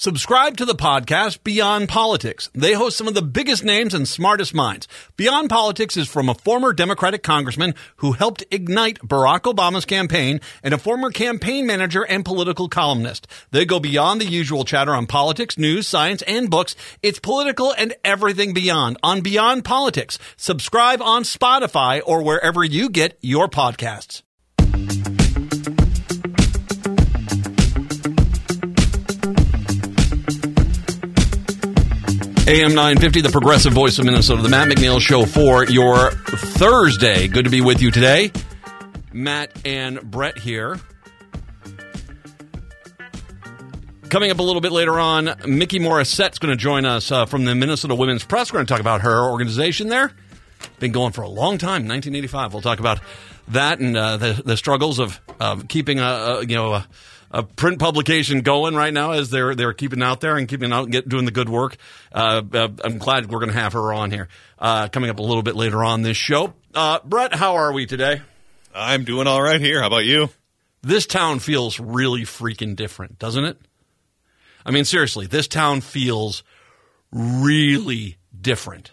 [0.00, 2.50] Subscribe to the podcast Beyond Politics.
[2.54, 4.86] They host some of the biggest names and smartest minds.
[5.16, 10.72] Beyond Politics is from a former Democratic congressman who helped ignite Barack Obama's campaign and
[10.72, 13.26] a former campaign manager and political columnist.
[13.50, 16.76] They go beyond the usual chatter on politics, news, science, and books.
[17.02, 20.16] It's political and everything beyond on Beyond Politics.
[20.36, 24.22] Subscribe on Spotify or wherever you get your podcasts.
[32.48, 37.28] AM 950, the progressive voice of Minnesota, the Matt McNeil Show for your Thursday.
[37.28, 38.32] Good to be with you today.
[39.12, 40.80] Matt and Brett here.
[44.08, 47.44] Coming up a little bit later on, Mikki Morrissette's going to join us uh, from
[47.44, 48.50] the Minnesota Women's Press.
[48.50, 50.10] We're going to talk about her organization there.
[50.78, 52.54] Been going for a long time, 1985.
[52.54, 52.98] We'll talk about
[53.48, 55.20] that and uh, the, the struggles of,
[55.68, 56.88] keeping a, a you know a,
[57.30, 60.84] a print publication going right now as they're they're keeping out there and keeping out
[60.84, 61.76] and get, doing the good work.
[62.12, 65.22] Uh, uh, I'm glad we're going to have her on here uh, coming up a
[65.22, 66.54] little bit later on this show.
[66.74, 68.22] Uh, Brett, how are we today?
[68.74, 69.80] I'm doing all right here.
[69.80, 70.30] How about you?
[70.82, 73.58] This town feels really freaking different, doesn't it?
[74.64, 76.42] I mean, seriously, this town feels
[77.10, 78.92] really different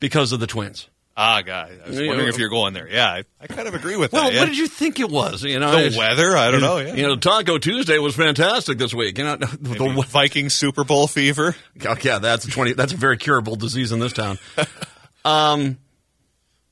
[0.00, 0.88] because of the twins.
[1.20, 1.72] Ah, guy.
[1.84, 2.88] I was wondering if you're going there.
[2.88, 4.34] Yeah, I, I kind of agree with Well, that.
[4.34, 4.38] yeah.
[4.38, 5.42] what did you think it was?
[5.42, 6.36] You know, the weather?
[6.36, 6.76] I don't know.
[6.78, 6.94] Yeah.
[6.94, 9.18] You know, Taco Tuesday was fantastic this week.
[9.18, 11.56] You know, the, Viking Super Bowl fever.
[11.84, 12.72] Oh, yeah, that's a twenty.
[12.72, 14.38] That's a very curable disease in this town.
[15.24, 15.78] um,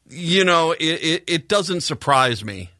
[0.08, 2.70] you know, it, it, it doesn't surprise me.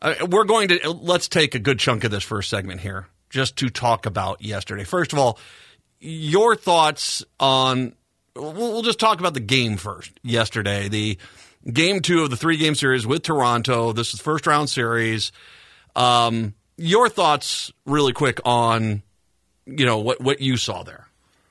[0.00, 3.58] Uh, we're going to let's take a good chunk of this first segment here, just
[3.58, 4.82] to talk about yesterday.
[4.82, 5.38] First of all,
[6.00, 7.94] your thoughts on.
[8.34, 10.12] We'll, we'll just talk about the game first.
[10.22, 11.18] Yesterday, the
[11.70, 13.92] game two of the three game series with Toronto.
[13.92, 15.32] This is first round series.
[15.94, 19.02] Um, your thoughts, really quick, on
[19.66, 21.08] you know what what you saw there.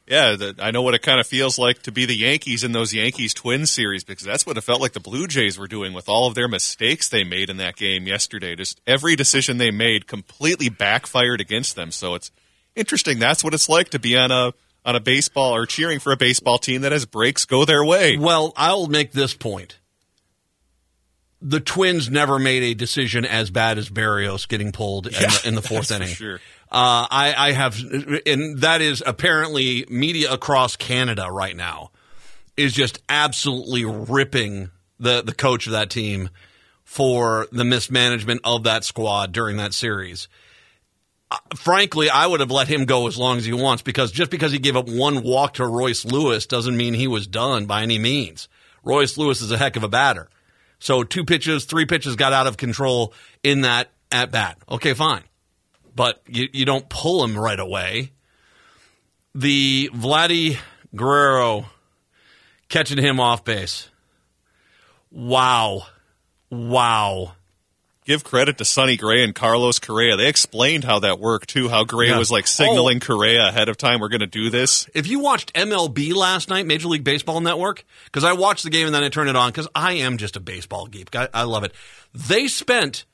[0.07, 2.73] Yeah, the, I know what it kind of feels like to be the Yankees in
[2.73, 5.93] those Yankees Twins series because that's what it felt like the Blue Jays were doing
[5.93, 8.55] with all of their mistakes they made in that game yesterday.
[8.55, 11.91] Just every decision they made completely backfired against them.
[11.91, 12.29] So it's
[12.75, 13.19] interesting.
[13.19, 14.53] That's what it's like to be on a
[14.85, 18.17] on a baseball or cheering for a baseball team that has breaks go their way.
[18.17, 19.77] Well, I'll make this point.
[21.41, 25.55] The Twins never made a decision as bad as Berrios getting pulled in, the, in
[25.55, 26.15] the fourth that's for inning.
[26.15, 26.35] sure.
[26.71, 27.77] Uh, I, I have,
[28.25, 31.91] and that is apparently media across Canada right now
[32.55, 34.69] is just absolutely ripping
[34.99, 36.29] the the coach of that team
[36.83, 40.27] for the mismanagement of that squad during that series.
[41.55, 44.51] Frankly, I would have let him go as long as he wants because just because
[44.51, 47.99] he gave up one walk to Royce Lewis doesn't mean he was done by any
[47.99, 48.49] means.
[48.83, 50.29] Royce Lewis is a heck of a batter.
[50.79, 54.57] So two pitches, three pitches got out of control in that at bat.
[54.67, 55.23] Okay, fine.
[55.95, 58.11] But you, you don't pull him right away.
[59.35, 60.57] The Vladdy
[60.95, 61.65] Guerrero
[62.67, 63.89] catching him off base.
[65.11, 65.83] Wow.
[66.49, 67.33] Wow.
[68.03, 70.15] Give credit to Sonny Gray and Carlos Correa.
[70.17, 71.69] They explained how that worked too.
[71.69, 72.17] How Gray Yeah.
[72.17, 73.99] was like signaling Correa ahead of time.
[73.99, 74.89] We're going to do this.
[74.95, 78.87] If you watched MLB last night, Major League Baseball Network, because I watched the game
[78.87, 81.15] and then I turned it on because I am just a baseball geek.
[81.15, 81.73] I, I love it.
[82.13, 83.05] They spent,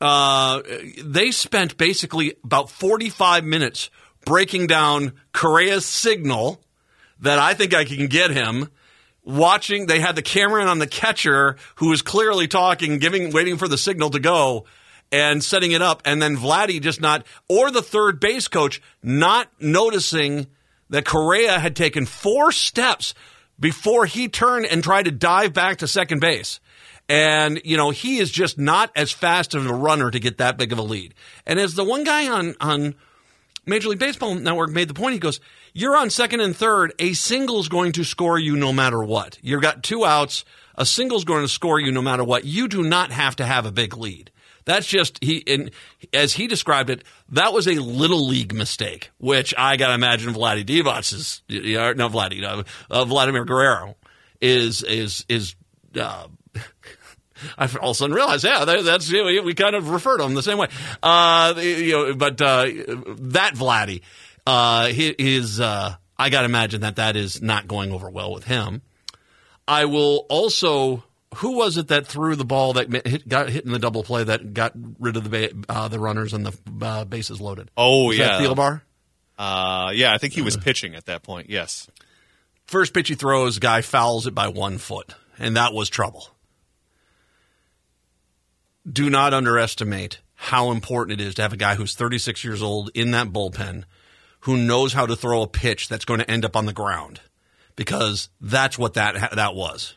[0.00, 0.62] uh,
[1.02, 3.90] they spent basically about forty-five minutes
[4.24, 6.60] breaking down Correa's signal
[7.20, 8.68] that I think I can get him.
[9.28, 13.68] Watching, they had the camera on the catcher who was clearly talking, giving, waiting for
[13.68, 14.64] the signal to go
[15.12, 16.00] and setting it up.
[16.06, 20.46] And then Vladdy just not, or the third base coach not noticing
[20.88, 23.12] that Correa had taken four steps
[23.60, 26.58] before he turned and tried to dive back to second base.
[27.06, 30.56] And, you know, he is just not as fast of a runner to get that
[30.56, 31.14] big of a lead.
[31.46, 32.94] And as the one guy on, on
[33.68, 35.40] Major League Baseball Network made the point, he goes,
[35.72, 36.92] You're on second and third.
[36.98, 39.38] A single's going to score you no matter what.
[39.42, 40.44] You've got two outs.
[40.74, 42.44] A single's going to score you no matter what.
[42.44, 44.30] You do not have to have a big lead.
[44.64, 45.70] That's just he and
[46.12, 50.62] as he described it, that was a little league mistake, which I gotta imagine Vladdy
[50.62, 53.96] Divac is no Vladdy, no, uh, Vladimir Guerrero
[54.42, 55.54] is is is
[55.98, 56.26] uh,
[57.56, 60.16] I all of a sudden realized, yeah, that, that's you know, we kind of refer
[60.18, 60.68] to him the same way.
[61.02, 64.02] Uh, you know, but uh, that Vladdy,
[64.46, 68.32] uh, he- his, uh, I got to imagine that that is not going over well
[68.32, 68.82] with him.
[69.66, 71.04] I will also
[71.36, 74.24] who was it that threw the ball that hit, got hit in the double play
[74.24, 77.70] that got rid of the ba- uh, the runners and the uh, bases loaded?
[77.76, 78.82] Oh Was yeah, Thielbar.
[79.38, 81.48] Uh, yeah, I think he was pitching at that point.
[81.50, 81.88] Yes.
[82.66, 86.28] First pitch he throws, guy fouls it by one foot, and that was trouble.
[88.90, 92.90] Do not underestimate how important it is to have a guy who's 36 years old
[92.94, 93.84] in that bullpen
[94.40, 97.20] who knows how to throw a pitch that's going to end up on the ground
[97.76, 99.94] because that's what that that was.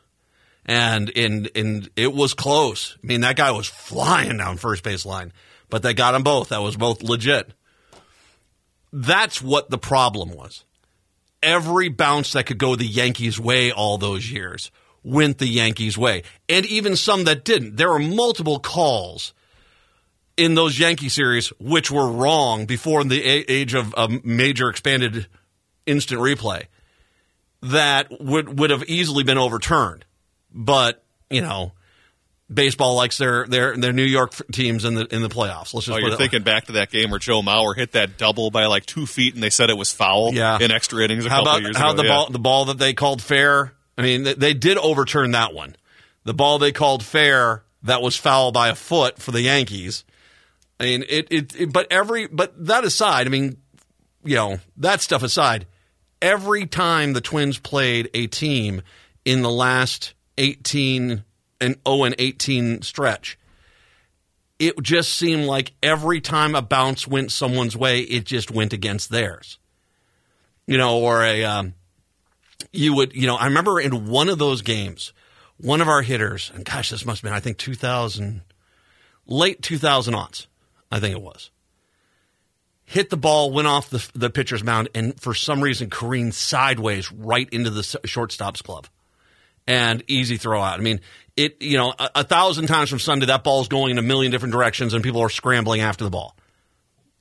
[0.65, 2.97] And in in it was close.
[3.03, 5.31] I mean, that guy was flying down first base line,
[5.69, 6.49] but they got them both.
[6.49, 7.53] That was both legit.
[8.91, 10.65] That's what the problem was
[11.43, 14.71] every bounce that could go the Yankees' way all those years
[15.03, 16.23] went the Yankees' way.
[16.47, 17.77] And even some that didn't.
[17.77, 19.33] There were multiple calls
[20.37, 25.27] in those Yankee series which were wrong before the age of a major expanded
[25.85, 26.65] instant replay
[27.61, 30.05] that would would have easily been overturned.
[30.53, 31.73] But, you know,
[32.51, 35.73] baseball likes their their their New York teams in the in the playoffs.
[35.73, 35.89] Let's just.
[35.89, 36.23] Oh, you're it that way.
[36.25, 39.33] thinking back to that game where Joe Mauer hit that double by like two feet,
[39.33, 40.33] and they said it was foul.
[40.33, 40.57] Yeah.
[40.59, 42.01] in extra innings a How couple about years how ago.
[42.01, 42.13] the yeah.
[42.15, 43.73] ball the ball that they called fair?
[44.01, 45.75] I mean, they, did overturn that one.
[46.23, 50.05] The ball they called fair that was foul by a foot for the Yankees.
[50.79, 53.57] I mean, it, it, it but every but that aside, I mean,
[54.23, 55.67] you know, that stuff aside,
[56.19, 58.81] every time the Twins played a team
[59.23, 61.23] in the last 18
[61.59, 63.37] and 0 and 18 stretch,
[64.57, 69.11] it just seemed like every time a bounce went someone's way, it just went against
[69.11, 69.59] theirs.
[70.65, 71.75] You know, or a um,
[72.71, 75.13] you would, you know, I remember in one of those games,
[75.57, 78.41] one of our hitters, and gosh, this must have been, I think, 2000,
[79.27, 80.47] late 2000 aughts,
[80.91, 81.51] I think it was,
[82.85, 87.11] hit the ball, went off the, the pitcher's mound, and for some reason careened sideways
[87.11, 88.89] right into the shortstop's glove.
[89.67, 90.79] And easy throw out.
[90.79, 91.01] I mean,
[91.37, 94.31] it, you know, a, a thousand times from Sunday, that ball's going in a million
[94.31, 96.35] different directions and people are scrambling after the ball.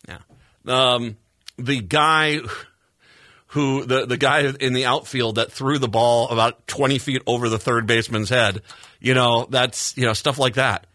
[0.09, 0.19] Yeah.
[0.67, 1.19] Um,
[1.59, 2.41] the guy
[3.51, 7.49] who the the guy in the outfield that threw the ball about 20 feet over
[7.49, 8.63] the third baseman's head.
[9.01, 10.87] You know, that's you know stuff like that.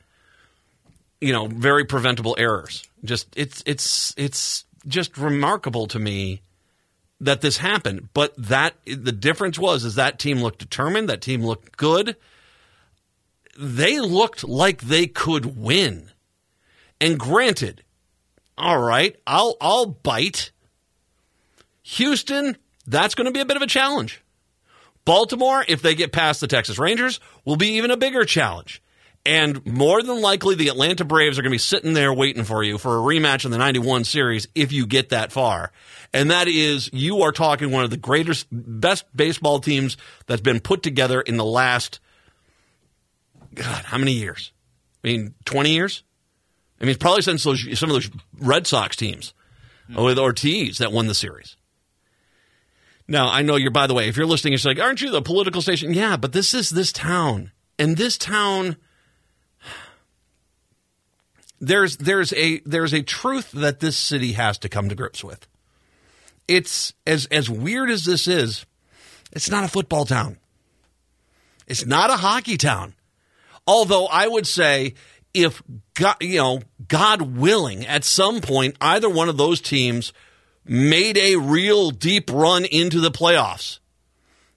[1.19, 2.87] You know, very preventable errors.
[3.03, 6.41] Just it's it's it's just remarkable to me
[7.19, 8.07] that this happened.
[8.13, 11.09] But that the difference was is that team looked determined.
[11.09, 12.15] That team looked good.
[13.59, 16.09] They looked like they could win.
[17.01, 17.83] And granted,
[18.57, 20.51] all right, I'll I'll bite.
[21.87, 24.23] Houston, that's going to be a bit of a challenge.
[25.05, 28.81] Baltimore, if they get past the Texas Rangers, will be even a bigger challenge.
[29.23, 32.63] And more than likely, the Atlanta Braves are going to be sitting there waiting for
[32.63, 35.71] you for a rematch in the 91 series if you get that far.
[36.11, 39.95] And that is, you are talking one of the greatest, best baseball teams
[40.25, 41.99] that's been put together in the last,
[43.53, 44.51] God, how many years?
[45.03, 46.03] I mean, 20 years?
[46.81, 48.09] I mean, probably since those, some of those
[48.39, 49.35] Red Sox teams
[49.95, 51.57] with Ortiz that won the series.
[53.07, 55.21] Now, I know you're, by the way, if you're listening, it's like, aren't you the
[55.21, 55.93] political station?
[55.93, 57.51] Yeah, but this is this town.
[57.77, 58.77] And this town,
[61.59, 65.47] there's, there's, a, there's a truth that this city has to come to grips with.
[66.47, 68.65] It's, as, as weird as this is,
[69.31, 70.37] it's not a football town.
[71.67, 72.93] It's not a hockey town.
[73.67, 74.93] Although I would say,
[75.33, 75.61] if
[75.95, 80.13] God, you know, God willing, at some point, either one of those teams
[80.65, 83.79] made a real deep run into the playoffs,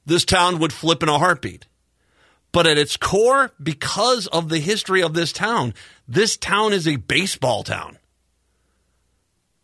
[0.06, 1.66] this town would flip in a heartbeat.
[2.50, 5.74] But at its core, because of the history of this town,
[6.06, 7.98] this town is a baseball town.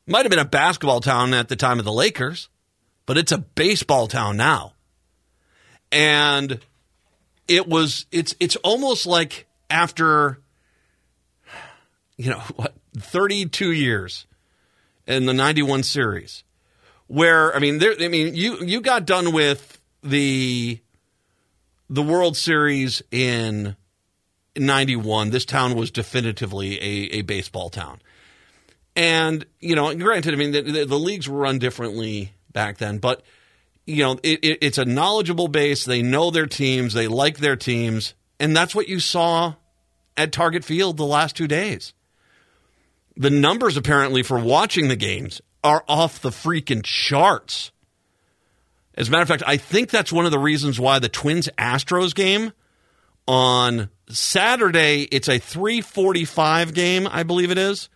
[0.07, 2.51] Might have been a basketball town at the time of the Lakers,
[3.07, 4.75] but it's a baseball town now.
[5.91, 6.61] And
[7.49, 10.41] it was it's it's almost like after
[12.17, 14.27] you know what 32 years
[15.07, 16.45] in the 91 series
[17.07, 20.81] where I mean there I mean you you got done with the
[21.91, 23.77] the World Series in
[24.57, 28.01] 91 this town was definitively a, a baseball town.
[28.97, 32.99] And you know granted I mean the, the, the leagues were run differently back then
[32.99, 33.23] but
[33.87, 35.85] you know it, it, it's a knowledgeable base.
[35.85, 36.95] They know their teams.
[36.95, 38.15] They like their teams.
[38.41, 39.55] And that's what you saw
[40.17, 41.93] at Target Field the last two days
[43.17, 47.71] the numbers apparently for watching the games are off the freaking charts.
[48.97, 51.49] As a matter of fact, I think that's one of the reasons why the Twins
[51.59, 52.53] Astros game
[53.27, 57.89] on Saturday it's a 345 game, I believe it is.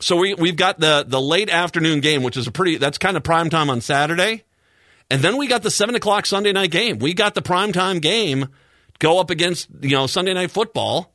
[0.00, 3.16] So we we've got the the late afternoon game, which is a pretty that's kind
[3.16, 4.44] of prime time on Saturday.
[5.10, 6.98] And then we got the seven o'clock Sunday night game.
[6.98, 8.48] We got the prime time game
[8.98, 11.12] go up against you know Sunday night football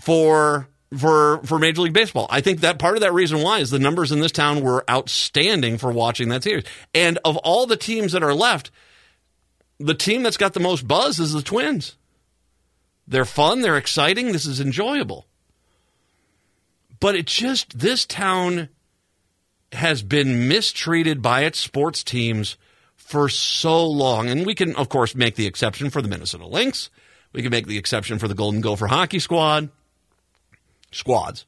[0.00, 2.26] for for for Major League Baseball.
[2.30, 4.84] I think that part of that reason why is the numbers in this town were
[4.90, 6.64] outstanding for watching that series.
[6.94, 8.70] And of all the teams that are left,
[9.78, 11.96] the team that's got the most buzz is the Twins.
[13.06, 15.26] They're fun, they're exciting, this is enjoyable.
[17.00, 18.68] But it just this town
[19.72, 22.56] has been mistreated by its sports teams
[22.96, 24.28] for so long.
[24.28, 26.90] And we can, of course, make the exception for the Minnesota Lynx.
[27.32, 29.70] We can make the exception for the Golden Gopher hockey squad,
[30.90, 31.46] squads.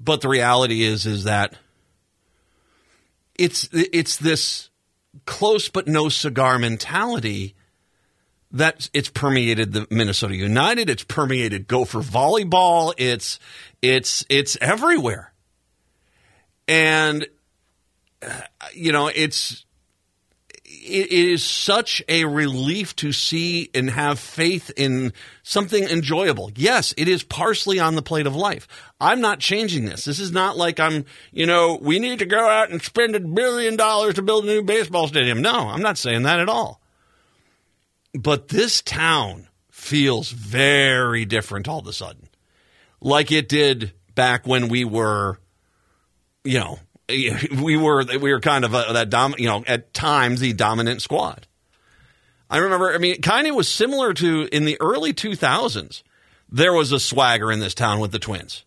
[0.00, 1.54] But the reality is, is that
[3.34, 4.70] it's it's this
[5.26, 7.54] close but no cigar mentality
[8.52, 10.88] that it's permeated the Minnesota United.
[10.88, 12.94] It's permeated Gopher volleyball.
[12.96, 13.38] It's
[13.82, 15.32] it's it's everywhere,
[16.66, 17.26] and
[18.22, 18.40] uh,
[18.72, 19.64] you know it's
[20.88, 26.50] it is such a relief to see and have faith in something enjoyable.
[26.56, 28.66] Yes, it is parsley on the plate of life.
[29.00, 30.04] I'm not changing this.
[30.04, 33.20] This is not like I'm, you know, we need to go out and spend a
[33.20, 35.42] billion dollars to build a new baseball stadium.
[35.42, 36.80] No, I'm not saying that at all.
[38.14, 42.28] But this town feels very different all of a sudden.
[43.00, 45.38] Like it did back when we were,
[46.44, 46.80] you know,
[47.62, 51.00] we were we were kind of a, that dom, you know, at times the dominant
[51.00, 51.46] squad.
[52.50, 52.92] I remember.
[52.92, 56.02] I mean, kind of was similar to in the early 2000s.
[56.50, 58.64] There was a swagger in this town with the Twins.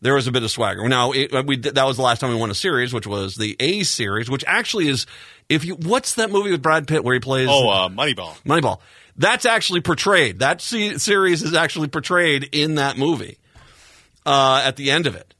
[0.00, 0.86] There was a bit of swagger.
[0.88, 3.56] Now, it, we that was the last time we won a series, which was the
[3.58, 5.06] A series, which actually is
[5.48, 7.48] if you what's that movie with Brad Pitt where he plays?
[7.50, 8.34] Oh, uh, Moneyball.
[8.42, 8.80] Moneyball.
[9.16, 10.40] That's actually portrayed.
[10.40, 13.38] That series is actually portrayed in that movie.
[14.26, 15.34] Uh, at the end of it.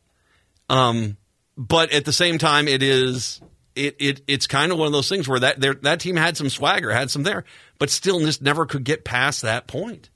[0.68, 1.16] Um,
[1.56, 3.40] but at the same time, it is
[3.74, 6.48] it, it it's kind of one of those things where that that team had some
[6.48, 7.44] swagger, had some there,
[7.78, 10.10] but still just never could get past that point.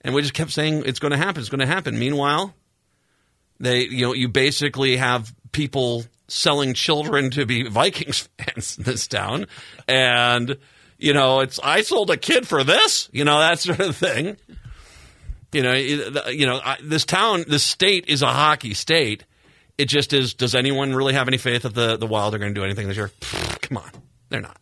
[0.00, 1.98] And we just kept saying it's going to happen, it's going to happen.
[1.98, 2.54] Meanwhile,
[3.58, 9.06] they you know you basically have people selling children to be Vikings fans in this
[9.06, 9.46] town,
[9.88, 10.58] and
[10.98, 14.36] you know it's I sold a kid for this, you know that sort of thing.
[15.52, 19.24] You know, you know this town, this state is a hockey state
[19.78, 20.34] it just is.
[20.34, 22.88] Does anyone really have any faith that the the Wild are going to do anything
[22.88, 23.10] this year?
[23.62, 23.90] Come on,
[24.28, 24.58] they're not.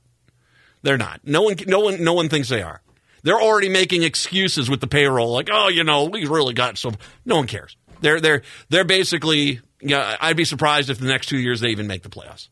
[0.82, 1.20] They're not.
[1.24, 1.56] No one.
[1.66, 2.02] No one.
[2.02, 2.82] No one thinks they are.
[3.22, 6.96] They're already making excuses with the payroll, like, oh, you know, we really got some.
[7.24, 7.76] No one cares.
[8.00, 9.60] They're they're they're basically.
[9.80, 12.48] Yeah, I'd be surprised if the next two years they even make the playoffs,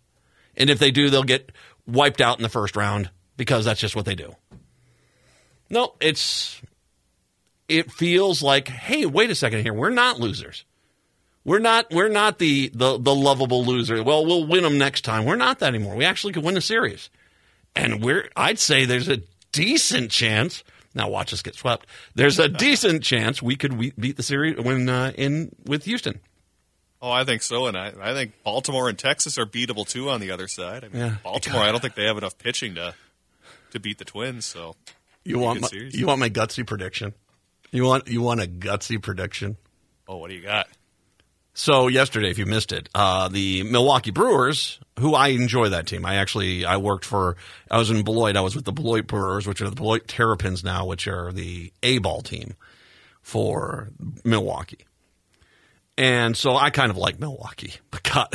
[0.57, 1.53] and if they do, they'll get
[1.87, 4.35] wiped out in the first round because that's just what they do.
[5.69, 6.61] No, it's.
[7.69, 9.73] It feels like, hey, wait a second here.
[9.73, 10.65] We're not losers.
[11.45, 14.03] We're not we're not the, the the lovable loser.
[14.03, 15.25] Well, we'll win them next time.
[15.25, 15.97] We're not that anymore.
[15.97, 17.09] We actually could win the series,
[17.75, 19.19] and we're I'd say there's a
[19.53, 20.63] decent chance.
[20.95, 21.87] Now watch us get swept.
[22.15, 26.21] There's a decent chance we could we beat the series when uh, in with Houston.
[27.03, 30.21] Oh, I think so, and I, I think Baltimore and Texas are beatable too on
[30.21, 30.85] the other side.
[30.85, 31.15] I mean, yeah.
[31.25, 32.95] Baltimore, I don't think they have enough pitching to
[33.71, 34.45] to beat the Twins.
[34.45, 34.77] So
[35.25, 37.15] you want my, you want my gutsy prediction?
[37.71, 39.57] You want you want a gutsy prediction?
[40.07, 40.69] Oh, what do you got?
[41.53, 46.07] So yesterday, if you missed it, uh, the Milwaukee Brewers, who I enjoy that team.
[46.07, 47.37] I actually I worked for.
[47.71, 48.37] I was in Beloit.
[48.37, 51.73] I was with the Beloit Brewers, which are the Beloit Terrapins now, which are the
[51.83, 52.55] A ball team
[53.23, 53.91] for
[54.25, 54.87] Milwaukee.
[55.99, 58.35] And so I kind of like Milwaukee, but God,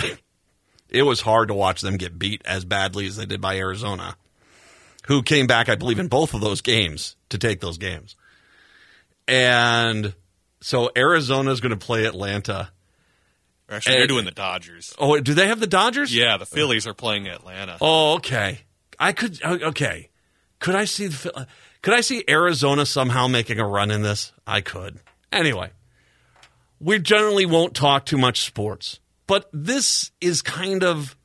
[0.89, 4.15] it was hard to watch them get beat as badly as they did by Arizona,
[5.07, 8.15] who came back, I believe, in both of those games to take those games.
[9.27, 10.13] And
[10.61, 12.69] so Arizona is going to play Atlanta
[13.69, 14.93] Actually, they're doing the Dodgers.
[14.99, 16.15] Oh, do they have the Dodgers?
[16.15, 17.77] Yeah, the Phillies are playing Atlanta.
[17.81, 18.59] Oh, okay.
[18.99, 19.39] I could.
[19.43, 20.09] Oh, okay.
[20.59, 21.47] Could I see the?
[21.81, 24.33] Could I see Arizona somehow making a run in this?
[24.45, 24.99] I could.
[25.31, 25.71] Anyway,
[26.79, 31.15] we generally won't talk too much sports, but this is kind of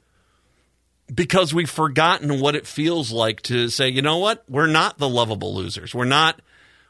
[1.14, 4.44] because we've forgotten what it feels like to say, you know what?
[4.48, 5.94] We're not the lovable losers.
[5.94, 6.40] We're not.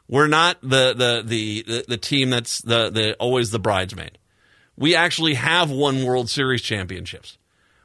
[0.07, 4.17] We're not the the the the, the team that's the the always the bridesmaid
[4.81, 7.37] we actually have won World Series championships.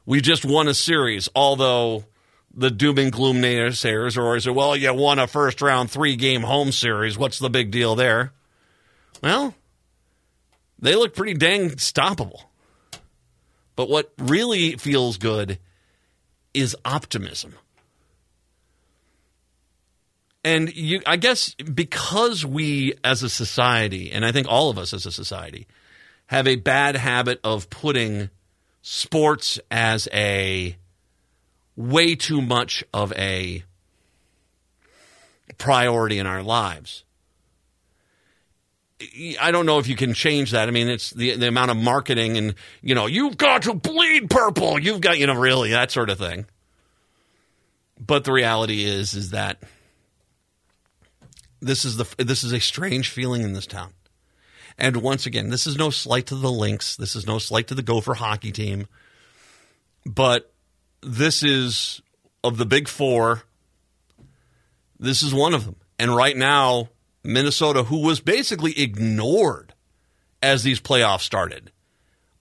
[0.03, 2.05] We just won a series, although
[2.51, 6.41] the doom and gloom naysayers are always, well, you won a first round three game
[6.41, 7.15] home series.
[7.15, 8.33] What's the big deal there?
[9.21, 9.53] Well,
[10.79, 12.45] they look pretty dang stoppable.
[13.75, 15.59] But what really feels good
[16.55, 17.53] is optimism.
[20.43, 24.93] And you, I guess because we as a society, and I think all of us
[24.93, 25.67] as a society,
[26.27, 28.29] have a bad habit of putting
[28.81, 30.77] sports as a
[31.75, 33.63] way too much of a
[35.57, 37.03] priority in our lives.
[39.39, 40.67] I don't know if you can change that.
[40.67, 44.29] I mean, it's the the amount of marketing and you know you've got to bleed
[44.29, 44.79] purple.
[44.79, 46.45] You've got you know really that sort of thing.
[47.99, 49.61] But the reality is is that
[51.61, 53.93] this is the this is a strange feeling in this town.
[54.77, 56.95] And once again, this is no slight to the Lynx.
[56.95, 58.87] This is no slight to the Gopher hockey team.
[60.05, 60.53] But
[61.01, 62.01] this is
[62.43, 63.43] of the big four.
[64.99, 65.77] This is one of them.
[65.99, 66.89] And right now,
[67.23, 69.73] Minnesota, who was basically ignored
[70.41, 71.71] as these playoffs started,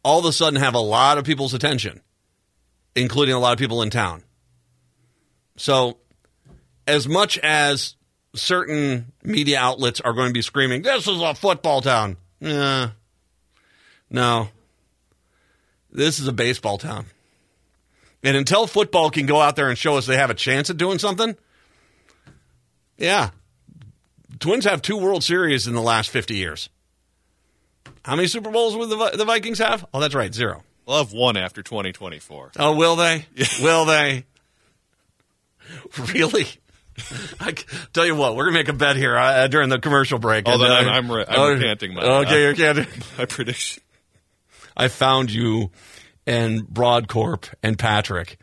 [0.03, 2.03] all of a sudden have a lot of people's attention,
[2.95, 4.23] including a lot of people in town.
[5.57, 5.99] So,
[6.87, 7.97] as much as
[8.35, 12.19] certain media outlets are going to be screaming, this is a football town.
[12.41, 12.91] Yeah.
[14.11, 14.49] No.
[15.91, 17.07] This is a baseball town.
[18.23, 20.77] And until football can go out there and show us they have a chance at
[20.77, 21.37] doing something,
[22.99, 23.31] yeah.
[24.39, 26.69] Twins have two World Series in the last 50 years.
[28.05, 29.85] How many Super Bowls will the, the Vikings have?
[29.93, 30.63] Oh, that's right, zero.
[30.87, 32.53] We'll have one after 2024.
[32.59, 33.27] Oh, will they?
[33.63, 34.25] will they?
[36.15, 36.47] Really?
[37.41, 37.53] I
[37.93, 40.45] tell you what, we're gonna make a bet here uh, during the commercial break.
[40.47, 42.87] Oh, and, uh, I'm, I'm, re- I'm oh, recanting my, Okay, uh, you're canting.
[43.19, 43.83] my prediction.
[44.77, 45.71] I found you
[46.27, 48.39] and Broadcorp and Patrick.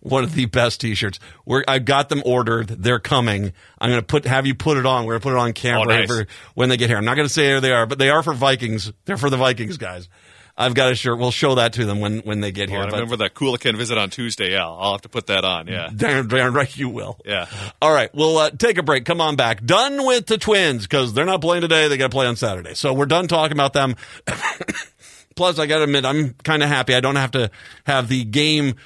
[0.00, 1.18] One of the best T-shirts.
[1.46, 2.68] We're, I got them ordered.
[2.68, 3.54] They're coming.
[3.78, 5.06] I'm going to put have you put it on.
[5.06, 6.06] We're to put it on camera Oh, nice.
[6.08, 6.98] for when they get here.
[6.98, 8.92] I'm not going to say who they are, but they are for Vikings.
[9.06, 10.10] They're for the Vikings guys.
[10.56, 11.18] I've got a shirt.
[11.18, 12.88] We'll show that to them when when they get Well, here.
[12.88, 14.52] I remember that Coolican visit on Tuesday.
[14.52, 15.66] Yeah, I'll have to put that on.
[15.66, 15.90] Yeah.
[15.94, 17.18] darn, darn right you will.
[17.24, 17.46] Yeah.
[17.82, 19.04] All right, we'll uh, take a break.
[19.04, 19.64] Come on back.
[19.64, 21.88] Done with the Twins because they're not playing today.
[21.88, 22.74] They got to play on Saturday.
[22.74, 23.96] So we're done talking about them.
[25.36, 26.94] Plus, I got to admit, I'm kind of happy.
[26.94, 27.50] I don't have to
[27.86, 28.76] have the game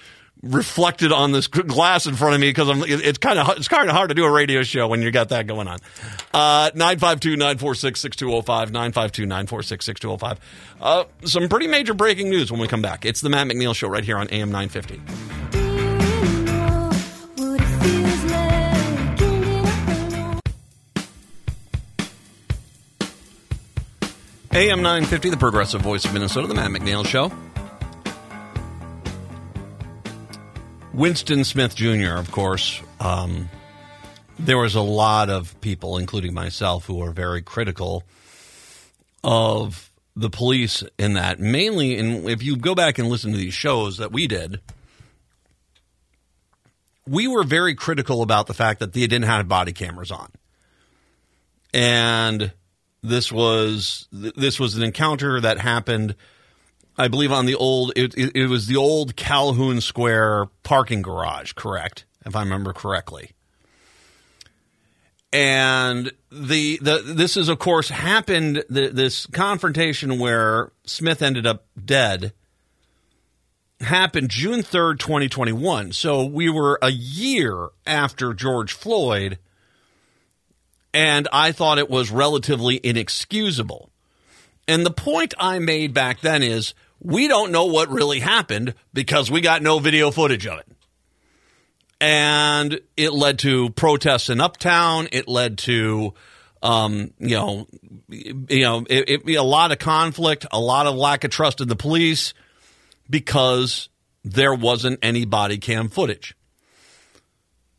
[0.42, 2.82] reflected on this glass in front of me because I'm.
[2.84, 5.30] it's kind of it's kind of hard to do a radio show when you got
[5.30, 5.78] that going on.
[6.32, 10.38] Uh, 952-946-6205, 952-946-6205.
[10.80, 13.04] Uh, some pretty major breaking news when we come back.
[13.04, 15.00] It's the Matt McNeil Show right here on AM 950.
[15.50, 19.18] Do you know what it feels like?
[19.18, 20.40] Getting up alone.
[24.52, 27.32] AM 950, the progressive voice of Minnesota, the Matt McNeil Show.
[30.98, 33.48] Winston Smith Jr., of course, um,
[34.36, 38.02] there was a lot of people, including myself, who were very critical
[39.22, 41.38] of the police in that.
[41.38, 44.60] Mainly, and if you go back and listen to these shows that we did,
[47.06, 50.32] we were very critical about the fact that they didn't have body cameras on.
[51.72, 52.50] And
[53.04, 56.16] this was this was an encounter that happened
[56.98, 61.52] I believe on the old it, it, it was the old Calhoun Square parking garage,
[61.52, 62.04] correct?
[62.26, 63.30] If I remember correctly.
[65.32, 71.66] And the the this is of course happened the, this confrontation where Smith ended up
[71.82, 72.32] dead
[73.80, 75.92] happened June 3rd, 2021.
[75.92, 79.38] So we were a year after George Floyd
[80.92, 83.90] and I thought it was relatively inexcusable.
[84.66, 89.30] And the point I made back then is we don't know what really happened because
[89.30, 90.66] we got no video footage of it.
[92.00, 95.08] And it led to protests in Uptown.
[95.10, 96.14] It led to,
[96.62, 97.66] um, you know,
[98.08, 101.68] you know, it, it, a lot of conflict, a lot of lack of trust in
[101.68, 102.34] the police
[103.10, 103.88] because
[104.24, 106.36] there wasn't any body cam footage.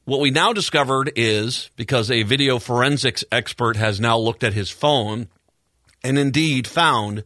[0.05, 4.69] What we now discovered is because a video forensics expert has now looked at his
[4.69, 5.27] phone
[6.03, 7.23] and indeed found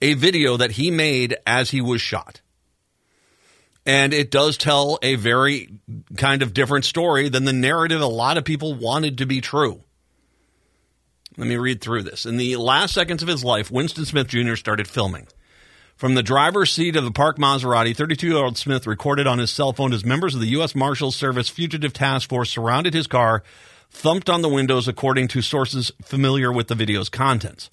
[0.00, 2.40] a video that he made as he was shot.
[3.86, 5.70] And it does tell a very
[6.16, 9.82] kind of different story than the narrative a lot of people wanted to be true.
[11.36, 12.26] Let me read through this.
[12.26, 14.56] In the last seconds of his life, Winston Smith Jr.
[14.56, 15.26] started filming.
[15.96, 19.50] From the driver's seat of the parked Maserati, 32 year old Smith recorded on his
[19.50, 20.74] cell phone as members of the U.S.
[20.74, 23.42] Marshals Service Fugitive Task Force surrounded his car,
[23.90, 27.70] thumped on the windows, according to sources familiar with the video's contents.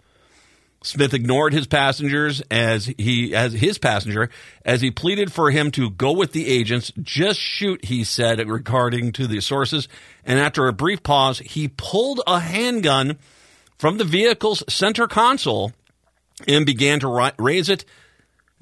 [0.83, 4.29] Smith ignored his passengers as he as his passenger
[4.63, 6.91] as he pleaded for him to go with the agents.
[7.01, 9.87] Just shoot, he said, according to the sources.
[10.23, 13.17] And after a brief pause, he pulled a handgun
[13.77, 15.73] from the vehicle's center console
[16.47, 17.83] and began to ri- raise it.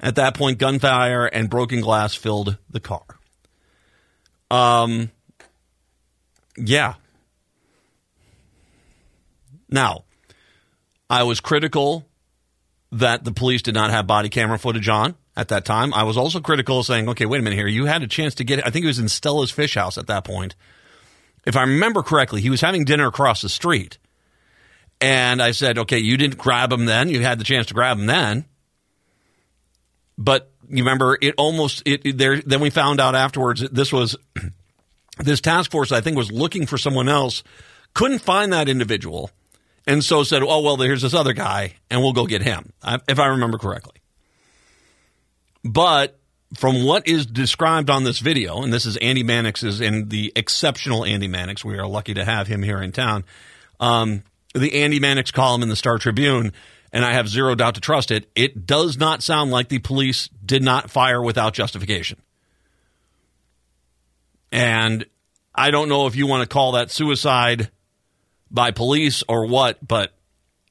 [0.00, 3.04] At that point, gunfire and broken glass filled the car.
[4.50, 5.10] Um,
[6.56, 6.94] yeah.
[9.68, 10.04] Now,
[11.08, 12.05] I was critical
[12.96, 15.92] that the police did not have body camera footage on at that time.
[15.94, 17.66] I was also critical saying, okay, wait a minute here.
[17.68, 18.66] You had a chance to get.
[18.66, 20.54] I think it was in Stella's Fish House at that point.
[21.46, 23.98] if I remember correctly, he was having dinner across the street.
[25.00, 27.10] And I said, okay, you didn't grab him then.
[27.10, 28.46] You had the chance to grab him then.
[30.18, 33.92] But you remember, it almost, it, it- there, then we found out afterwards that this
[33.92, 34.16] was,
[35.18, 37.42] this task force, I think, was looking for someone else,
[37.94, 39.30] couldn't find that individual.
[39.86, 42.72] And so said, oh, well, here's this other guy, and we'll go get him,
[43.06, 44.00] if I remember correctly.
[45.62, 46.18] But
[46.54, 51.04] from what is described on this video, and this is Andy Mannix's and the exceptional
[51.04, 53.24] Andy Mannix, we are lucky to have him here in town.
[53.78, 54.22] Um,
[54.54, 56.52] the Andy Mannix column in the Star Tribune,
[56.92, 58.28] and I have zero doubt to trust it.
[58.34, 62.20] It does not sound like the police did not fire without justification.
[64.50, 65.04] And
[65.54, 67.70] I don't know if you want to call that suicide
[68.50, 70.12] by police or what, but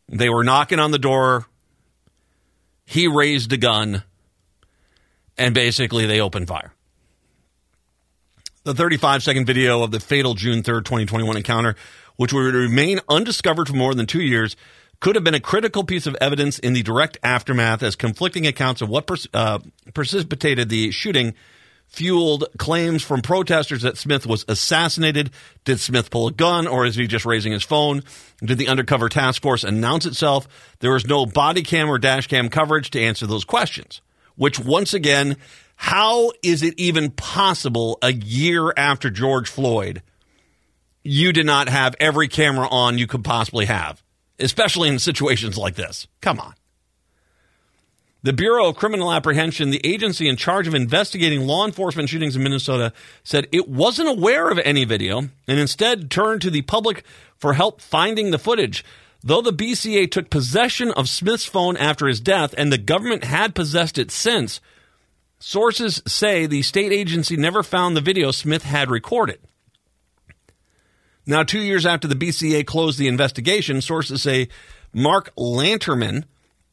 [0.07, 1.45] they were knocking on the door.
[2.85, 4.03] He raised a gun
[5.37, 6.73] and basically they opened fire.
[8.63, 11.75] The 35 second video of the fatal June 3rd, 2021 encounter,
[12.15, 14.55] which would remain undiscovered for more than two years,
[14.99, 18.81] could have been a critical piece of evidence in the direct aftermath as conflicting accounts
[18.81, 19.59] of what pers- uh,
[19.93, 21.35] precipitated the shooting
[21.87, 25.31] fueled claims from protesters that Smith was assassinated.
[25.63, 28.03] Did Smith pull a gun or is he just raising his phone?
[28.43, 30.47] Did the undercover task force announce itself?
[30.79, 34.01] There was no body cam or dash cam coverage to answer those questions,
[34.35, 35.37] which once again,
[35.77, 40.01] how is it even possible a year after George Floyd,
[41.03, 44.03] you did not have every camera on you could possibly have,
[44.39, 46.07] especially in situations like this?
[46.21, 46.55] Come on.
[48.25, 52.41] The Bureau of Criminal Apprehension, the agency in charge of investigating law enforcement shootings in
[52.41, 52.91] Minnesota,
[53.23, 57.03] said it wasn't aware of any video and instead turned to the public
[57.37, 58.83] for help finding the footage.
[59.23, 63.53] Though the BCA took possession of Smith's phone after his death and the government had
[63.53, 64.59] possessed it since,
[65.37, 69.37] sources say the state agency never found the video Smith had recorded.
[71.27, 74.49] Now, two years after the BCA closed the investigation, sources say
[74.95, 76.23] Mark Lanterman,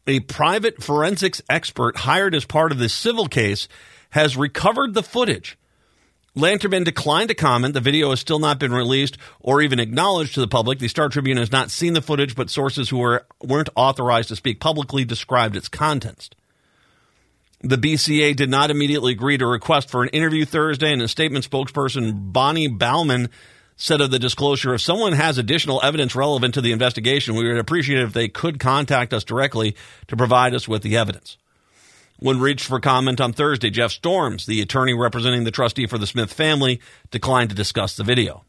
[0.07, 3.69] a private forensics expert hired as part of this civil case,
[4.11, 5.57] has recovered the footage.
[6.37, 7.75] Lanterman declined to comment.
[7.75, 10.79] The video has still not been released or even acknowledged to the public.
[10.79, 14.37] The Star Tribune has not seen the footage, but sources who were, weren't authorized to
[14.37, 16.31] speak publicly described its contents.
[17.61, 21.49] The BCA did not immediately agree to request for an interview Thursday, and a statement
[21.49, 23.29] spokesperson Bonnie Bauman
[23.83, 27.59] said of the disclosure if someone has additional evidence relevant to the investigation, we would
[27.59, 29.75] appreciate it if they could contact us directly
[30.07, 31.37] to provide us with the evidence.
[32.21, 36.07] When reached for comment on Thursday, Jeff Storms, the attorney representing the trustee for the
[36.07, 38.45] Smith family, declined to discuss the video.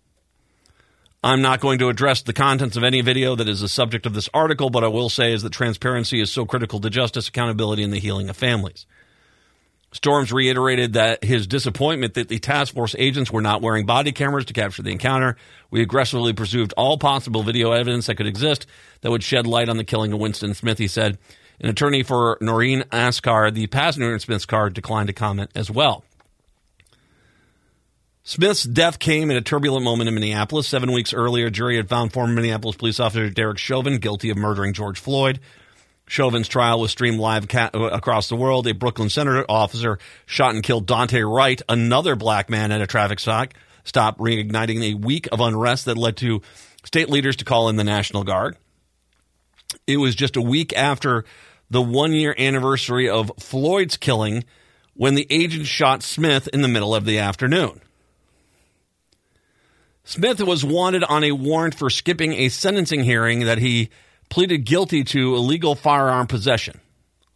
[1.23, 4.13] I'm not going to address the contents of any video that is the subject of
[4.13, 7.81] this article, but I will say is that transparency is so critical to justice, accountability,
[7.81, 8.85] and the healing of families.
[9.93, 14.45] Storms reiterated that his disappointment that the task force agents were not wearing body cameras
[14.45, 15.37] to capture the encounter.
[15.69, 18.65] We aggressively pursued all possible video evidence that could exist
[19.01, 21.19] that would shed light on the killing of Winston Smith, he said.
[21.59, 26.03] An attorney for Noreen Askar, the passenger in Smith's car, declined to comment as well.
[28.23, 30.67] Smith's death came at a turbulent moment in Minneapolis.
[30.67, 34.37] Seven weeks earlier, a jury had found former Minneapolis police officer Derek Chauvin guilty of
[34.37, 35.39] murdering George Floyd.
[36.07, 38.67] Chauvin's trial was streamed live ca- uh, across the world.
[38.67, 43.19] A Brooklyn Center officer shot and killed Daunte Wright, another black man at a traffic
[43.19, 46.41] stop, stop reigniting a week of unrest that led to
[46.83, 48.57] state leaders to call in the National Guard.
[49.87, 51.25] It was just a week after
[51.69, 54.43] the one year anniversary of Floyd's killing
[54.93, 57.81] when the agent shot Smith in the middle of the afternoon.
[60.03, 63.89] Smith was wanted on a warrant for skipping a sentencing hearing that he
[64.33, 66.81] pleaded guilty to illegal firearm possession.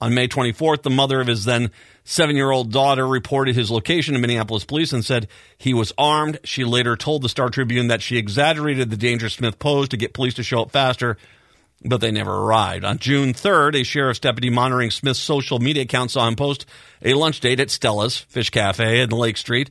[0.02, 1.70] On May 24th, the mother of his then
[2.04, 5.28] seven year old daughter reported his location to Minneapolis police and said
[5.60, 6.40] he was armed.
[6.44, 10.16] She later told the Star Tribune that she exaggerated the danger Smith posed to get
[10.16, 11.18] police to show up faster,
[11.86, 12.84] but they never arrived.
[12.84, 16.66] On June 3rd, a sheriff's deputy monitoring Smith's social media account saw him post
[17.04, 19.70] a lunch date at Stella's Fish Cafe in Lake Street.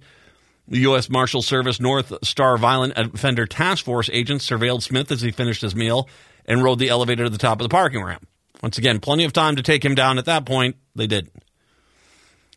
[0.69, 1.11] The U.S.
[1.11, 5.75] Marshal Service North Star Violent Offender Task Force agents surveilled Smith as he finished his
[5.75, 6.09] meal
[6.47, 8.27] and rode the elevator to the top of the parking ramp.
[8.63, 10.77] Once again, plenty of time to take him down at that point.
[10.95, 11.43] They didn't.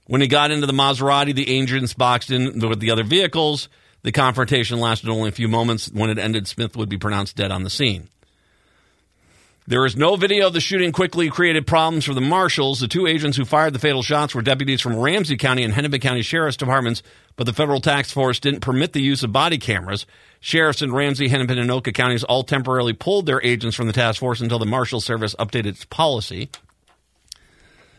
[0.05, 3.69] When he got into the Maserati, the agents boxed in with the other vehicles.
[4.01, 5.91] The confrontation lasted only a few moments.
[5.91, 8.09] When it ended, Smith would be pronounced dead on the scene.
[9.67, 12.79] There is no video of the shooting quickly created problems for the marshals.
[12.79, 16.01] The two agents who fired the fatal shots were deputies from Ramsey County and Hennepin
[16.01, 17.03] County Sheriff's Departments,
[17.39, 20.05] but the federal task force didn't permit the use of body cameras.
[20.41, 24.19] Sheriffs in Ramsey, Hennepin, and Oka counties all temporarily pulled their agents from the task
[24.19, 26.49] force until the Marshal Service updated its policy.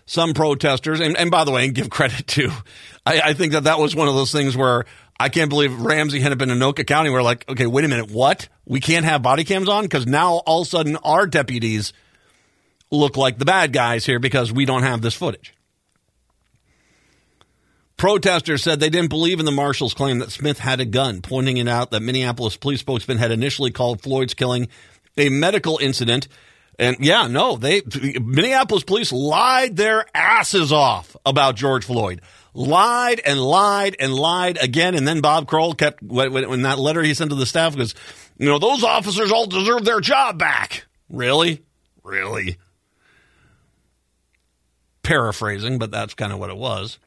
[0.05, 2.51] Some protesters, and, and by the way, and give credit to,
[3.07, 4.85] I, I think that that was one of those things where
[5.19, 7.09] I can't believe Ramsey Hennepin, and Anoka County.
[7.09, 8.47] We're like, okay, wait a minute, what?
[8.67, 11.95] We can't have body cams on because now all of a sudden our deputies
[12.91, 15.55] look like the bad guys here because we don't have this footage.
[18.01, 21.59] Protesters said they didn't believe in the marshal's claim that Smith had a gun, pointing
[21.59, 24.69] it out that Minneapolis police spokesman had initially called Floyd's killing
[25.19, 26.27] a medical incident.
[26.79, 27.83] And yeah, no, they
[28.23, 32.23] Minneapolis police lied their asses off about George Floyd.
[32.55, 34.95] Lied and lied and lied again.
[34.95, 37.95] And then Bob Kroll kept, when, that letter he sent to the staff goes,
[38.39, 40.87] you know, those officers all deserve their job back.
[41.11, 41.63] Really?
[42.03, 42.57] Really?
[45.03, 46.99] Paraphrasing, but that's kind of what it was.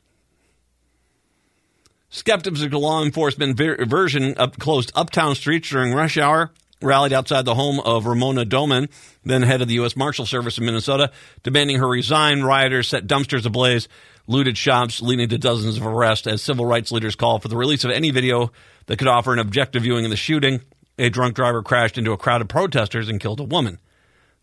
[2.13, 7.11] Skeptics of the law enforcement ver- version up closed uptown streets during rush hour, rallied
[7.11, 8.87] outside the home of Ramona Dohman,
[9.25, 9.95] then head of the U.S.
[9.95, 12.43] Marshal Service in Minnesota, demanding her resign.
[12.43, 13.87] Rioters set dumpsters ablaze,
[14.27, 17.83] looted shops, leading to dozens of arrests as civil rights leaders call for the release
[17.83, 18.51] of any video
[18.85, 20.61] that could offer an objective viewing of the shooting.
[20.99, 23.79] A drunk driver crashed into a crowd of protesters and killed a woman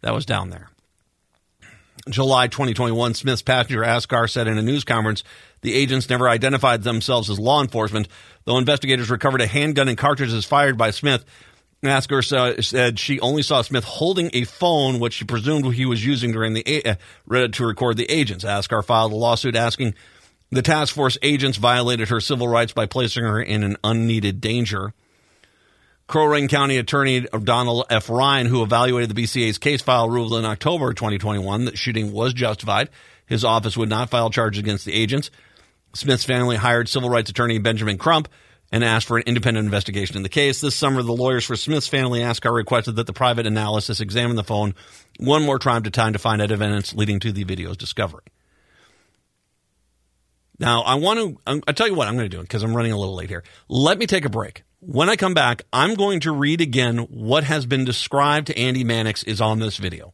[0.00, 0.70] that was down there.
[2.08, 5.22] July 2021, Smith's passenger Askar said in a news conference
[5.62, 8.08] the agents never identified themselves as law enforcement,
[8.44, 11.24] though investigators recovered a handgun and cartridges fired by Smith.
[11.82, 16.04] Askar sa- said she only saw Smith holding a phone, which she presumed he was
[16.04, 18.44] using during the uh, to record the agents.
[18.44, 19.94] Askar filed a lawsuit asking
[20.50, 24.92] the task force agents violated her civil rights by placing her in an unneeded danger.
[26.06, 28.10] Crow Wing County Attorney Donald F.
[28.10, 32.90] Ryan, who evaluated the BCA's case file, ruled in October 2021 that shooting was justified.
[33.26, 35.30] His office would not file charges against the agents.
[35.94, 38.28] Smith's family hired civil rights attorney Benjamin Crump
[38.72, 40.60] and asked for an independent investigation in the case.
[40.60, 44.44] This summer, the lawyers for Smith's family Askar requested that the private analysis examine the
[44.44, 44.74] phone
[45.18, 48.22] one more time to time to find out evidence leading to the video's discovery.
[50.58, 52.92] Now, I want to, I'll tell you what I'm going to do because I'm running
[52.92, 53.42] a little late here.
[53.68, 54.62] Let me take a break.
[54.80, 58.84] When I come back, I'm going to read again what has been described to Andy
[58.84, 60.12] Mannix is on this video.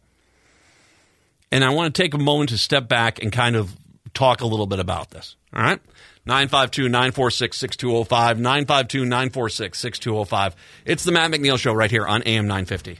[1.51, 3.77] And I want to take a moment to step back and kind of
[4.17, 5.37] talk a little bit about this.
[5.55, 5.81] All right?
[6.27, 8.41] 952 946 6205.
[8.41, 10.57] 952 946 6205.
[10.85, 12.99] It's the Matt McNeil Show right here on AM 950.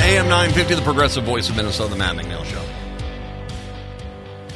[0.00, 2.62] AM 950, the progressive voice of Minnesota, the Matt McNeil Show.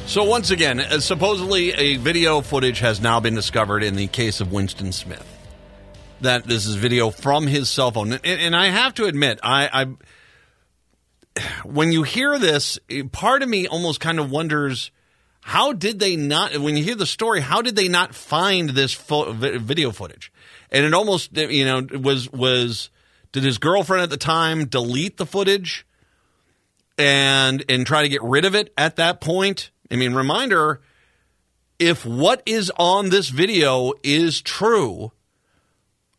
[0.07, 4.41] So, once again, uh, supposedly a video footage has now been discovered in the case
[4.41, 5.38] of Winston Smith.
[6.21, 8.13] That this is video from his cell phone.
[8.13, 9.69] And, and I have to admit, I,
[11.41, 12.77] I when you hear this,
[13.11, 14.91] part of me almost kind of wonders
[15.41, 18.93] how did they not when you hear the story how did they not find this
[18.93, 20.31] fo- video footage
[20.71, 22.89] and it almost you know was was
[23.31, 25.87] did his girlfriend at the time delete the footage
[26.97, 30.81] and and try to get rid of it at that point i mean reminder
[31.79, 35.11] if what is on this video is true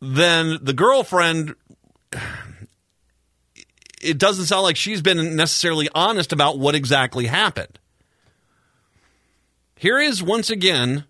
[0.01, 1.55] then the girlfriend
[4.01, 7.79] it doesn't sound like she's been necessarily honest about what exactly happened
[9.75, 11.05] here is once again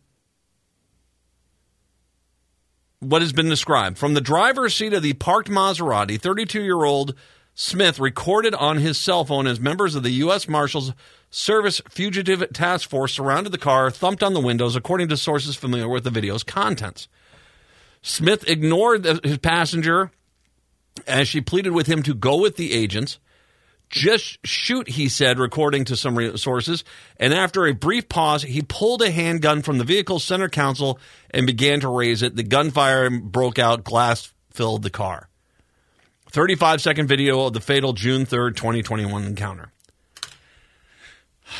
[3.01, 3.97] what has been described.
[3.97, 7.15] From the driver's seat of the parked Maserati, 32 year old
[7.53, 10.47] Smith recorded on his cell phone as members of the U.S.
[10.47, 10.93] Marshals
[11.29, 15.89] Service Fugitive Task Force surrounded the car, thumped on the windows, according to sources familiar
[15.89, 17.07] with the video's contents.
[18.01, 20.11] Smith ignored his passenger
[21.05, 23.19] as she pleaded with him to go with the agents.
[23.89, 26.83] Just shoot, he said, according to some sources.
[27.17, 30.97] And after a brief pause, he pulled a handgun from the vehicle's center console
[31.31, 32.35] and began to raise it.
[32.35, 35.27] The gunfire broke out, glass filled the car.
[36.31, 39.71] 35 second video of the fatal June 3rd, 2021 encounter.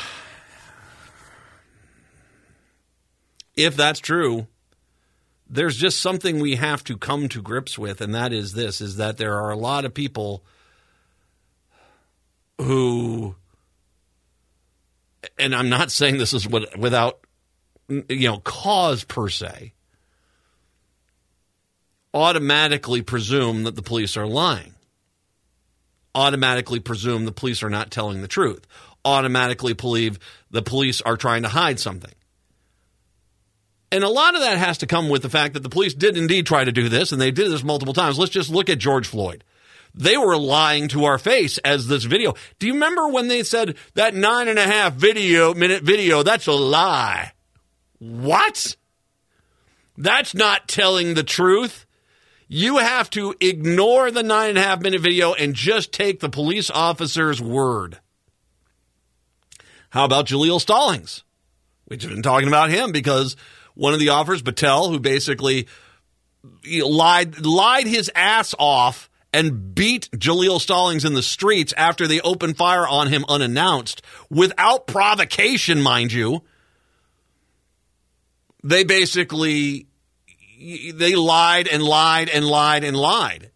[3.54, 4.46] If that's true,
[5.52, 8.96] there's just something we have to come to grips with, and that is this is
[8.96, 10.42] that there are a lot of people
[12.58, 13.34] who
[15.38, 17.20] and I'm not saying this is with, without
[17.88, 19.74] you know cause per se
[22.14, 24.74] automatically presume that the police are lying.
[26.14, 28.66] Automatically presume the police are not telling the truth.
[29.04, 30.18] Automatically believe
[30.50, 32.12] the police are trying to hide something
[33.92, 36.16] and a lot of that has to come with the fact that the police did
[36.16, 38.78] indeed try to do this and they did this multiple times let's just look at
[38.78, 39.44] George Floyd
[39.94, 42.34] they were lying to our face as this video.
[42.58, 46.22] Do you remember when they said that nine and a half video minute video?
[46.22, 47.32] That's a lie.
[47.98, 48.76] What?
[49.96, 51.86] That's not telling the truth.
[52.48, 56.28] You have to ignore the nine and a half minute video and just take the
[56.28, 57.98] police officer's word.
[59.90, 61.22] How about Jaleel Stallings?
[61.88, 63.36] We've been talking about him because
[63.74, 65.66] one of the offers, Bittell, who basically
[66.64, 72.56] lied lied his ass off and beat Jaleel Stallings in the streets after they opened
[72.56, 76.42] fire on him unannounced without provocation, mind you.
[78.62, 79.86] They basically
[80.94, 83.50] they lied and lied and lied and lied.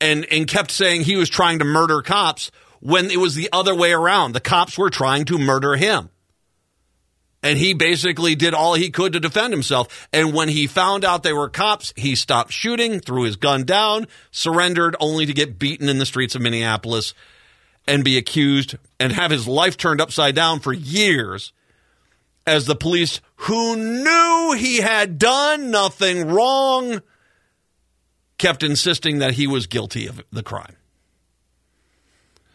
[0.00, 3.74] And and kept saying he was trying to murder cops when it was the other
[3.74, 4.32] way around.
[4.32, 6.10] The cops were trying to murder him.
[7.42, 10.08] And he basically did all he could to defend himself.
[10.12, 14.06] And when he found out they were cops, he stopped shooting, threw his gun down,
[14.30, 17.14] surrendered only to get beaten in the streets of Minneapolis
[17.86, 21.52] and be accused and have his life turned upside down for years
[22.46, 27.02] as the police who knew he had done nothing wrong
[28.38, 30.76] kept insisting that he was guilty of the crime.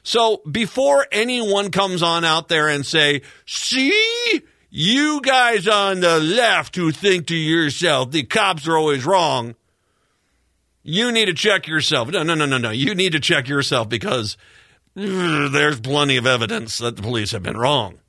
[0.03, 6.77] So before anyone comes on out there and say, see, you guys on the left
[6.77, 9.55] who think to yourself the cops are always wrong,
[10.81, 12.09] you need to check yourself.
[12.09, 12.71] No, no, no, no, no.
[12.71, 14.37] You need to check yourself because
[14.95, 17.99] there's plenty of evidence that the police have been wrong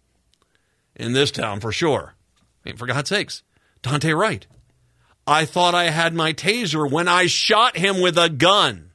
[0.94, 2.14] in this town for sure.
[2.64, 3.42] I mean, for God's sakes,
[3.83, 4.46] Daunte Wright.
[5.27, 8.91] I thought I had my taser when I shot him with a gun.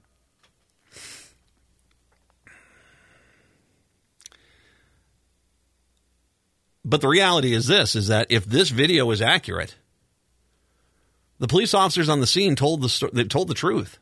[6.87, 9.75] But the reality is this is that if this video is accurate,
[11.37, 13.99] the police officers on the scene told the they told the truth.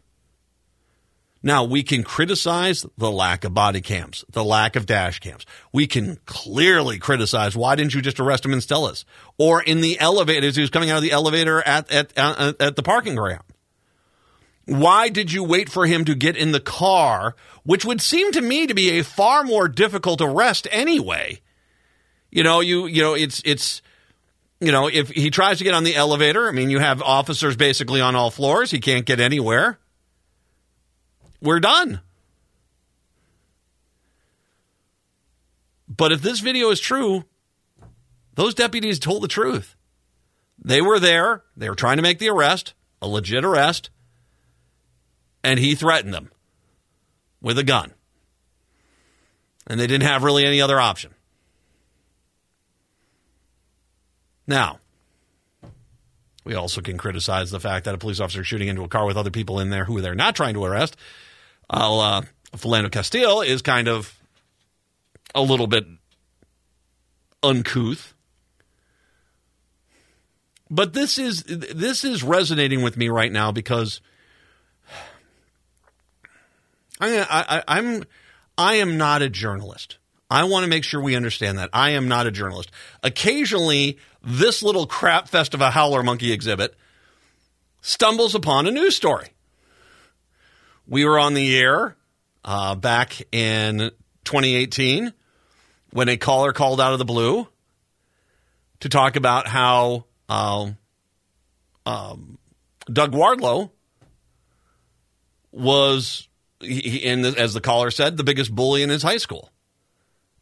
[1.41, 5.45] Now, we can criticize the lack of body cams, the lack of dash cams.
[5.71, 9.03] We can clearly criticize why didn't you just arrest him in Stellas
[9.37, 12.61] or in the elevator as he was coming out of the elevator at, at, at,
[12.61, 13.43] at the parking ground?
[14.65, 18.41] Why did you wait for him to get in the car, which would seem to
[18.41, 21.41] me to be a far more difficult arrest anyway?
[22.35, 23.81] You know, you you know, it's it's
[24.59, 27.55] you know, if he tries to get on the elevator, I mean, you have officers
[27.55, 28.71] basically on all floors.
[28.71, 29.79] He can't get anywhere.
[31.41, 32.01] We're done.
[35.87, 37.23] But if this video is true,
[38.33, 39.77] those deputies told the truth.
[40.61, 41.43] They were there.
[41.55, 43.91] They were trying to make the arrest, a legit arrest,
[45.41, 46.33] and he threatened them
[47.41, 47.93] with a gun.
[49.67, 51.14] And they didn't have really any other option.
[54.47, 54.79] Now,
[56.43, 59.17] we also can criticize the fact that a police officer shooting into a car with
[59.17, 60.95] other people in there who they're not trying to arrest.
[61.69, 62.21] Uh, uh,
[62.55, 64.17] Philando Castile is kind of
[65.33, 65.85] a little bit
[67.43, 68.13] uncouth.
[70.69, 74.01] But this is this is resonating with me right now because
[76.99, 78.03] I, I, I'm
[78.57, 79.97] I am not a journalist.
[80.29, 82.71] I want to make sure we understand that I am not a journalist.
[83.03, 86.75] Occasionally, this little crap fest of a howler monkey exhibit
[87.81, 89.29] stumbles upon a news story.
[90.87, 91.95] We were on the air
[92.43, 93.91] uh, back in
[94.23, 95.13] 2018
[95.91, 97.47] when a caller called out of the blue
[98.81, 100.71] to talk about how uh,
[101.85, 102.37] um,
[102.91, 103.69] Doug Wardlow
[105.51, 106.27] was,
[106.61, 109.51] as the caller said, the biggest bully in his high school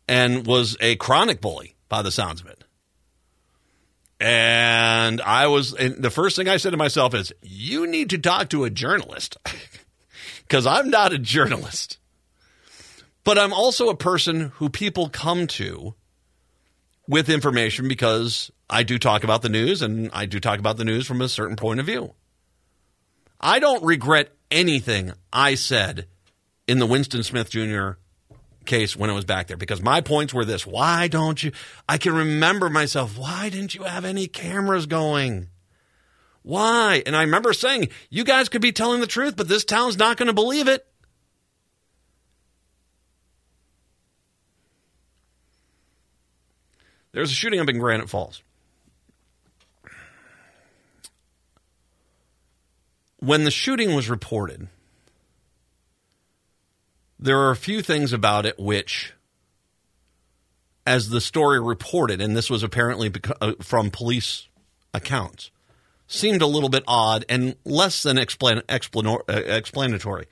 [0.08, 2.63] and was a chronic bully by the sounds of it.
[4.24, 8.18] And I was, and the first thing I said to myself is, you need to
[8.18, 9.36] talk to a journalist
[10.48, 11.98] because I'm not a journalist.
[13.26, 15.96] But I'm also a person who people come to
[17.06, 20.86] with information because I do talk about the news and I do talk about the
[20.86, 22.14] news from a certain point of view.
[23.42, 26.08] I don't regret anything I said
[26.66, 27.96] in the Winston Smith Jr.
[28.66, 31.52] case when it was back there because my points were this why don't you
[31.88, 35.50] I can remember myself why didn't you have any cameras going?
[36.42, 37.02] Why?
[37.06, 40.18] And I remember saying you guys could be telling the truth but this town's not
[40.18, 40.86] going to believe it.
[47.12, 48.42] There's a shooting up in Granite Falls.
[53.20, 54.68] When the shooting was reported
[57.24, 59.14] there are a few things about it which,
[60.86, 63.12] as the story reported, and this was apparently
[63.42, 64.48] uh, from police
[64.94, 65.52] accounts,
[66.08, 70.26] seemed a little bit odd and less than explan- explanor- uh, explanatory.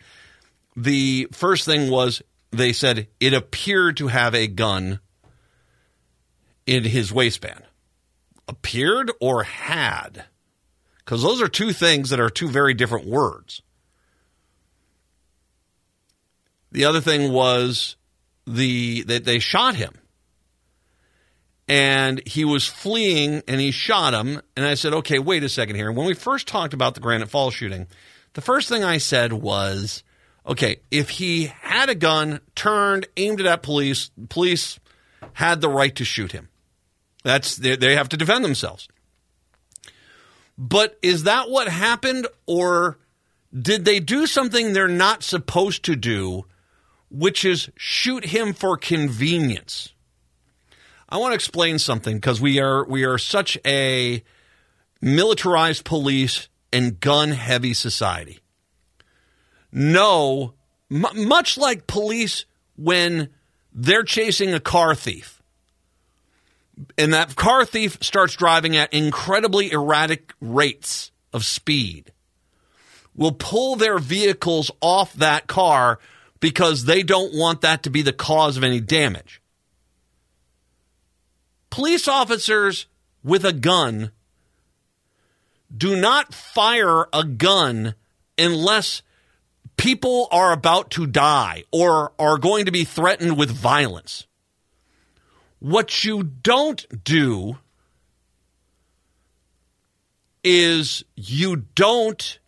[0.76, 2.22] The first thing was
[2.52, 5.00] they said it appeared to have a gun
[6.66, 7.64] in his waistband.
[8.48, 10.26] Appeared or had?
[11.12, 13.62] because those are two things that are two very different words.
[16.72, 17.95] The other thing was
[18.47, 19.93] the that they shot him.
[21.67, 24.41] And he was fleeing and he shot him.
[24.57, 25.91] And I said, okay, wait a second here.
[25.91, 27.88] When we first talked about the Granite Falls shooting,
[28.34, 30.03] the first thing I said was,
[30.45, 34.80] okay, if he had a gun, turned, aimed it at police, police
[35.34, 36.49] had the right to shoot him.
[37.24, 38.88] That's they, they have to defend themselves.
[40.57, 42.99] But is that what happened, or
[43.57, 46.45] did they do something they're not supposed to do,
[47.12, 49.93] which is shoot him for convenience?
[51.09, 54.24] I want to explain something because we are we are such a
[55.01, 58.39] militarized police and gun heavy society.
[59.72, 60.53] No,
[60.89, 62.45] m- much like police
[62.78, 63.30] when
[63.74, 65.41] they're chasing a car thief
[66.97, 72.12] and that car thief starts driving at incredibly erratic rates of speed
[73.16, 75.99] will pull their vehicles off that car
[76.42, 79.42] because they don't want that to be the cause of any damage.
[81.70, 82.88] Police officers
[83.24, 84.12] with a gun
[85.76, 87.96] do not fire a gun
[88.38, 89.04] unless
[89.78, 94.28] people are about to die or are going to be threatened with violence.
[95.60, 97.58] What you don't do
[100.44, 102.39] is you don't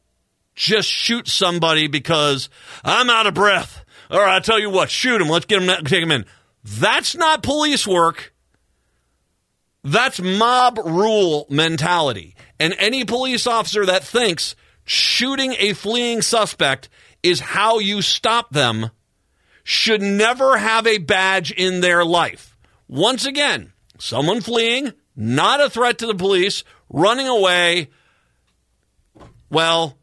[0.55, 2.49] just shoot somebody because
[2.83, 3.83] I'm out of breath.
[4.09, 5.29] All right, I tell you what, shoot him.
[5.29, 6.25] Let's get him, take him in.
[6.63, 8.33] That's not police work.
[9.83, 12.35] That's mob rule mentality.
[12.59, 16.89] And any police officer that thinks shooting a fleeing suspect
[17.21, 18.91] is how you stop them
[19.63, 22.57] should never have a badge in their life.
[22.87, 27.89] Once again, someone fleeing, not a threat to the police, running away.
[29.49, 29.97] Well,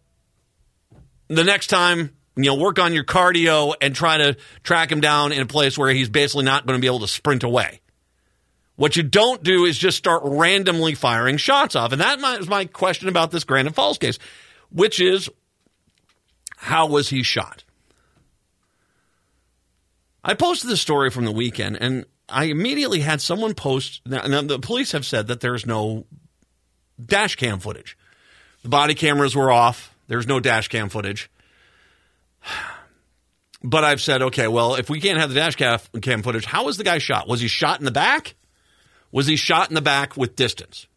[1.36, 5.32] the next time, you know, work on your cardio and try to track him down
[5.32, 7.80] in a place where he's basically not going to be able to sprint away.
[8.76, 11.92] What you don't do is just start randomly firing shots off.
[11.92, 14.18] And that is my question about this Granite Falls case,
[14.70, 15.28] which is
[16.56, 17.64] how was he shot?
[20.24, 24.02] I posted this story from the weekend and I immediately had someone post.
[24.06, 26.06] Now, now the police have said that there's no
[27.04, 27.96] dash cam footage.
[28.62, 29.89] The body cameras were off.
[30.10, 31.30] There's no dash cam footage.
[33.62, 36.78] But I've said, okay, well, if we can't have the dash cam footage, how was
[36.78, 37.28] the guy shot?
[37.28, 38.34] Was he shot in the back?
[39.12, 40.88] Was he shot in the back with distance?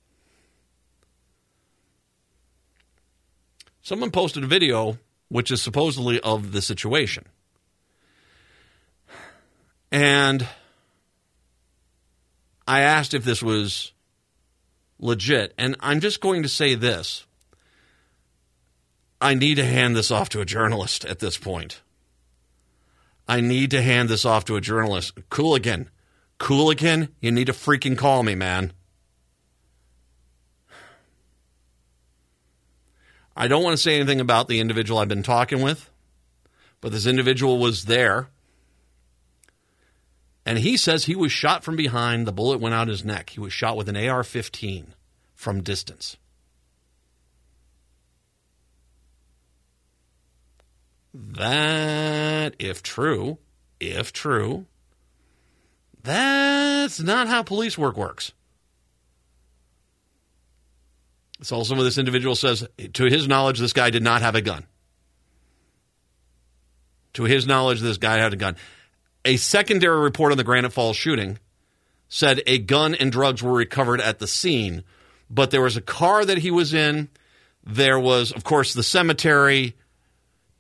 [3.84, 4.98] Someone posted a video,
[5.30, 7.26] which is supposedly of the situation.
[9.92, 10.48] And
[12.68, 13.92] I asked if this was
[14.98, 15.54] legit.
[15.60, 17.28] And I'm just going to say this
[19.24, 21.82] I need to hand this off to a journalist at this point.
[23.26, 25.16] I need to hand this off to a journalist.
[25.30, 25.88] Coolican.
[26.42, 28.74] Coolican, you need to freaking call me, man.
[33.34, 35.90] I don't want to say anything about the individual I've been talking with,
[36.82, 38.28] but this individual was there.
[40.46, 42.28] And he says he was shot from behind.
[42.28, 43.30] The bullet went out his neck.
[43.30, 44.94] He was shot with an AR 15
[45.34, 46.18] from distance.
[51.14, 53.38] That, if true,
[53.80, 54.66] if true,
[56.02, 58.34] that's not how police work works.
[61.42, 64.42] So some of this individual says, to his knowledge, this guy did not have a
[64.42, 64.66] gun.
[67.14, 68.56] To his knowledge, this guy had a gun.
[69.26, 71.38] A secondary report on the Granite Falls shooting
[72.08, 74.84] said a gun and drugs were recovered at the scene,
[75.30, 77.10] but there was a car that he was in.
[77.64, 79.76] There was, of course, the cemetery.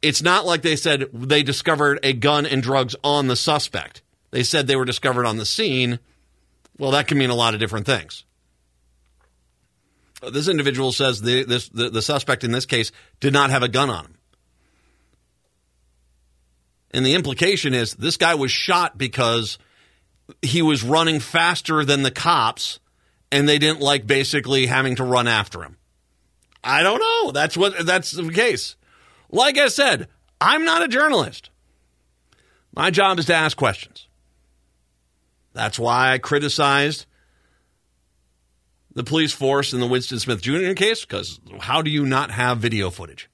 [0.04, 4.02] It's not like they said they discovered a gun and drugs on the suspect.
[4.32, 5.98] They said they were discovered on the scene.
[6.78, 8.26] Well, that can mean a lot of different things.
[10.22, 12.92] Uh, this individual says the, this, the, the suspect in this case
[13.22, 14.18] did not have a gun on him.
[16.92, 19.58] And the implication is this guy was shot because
[20.42, 22.80] he was running faster than the cops
[23.32, 25.78] and they didn't like basically having to run after him.
[26.62, 27.32] I don't know.
[27.32, 28.76] That's what that's the case.
[29.34, 30.08] Like I said,
[30.40, 31.50] I'm not a journalist.
[32.72, 34.08] My job is to ask questions.
[35.54, 37.08] That's why I criticized
[38.94, 40.74] the police force in the Winston Smith Jr.
[40.74, 43.28] case because how do you not have video footage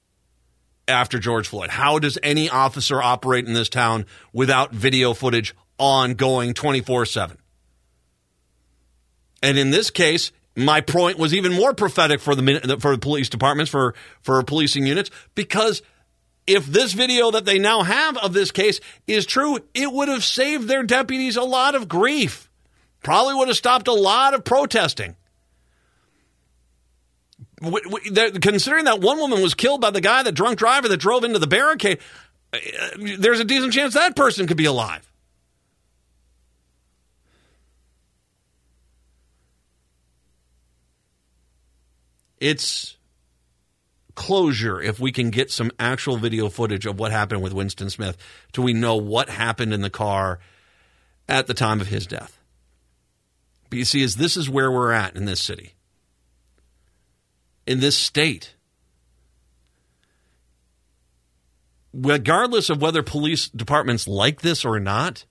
[0.88, 1.68] after George Floyd?
[1.68, 7.36] How does any officer operate in this town without video footage ongoing 24 7?
[9.42, 10.32] And in this case,
[10.64, 14.86] my point was even more prophetic for the for the police departments for for policing
[14.86, 15.82] units because
[16.46, 20.24] if this video that they now have of this case is true, it would have
[20.24, 22.50] saved their deputies a lot of grief.
[23.02, 25.16] Probably would have stopped a lot of protesting.
[27.60, 31.38] Considering that one woman was killed by the guy, the drunk driver that drove into
[31.38, 31.98] the barricade,
[32.52, 32.58] uh,
[33.18, 35.09] there's a decent chance that person could be alive.
[42.40, 42.96] It's
[44.14, 48.16] closure if we can get some actual video footage of what happened with Winston Smith
[48.52, 50.40] till we know what happened in the car
[51.28, 52.38] at the time of his death.
[53.68, 55.74] But you see, is this is where we're at in this city,
[57.66, 58.54] in this state.
[61.92, 65.24] Regardless of whether police departments like this or not,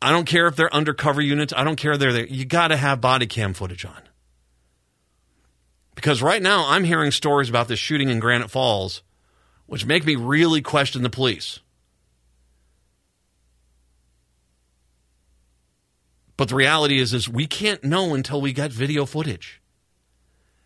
[0.00, 1.52] I don't care if they're undercover units.
[1.56, 2.26] I don't care if they're there.
[2.26, 4.02] You got to have body cam footage on.
[5.94, 9.02] Because right now I'm hearing stories about this shooting in Granite Falls,
[9.66, 11.60] which make me really question the police.
[16.36, 19.60] But the reality is, is we can't know until we get video footage.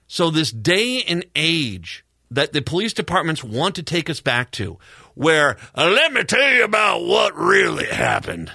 [0.06, 4.78] So this day and age that the police departments want to take us back to,
[5.14, 8.52] where "Uh, let me tell you about what really happened,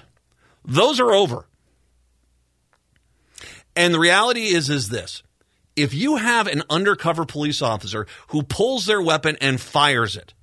[0.65, 1.47] those are over.
[3.75, 5.23] And the reality is, is this:
[5.75, 10.33] if you have an undercover police officer who pulls their weapon and fires it,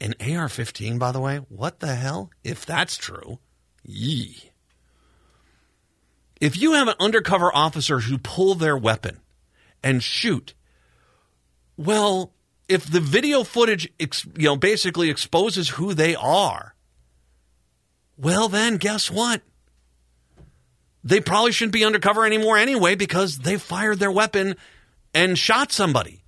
[0.00, 2.30] an AR-15, by the way, what the hell?
[2.42, 3.38] If that's true,
[3.84, 4.50] yee.
[6.40, 9.20] If you have an undercover officer who pull their weapon
[9.82, 10.54] and shoot,
[11.76, 12.32] well,
[12.68, 16.74] if the video footage, you know, basically exposes who they are,
[18.16, 19.42] well, then guess what?
[21.04, 24.56] They probably shouldn't be undercover anymore anyway because they fired their weapon
[25.14, 26.22] and shot somebody.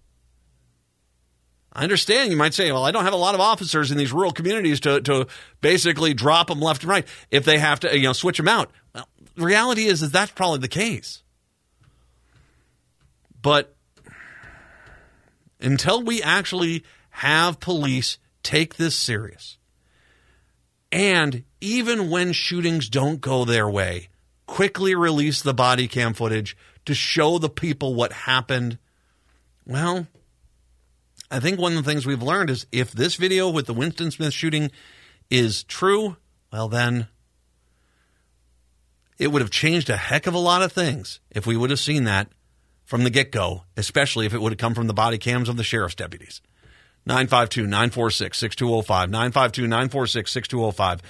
[1.72, 4.12] I understand you might say, well, I don't have a lot of officers in these
[4.12, 5.26] rural communities to, to
[5.60, 8.70] basically drop them left and right if they have to, you know, switch them out.
[8.94, 11.22] Well, the reality is, is that's probably the case.
[13.42, 13.74] But
[15.60, 19.58] until we actually have police take this serious,
[20.92, 24.10] and even when shootings don't go their way,
[24.46, 28.78] quickly release the body cam footage to show the people what happened.
[29.66, 30.06] Well,
[31.30, 34.10] I think one of the things we've learned is if this video with the Winston
[34.10, 34.70] Smith shooting
[35.30, 36.16] is true,
[36.52, 37.08] well, then
[39.18, 41.80] it would have changed a heck of a lot of things if we would have
[41.80, 42.28] seen that
[42.84, 45.56] from the get go, especially if it would have come from the body cams of
[45.56, 46.40] the sheriff's deputies.
[47.06, 49.10] 952 946 6205.
[49.10, 51.02] 952 946 6205.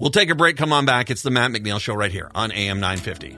[0.00, 0.56] We'll take a break.
[0.56, 1.10] Come on back.
[1.10, 3.36] It's the Matt McNeil Show right here on AM 950.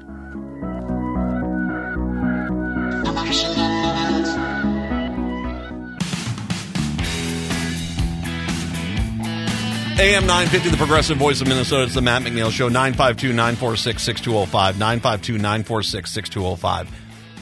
[10.01, 11.83] AM 950, the progressive voice of Minnesota.
[11.83, 12.69] It's the Matt McNeil Show.
[12.69, 14.79] 952 946 6205.
[14.79, 16.89] 952 946 6205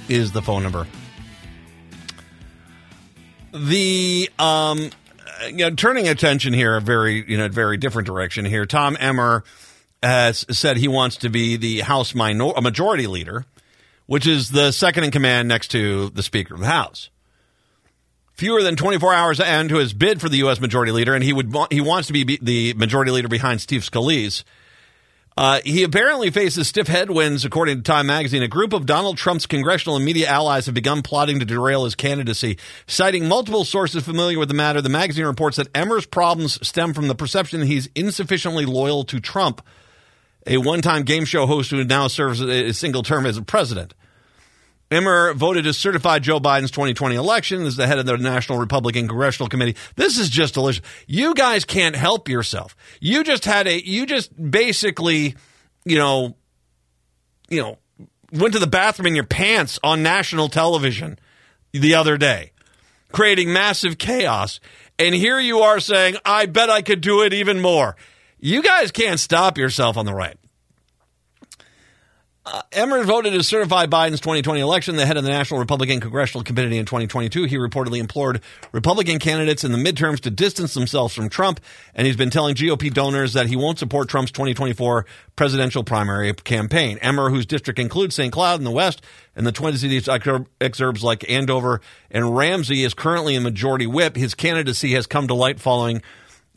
[0.09, 0.87] is the phone number.
[3.53, 4.91] The, um,
[5.47, 8.67] you know, turning attention here, a very, you know, very different direction here.
[8.67, 9.45] Tom Emmer
[10.03, 13.45] has said he wants to be the House minor- majority leader,
[14.07, 17.11] which is the second in command next to the Speaker of the House
[18.41, 20.63] fewer than 24 hours to end to his bid for the U.S.
[20.63, 24.45] Majority Leader, and he would he wants to be the Majority Leader behind Steve Scalise.
[25.41, 28.43] Uh, he apparently faces stiff headwinds, according to Time Magazine.
[28.43, 31.95] A group of Donald Trump's congressional and media allies have begun plotting to derail his
[31.95, 32.59] candidacy.
[32.87, 37.09] Citing multiple sources familiar with the matter, the magazine reports that Emmer's problems stem from
[37.09, 39.63] the perception that he's insufficiently loyal to Trump,
[40.47, 43.95] a one-time game show host who now serves a single term as a president.
[44.91, 49.07] Emmer voted to certify Joe Biden's 2020 election as the head of the National Republican
[49.07, 49.77] Congressional Committee.
[49.95, 50.85] This is just delicious.
[51.07, 52.75] You guys can't help yourself.
[53.01, 55.37] You just had a, you just basically,
[55.85, 56.37] you know,
[57.49, 57.79] you know,
[58.33, 61.19] went to the bathroom in your pants on national television
[61.73, 62.51] the other day,
[63.13, 64.59] creating massive chaos.
[64.99, 67.97] And here you are saying, I bet I could do it even more.
[68.41, 70.37] You guys can't stop yourself on the right.
[72.51, 74.97] Uh, Emmer voted to certify Biden's 2020 election.
[74.97, 78.41] The head of the National Republican Congressional Committee in 2022, he reportedly implored
[78.73, 81.61] Republican candidates in the midterms to distance themselves from Trump,
[81.95, 86.99] and he's been telling GOP donors that he won't support Trump's 2024 presidential primary campaign.
[86.99, 88.33] Emmer, whose district includes St.
[88.33, 89.01] Cloud in the West
[89.37, 91.81] and the Twin Cities exurbs like Andover
[92.11, 94.17] and Ramsey, is currently a majority whip.
[94.17, 96.03] His candidacy has come to light following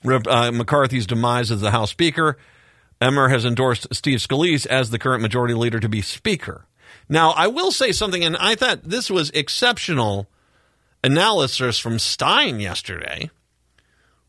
[0.04, 2.38] uh, McCarthy's demise as the House Speaker.
[3.04, 6.66] Emmer has endorsed Steve Scalise as the current majority leader to be Speaker.
[7.10, 10.30] Now, I will say something, and I thought this was exceptional
[11.04, 13.30] analysis from Stein yesterday,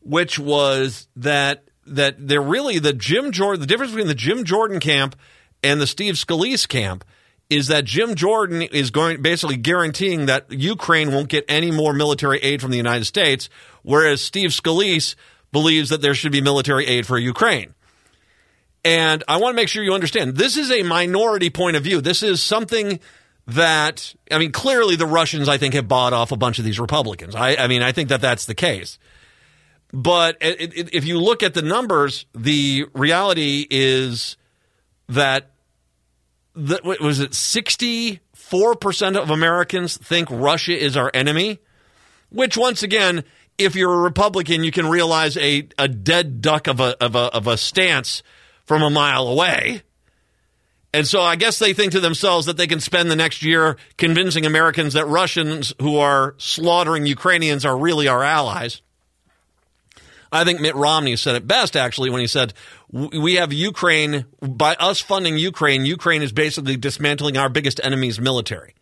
[0.01, 4.79] which was that that they're really the Jim Jordan the difference between the Jim Jordan
[4.79, 5.15] camp
[5.63, 7.05] and the Steve Scalise camp
[7.49, 12.39] is that Jim Jordan is going basically guaranteeing that Ukraine won't get any more military
[12.39, 13.49] aid from the United States,
[13.83, 15.15] whereas Steve Scalise
[15.51, 17.75] believes that there should be military aid for Ukraine.
[18.85, 22.01] And I want to make sure you understand this is a minority point of view.
[22.01, 22.99] This is something
[23.47, 26.79] that, I mean, clearly the Russians, I think, have bought off a bunch of these
[26.79, 27.33] Republicans.
[27.33, 28.99] I, I mean, I think that that's the case.
[29.91, 34.37] But it, it, if you look at the numbers, the reality is
[35.09, 35.51] that,
[36.53, 41.57] the, what was it 64% of Americans think Russia is our enemy?
[42.29, 43.23] Which, once again,
[43.57, 47.33] if you're a Republican, you can realize a, a dead duck of a, of, a,
[47.33, 48.21] of a stance
[48.65, 49.81] from a mile away.
[50.93, 53.75] And so I guess they think to themselves that they can spend the next year
[53.97, 58.81] convincing Americans that Russians who are slaughtering Ukrainians are really our allies.
[60.31, 62.53] I think Mitt Romney said it best, actually, when he said,
[62.91, 68.73] We have Ukraine, by us funding Ukraine, Ukraine is basically dismantling our biggest enemy's military.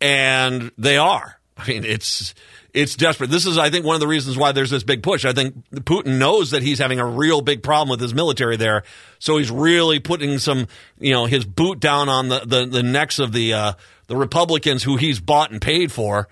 [0.00, 1.40] And they are.
[1.56, 2.34] I mean, it's
[2.76, 3.30] it's desperate.
[3.30, 5.24] This is, I think, one of the reasons why there's this big push.
[5.24, 8.82] I think Putin knows that he's having a real big problem with his military there,
[9.18, 10.68] so he's really putting some,
[10.98, 13.72] you know, his boot down on the the, the necks of the uh,
[14.08, 16.28] the Republicans who he's bought and paid for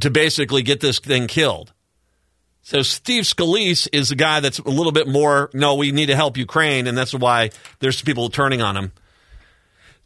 [0.00, 1.72] to basically get this thing killed.
[2.62, 5.50] So Steve Scalise is the guy that's a little bit more.
[5.54, 8.92] No, we need to help Ukraine, and that's why there's people turning on him.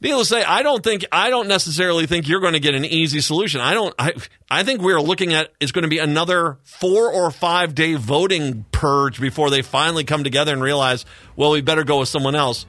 [0.05, 2.85] Needless to say, I don't think I don't necessarily think you're going to get an
[2.85, 3.63] easy solution.
[3.63, 3.95] I don't.
[3.99, 4.13] I
[4.51, 8.67] I think we're looking at it's going to be another four or five day voting
[8.71, 12.67] purge before they finally come together and realize, well, we better go with someone else.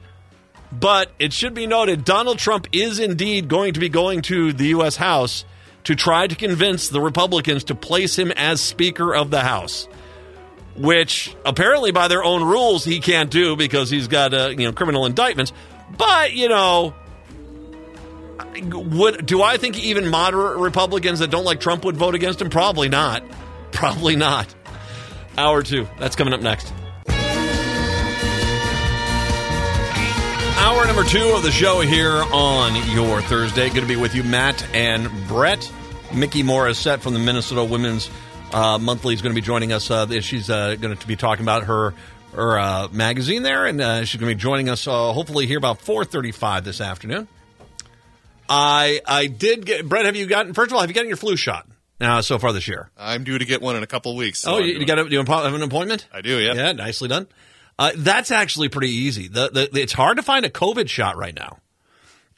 [0.72, 4.68] But it should be noted, Donald Trump is indeed going to be going to the
[4.68, 4.96] U.S.
[4.96, 5.44] House
[5.84, 9.88] to try to convince the Republicans to place him as Speaker of the House,
[10.74, 14.72] which apparently by their own rules he can't do because he's got uh, you know
[14.72, 15.52] criminal indictments.
[15.98, 16.94] But you know
[18.72, 22.50] would do I think even moderate Republicans that don't like Trump would vote against him?
[22.50, 23.22] Probably not.
[23.72, 24.54] Probably not.
[25.36, 25.88] Hour two.
[25.98, 26.72] That's coming up next.
[30.58, 33.68] Hour number two of the show here on your Thursday.
[33.68, 35.70] Good to be with you, Matt and Brett.
[36.14, 38.10] Mikki Morrissette from the Minnesota Women's
[38.52, 39.90] uh, Monthly is going to be joining us.
[39.90, 41.94] Uh, she's uh, going to be talking about her
[42.32, 45.58] her uh, magazine there, and uh, she's going to be joining us uh, hopefully here
[45.58, 47.28] about four thirty five this afternoon.
[48.48, 50.06] I I did get Brett.
[50.06, 50.54] Have you gotten?
[50.54, 51.66] First of all, have you gotten your flu shot
[52.00, 52.90] uh, so far this year?
[52.96, 54.40] I'm due to get one in a couple weeks.
[54.40, 56.06] so oh, you, you got a, you have an appointment?
[56.12, 56.54] I do, yeah.
[56.54, 57.26] Yeah, nicely done.
[57.78, 59.28] Uh, that's actually pretty easy.
[59.28, 61.58] The, the, it's hard to find a COVID shot right now.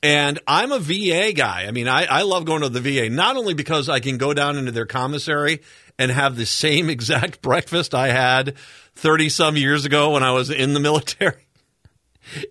[0.02, 1.66] And I'm a VA guy.
[1.66, 4.32] I mean, I, I love going to the VA, not only because I can go
[4.32, 5.60] down into their commissary
[5.98, 8.56] and have the same exact breakfast I had
[8.94, 11.34] 30 some years ago when I was in the military.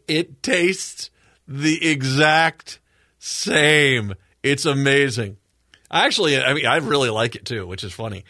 [0.07, 1.11] It tastes
[1.47, 2.79] the exact
[3.19, 4.13] same.
[4.43, 5.37] It's amazing.
[5.91, 8.25] Actually, I mean, I really like it too, which is funny.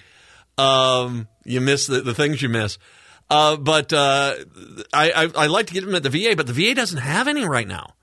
[0.57, 2.77] Um, you miss the, the things you miss.
[3.29, 4.35] Uh, but uh,
[4.93, 7.27] I, I, I like to get them at the VA, but the VA doesn't have
[7.27, 7.93] any right now.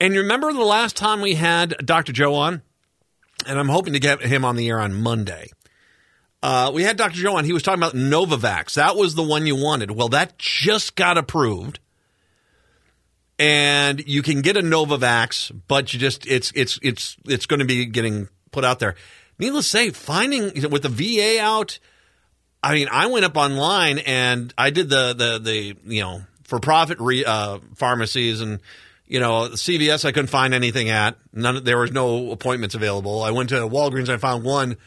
[0.00, 2.12] And you remember the last time we had Dr.
[2.12, 2.62] Joe on?
[3.46, 5.50] And I'm hoping to get him on the air on Monday.
[6.42, 7.16] Uh, we had Dr.
[7.16, 7.44] Joe on.
[7.44, 8.74] He was talking about Novavax.
[8.74, 9.90] That was the one you wanted.
[9.90, 11.80] Well, that just got approved.
[13.38, 17.66] And you can get a Novavax, but you just it's it's it's it's going to
[17.66, 18.94] be getting put out there.
[19.38, 21.78] Needless to say, finding with the VA out,
[22.62, 26.60] I mean, I went up online and I did the the the you know for
[26.60, 28.60] profit re, uh, pharmacies and
[29.06, 31.18] you know CVS I couldn't find anything at.
[31.32, 33.22] None there was no appointments available.
[33.22, 34.08] I went to Walgreens.
[34.08, 34.78] I found one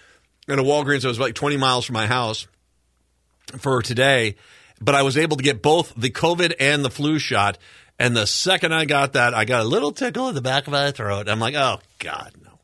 [0.47, 2.47] at a Walgreens that was like 20 miles from my house
[3.59, 4.35] for today,
[4.81, 7.57] but I was able to get both the COVID and the flu shot.
[7.99, 10.71] And the second I got that, I got a little tickle in the back of
[10.71, 11.27] my throat.
[11.27, 12.59] I'm like, oh God, no.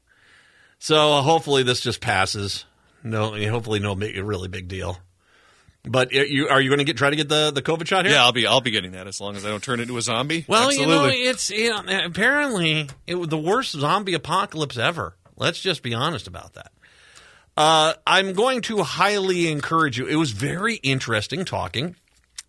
[0.79, 2.63] So hopefully this just passes.
[3.03, 4.97] No, hopefully no big, really big deal.
[5.83, 8.05] But are you are you going to get try to get the the COVID shot
[8.05, 8.15] here?
[8.15, 10.01] Yeah, I'll be I'll be getting that as long as I don't turn into a
[10.01, 10.45] zombie.
[10.47, 10.93] Well, Absolutely.
[10.93, 15.15] you know, it's you know, apparently it was the worst zombie apocalypse ever.
[15.35, 16.71] Let's just be honest about that.
[17.57, 20.07] Uh, I'm going to highly encourage you.
[20.07, 21.95] It was very interesting talking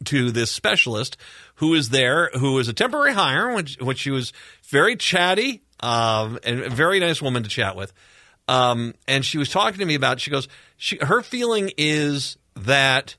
[0.04, 1.16] to this specialist
[1.56, 4.32] who is there, who is a temporary hire, which, which she was
[4.64, 7.92] very chatty um, and a very nice woman to chat with.
[8.48, 10.20] Um, and she was talking to me about.
[10.20, 13.16] She goes, she, her feeling is that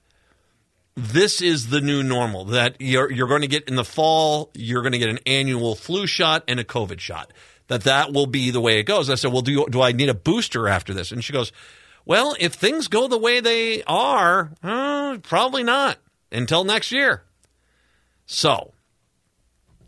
[0.96, 2.46] this is the new normal.
[2.46, 5.76] That you're you're going to get in the fall, you're going to get an annual
[5.76, 7.34] flu shot and a COVID shot.
[7.68, 9.10] that that will be the way it goes.
[9.10, 11.12] I said, well, do you, do I need a booster after this?
[11.12, 11.52] And she goes,
[12.06, 15.98] well, if things go the way they are, uh, probably not
[16.32, 17.24] until next year.
[18.30, 18.74] So,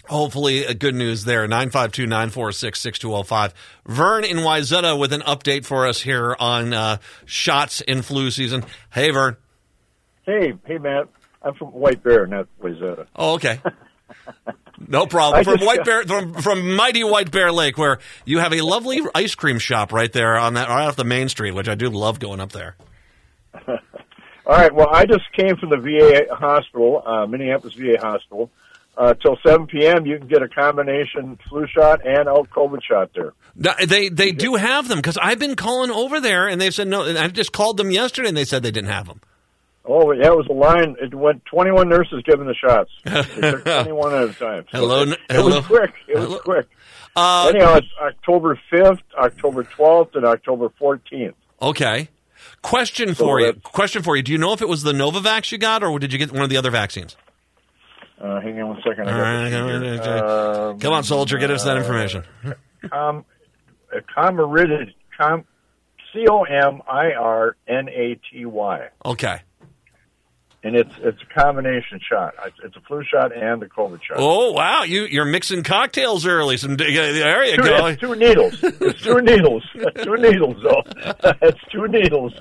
[0.07, 1.47] hopefully, uh, good news there.
[1.47, 3.53] 952 946 6205.
[3.85, 8.63] Vern in Wayzata with an update for us here on uh, shots in flu season.
[8.91, 9.35] Hey, Vern.
[10.25, 11.09] Hey, hey, Matt.
[11.41, 13.07] I'm from White Bear, not Wayzata.
[13.15, 13.61] Oh, okay.
[14.87, 15.41] No problem.
[15.41, 18.61] I From White got- Bear, from, from mighty White Bear Lake, where you have a
[18.61, 21.75] lovely ice cream shop right there on that right off the main street, which I
[21.75, 22.77] do love going up there.
[24.49, 24.73] All right.
[24.73, 28.49] Well, I just came from the VA hospital, uh, Minneapolis VA hospital.
[28.97, 33.11] Uh, till 7 p.m., you can get a combination flu shot and a COVID shot
[33.13, 33.33] there.
[33.85, 37.03] They they do have them because I've been calling over there and they've said no.
[37.05, 39.21] And I just called them yesterday and they said they didn't have them.
[39.85, 40.95] Oh, yeah, it was a line.
[40.99, 42.91] It went 21 nurses giving the shots.
[43.05, 44.65] They took 21 at a time.
[44.71, 45.57] So Hello, It, it hello.
[45.57, 45.93] was quick.
[46.07, 46.67] It was quick.
[47.15, 51.33] Uh, Anyhow, it's October 5th, October 12th, and October 14th.
[51.61, 52.09] okay.
[52.61, 53.53] Question for you.
[53.53, 54.21] Question for you.
[54.23, 56.43] Do you know if it was the Novavax you got or did you get one
[56.43, 57.15] of the other vaccines?
[58.21, 59.07] Uh, hang on one second.
[59.09, 60.73] I right, come on, uh.
[60.79, 62.23] Come on, soldier, get us that information.
[62.89, 63.23] com,
[63.95, 65.45] uh, comirid, com,
[66.11, 69.41] C O M I R N A T Y, Okay.
[70.63, 72.33] And it's it's a combination shot.
[72.63, 74.17] It's, a flu shot and the COVID shot.
[74.17, 76.57] Oh wow, you you're mixing cocktails early.
[76.57, 77.85] Some there you Two, go.
[77.87, 78.63] it's two needles.
[78.89, 79.63] It's two needles.
[80.03, 80.83] two needles, though.
[81.41, 82.33] it's two needles.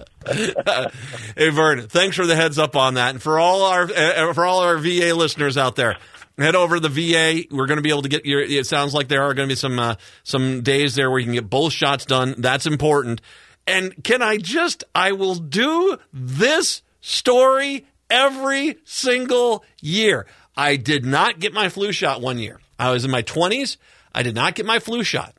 [1.36, 4.44] Hey Vern, thanks for the heads up on that, and for all our uh, for
[4.44, 5.96] all our VA listeners out there,
[6.38, 7.44] head over to the VA.
[7.50, 8.40] We're going to be able to get your.
[8.40, 9.94] It sounds like there are going to be some uh,
[10.24, 12.34] some days there where you can get both shots done.
[12.38, 13.20] That's important.
[13.66, 14.84] And can I just?
[14.94, 20.26] I will do this story every single year.
[20.56, 22.60] I did not get my flu shot one year.
[22.78, 23.76] I was in my twenties.
[24.14, 25.34] I did not get my flu shot.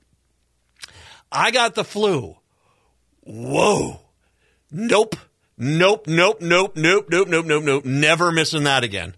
[1.32, 2.38] I got the flu.
[3.22, 4.00] Whoa.
[4.72, 5.16] Nope.
[5.62, 7.86] Nope, nope, nope, nope, nope, nope, nope, nope.
[7.86, 9.14] Never missing that again.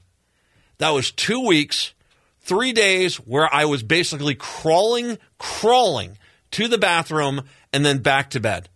[0.79, 1.93] That was two weeks,
[2.39, 6.17] three days where I was basically crawling, crawling
[6.51, 8.69] to the bathroom and then back to bed.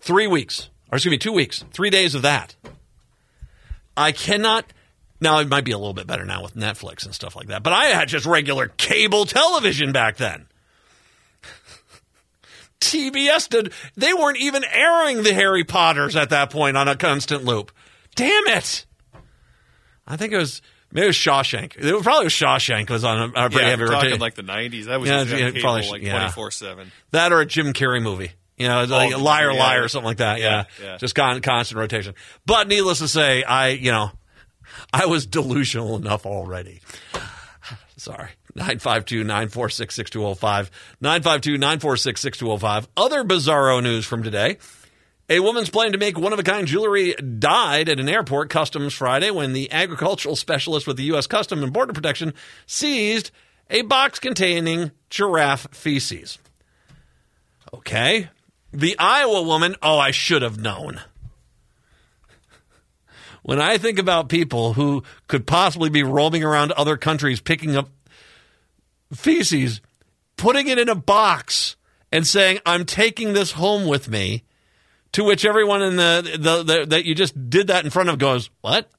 [0.00, 0.70] Three weeks.
[0.90, 1.64] Or excuse me, two weeks.
[1.72, 2.56] Three days of that.
[3.98, 4.64] I cannot.
[5.20, 7.62] Now, it might be a little bit better now with Netflix and stuff like that,
[7.64, 10.46] but I had just regular cable television back then.
[12.80, 13.72] TBS did.
[13.96, 17.72] They weren't even airing the Harry Potters at that point on a constant loop.
[18.14, 18.86] Damn it!
[20.06, 21.76] I think it was maybe it was Shawshank.
[21.76, 24.20] It was probably was Shawshank was on a, a pretty yeah, heavy talking rotation.
[24.20, 24.84] like the '90s.
[24.86, 26.92] That was Yeah, yeah, cable, probably like twenty four seven.
[27.10, 28.30] that or a Jim Carrey movie.
[28.58, 29.58] You know, like Oh, Liar yeah.
[29.58, 30.40] Liar or something like that.
[30.40, 32.14] Yeah, Yeah, just con- constant rotation.
[32.46, 34.10] But needless to say, I you know,
[34.92, 36.80] I was delusional enough already.
[37.96, 38.30] Sorry.
[38.54, 40.70] 952 946 6205.
[41.00, 42.88] 952 946 6205.
[42.96, 44.56] Other bizarro news from today.
[45.30, 48.94] A woman's plan to make one of a kind jewelry died at an airport customs
[48.94, 51.26] Friday when the agricultural specialist with the U.S.
[51.26, 52.32] Customs and Border Protection
[52.66, 53.30] seized
[53.68, 56.38] a box containing giraffe feces.
[57.74, 58.30] Okay.
[58.72, 61.00] The Iowa woman, oh, I should have known.
[63.42, 67.88] When I think about people who could possibly be roaming around other countries picking up
[69.12, 69.80] feces,
[70.36, 71.76] putting it in a box,
[72.12, 74.44] and saying, I'm taking this home with me,
[75.12, 78.18] to which everyone in the, the, the that you just did that in front of
[78.18, 78.90] goes, What?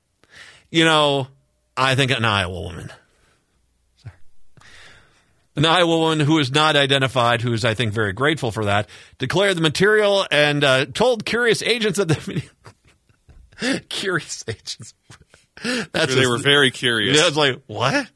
[0.72, 1.28] You know,
[1.78, 2.92] I think an Iowa woman.
[5.60, 8.88] An Iowa woman who is not identified, who is, I think, very grateful for that,
[9.18, 14.94] declared the material and uh, told curious agents that the curious agents.
[15.92, 17.18] That's They were very curious.
[17.18, 18.10] yeah, it's like what?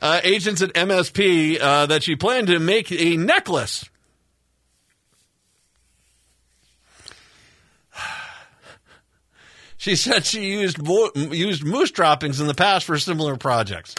[0.00, 3.84] Uh, agents at MSP uh, that she planned to make a necklace.
[9.76, 10.78] She said she used
[11.14, 13.94] used moose droppings in the past for similar projects.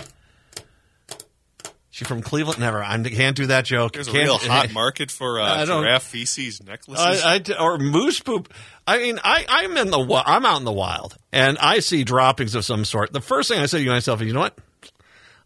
[2.02, 2.60] She from Cleveland?
[2.60, 2.84] Never.
[2.84, 3.94] I can't do that joke.
[3.94, 7.24] There's a Can't- real hot market for uh, giraffe feces necklaces.
[7.24, 8.52] I, I, or moose poop.
[8.88, 12.56] I mean, I, I'm in the I'm out in the wild, and I see droppings
[12.56, 13.14] of some sort.
[13.14, 14.58] The first thing I say to myself is, you know what?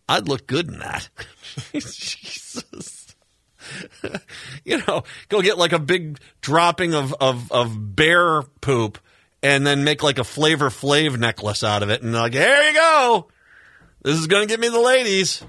[0.08, 1.10] I'd look good in that.
[1.74, 3.14] Jesus.
[4.64, 8.97] you know, go get like a big dropping of, of, of bear poop
[9.43, 12.01] and then make like a Flavor Flav necklace out of it.
[12.01, 13.28] And like, here you go.
[14.03, 15.43] This is going to get me the ladies.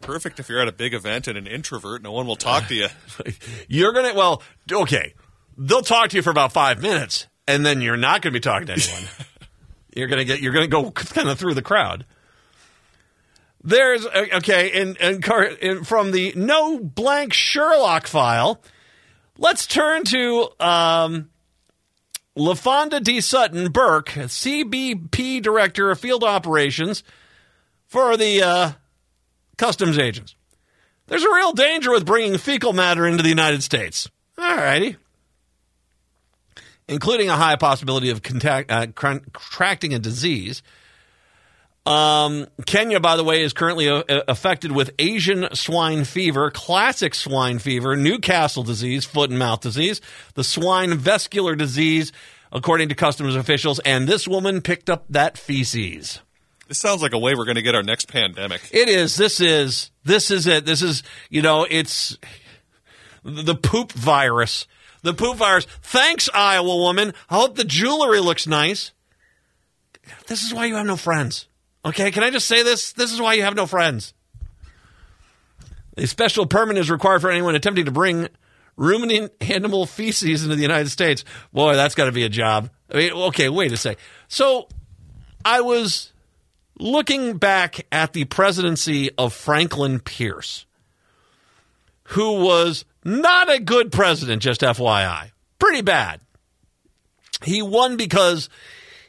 [0.00, 2.02] Perfect if you're at a big event and an introvert.
[2.02, 2.88] No one will talk to you.
[3.68, 4.42] You're gonna well,
[4.72, 5.14] okay.
[5.58, 8.66] They'll talk to you for about five minutes, and then you're not gonna be talking
[8.68, 9.08] to anyone.
[9.94, 12.06] you're gonna get you're gonna go kind of through the crowd.
[13.62, 15.22] There's uh, okay, and and,
[15.62, 18.62] and from the no blank Sherlock file,
[19.36, 21.28] let's turn to um,
[22.38, 23.20] LaFonda D.
[23.20, 27.04] Sutton Burke, CBP Director of Field Operations
[27.86, 28.72] for the uh,
[29.60, 30.34] customs agents.
[31.06, 34.08] There's a real danger with bringing fecal matter into the United States.
[34.38, 34.96] All righty.
[36.88, 40.62] Including a high possibility of contact, uh, contracting a disease.
[41.84, 47.58] Um, Kenya, by the way, is currently uh, affected with Asian swine fever, classic swine
[47.58, 50.00] fever, Newcastle disease, foot and mouth disease,
[50.34, 52.12] the swine vesicular disease,
[52.50, 53.78] according to customs officials.
[53.80, 56.20] And this woman picked up that feces.
[56.70, 58.62] This sounds like a way we're going to get our next pandemic.
[58.70, 59.16] It is.
[59.16, 59.90] This is.
[60.04, 60.64] This is it.
[60.64, 61.02] This is.
[61.28, 61.66] You know.
[61.68, 62.16] It's
[63.24, 64.68] the poop virus.
[65.02, 65.66] The poop virus.
[65.82, 67.12] Thanks, Iowa woman.
[67.28, 68.92] I hope the jewelry looks nice.
[70.28, 71.48] This is why you have no friends.
[71.84, 72.92] Okay, can I just say this?
[72.92, 74.14] This is why you have no friends.
[75.96, 78.28] A special permit is required for anyone attempting to bring
[78.76, 81.24] ruminant animal feces into the United States.
[81.52, 82.70] Boy, that's got to be a job.
[82.92, 83.98] I mean, okay, wait a sec.
[84.28, 84.68] So,
[85.44, 86.09] I was
[86.80, 90.66] looking back at the presidency of Franklin Pierce,
[92.04, 95.30] who was not a good president, just FYI.
[95.58, 96.20] Pretty bad.
[97.44, 98.48] He won because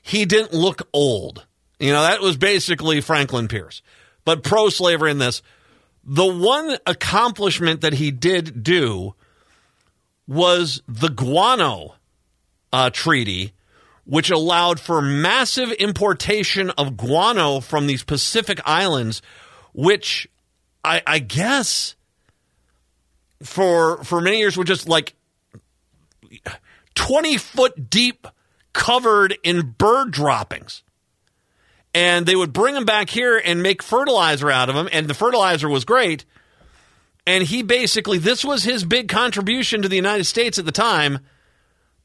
[0.01, 1.45] he didn't look old.
[1.79, 3.81] You know, that was basically Franklin Pierce.
[4.23, 5.41] But pro slavery in this,
[6.03, 9.15] the one accomplishment that he did do
[10.27, 11.95] was the guano
[12.71, 13.53] uh, treaty,
[14.11, 19.21] which allowed for massive importation of guano from these Pacific islands,
[19.71, 20.27] which
[20.83, 21.95] I, I guess
[23.41, 25.15] for for many years were just like
[26.93, 28.27] twenty foot deep,
[28.73, 30.83] covered in bird droppings.
[31.93, 35.13] And they would bring them back here and make fertilizer out of them and the
[35.13, 36.25] fertilizer was great.
[37.25, 41.19] And he basically this was his big contribution to the united states at the time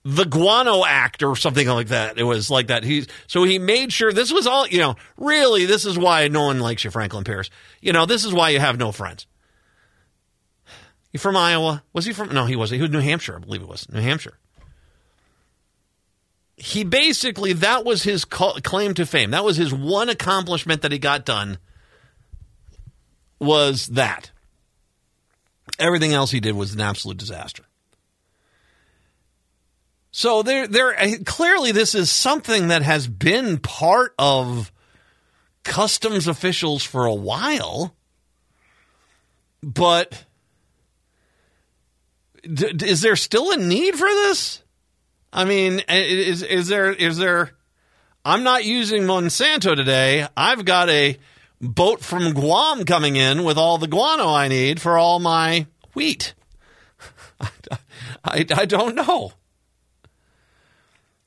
[0.09, 2.17] the guano act or something like that.
[2.17, 2.85] It was like that.
[2.85, 6.45] He so he made sure this was all you know really this is why no
[6.45, 7.51] one likes you franklin pierce.
[7.81, 9.27] You know this is why you have no friends.
[11.13, 11.83] You from iowa?
[11.93, 12.77] Was he from no he wasn't.
[12.77, 13.91] He was new hampshire i believe it was.
[13.91, 14.39] New hampshire.
[16.57, 19.33] He basically that was his claim to fame.
[19.33, 21.59] That was his one accomplishment that he got done.
[23.41, 24.31] Was that.
[25.81, 27.66] Everything else he did was an absolute disaster.
[30.17, 34.73] So there, there uh, clearly this is something that has been part of
[35.63, 37.95] customs officials for a while,
[39.63, 40.25] but
[42.43, 44.63] d- is there still a need for this?
[45.35, 47.51] I mean, is is there is there?
[48.25, 50.27] I'm not using Monsanto today.
[50.35, 51.19] I've got a
[51.61, 56.33] boat from Guam coming in with all the guano I need for all my wheat.
[57.39, 57.51] I,
[58.25, 59.35] I, I don't know.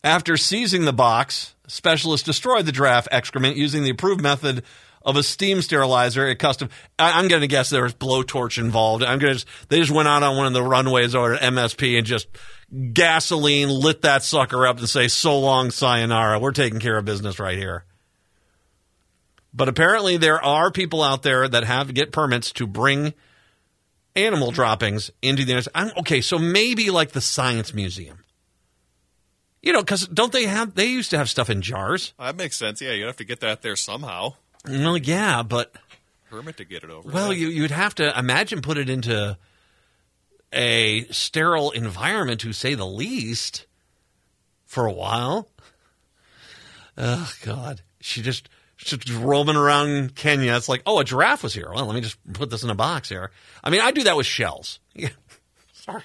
[0.03, 4.63] After seizing the box, specialists destroyed the giraffe excrement using the approved method
[5.01, 6.69] of a steam sterilizer at custom.
[6.97, 9.03] I, am going to guess there was blowtorch involved.
[9.03, 9.45] I'm going to.
[9.67, 12.27] They just went out on one of the runways or at MSP and just
[12.93, 16.39] gasoline lit that sucker up and say, "So long, sayonara.
[16.39, 17.85] We're taking care of business right here."
[19.53, 23.13] But apparently, there are people out there that have to get permits to bring
[24.15, 25.97] animal droppings into the United States.
[25.97, 28.23] Okay, so maybe like the Science Museum.
[29.61, 30.75] You know, because don't they have?
[30.75, 32.13] They used to have stuff in jars.
[32.17, 32.81] That makes sense.
[32.81, 34.35] Yeah, you'd have to get that there somehow.
[34.67, 35.73] Well, yeah, but
[36.29, 37.09] Permit to get it over.
[37.09, 39.37] well, you you'd have to imagine put it into
[40.53, 43.65] a sterile environment, to say the least,
[44.65, 45.49] for a while.
[46.97, 50.55] Oh God, she just she's just roaming around Kenya.
[50.55, 51.69] It's like, oh, a giraffe was here.
[51.73, 53.31] Well, let me just put this in a box here.
[53.63, 54.79] I mean, I do that with shells.
[54.95, 55.09] Yeah.
[55.73, 56.03] Sorry.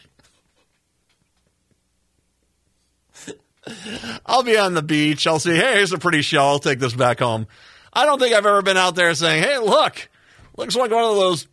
[4.27, 5.27] I'll be on the beach.
[5.27, 6.49] I'll say, hey, here's a pretty shell.
[6.49, 7.47] I'll take this back home.
[7.93, 10.09] I don't think I've ever been out there saying, hey, look,
[10.57, 11.47] looks like one of those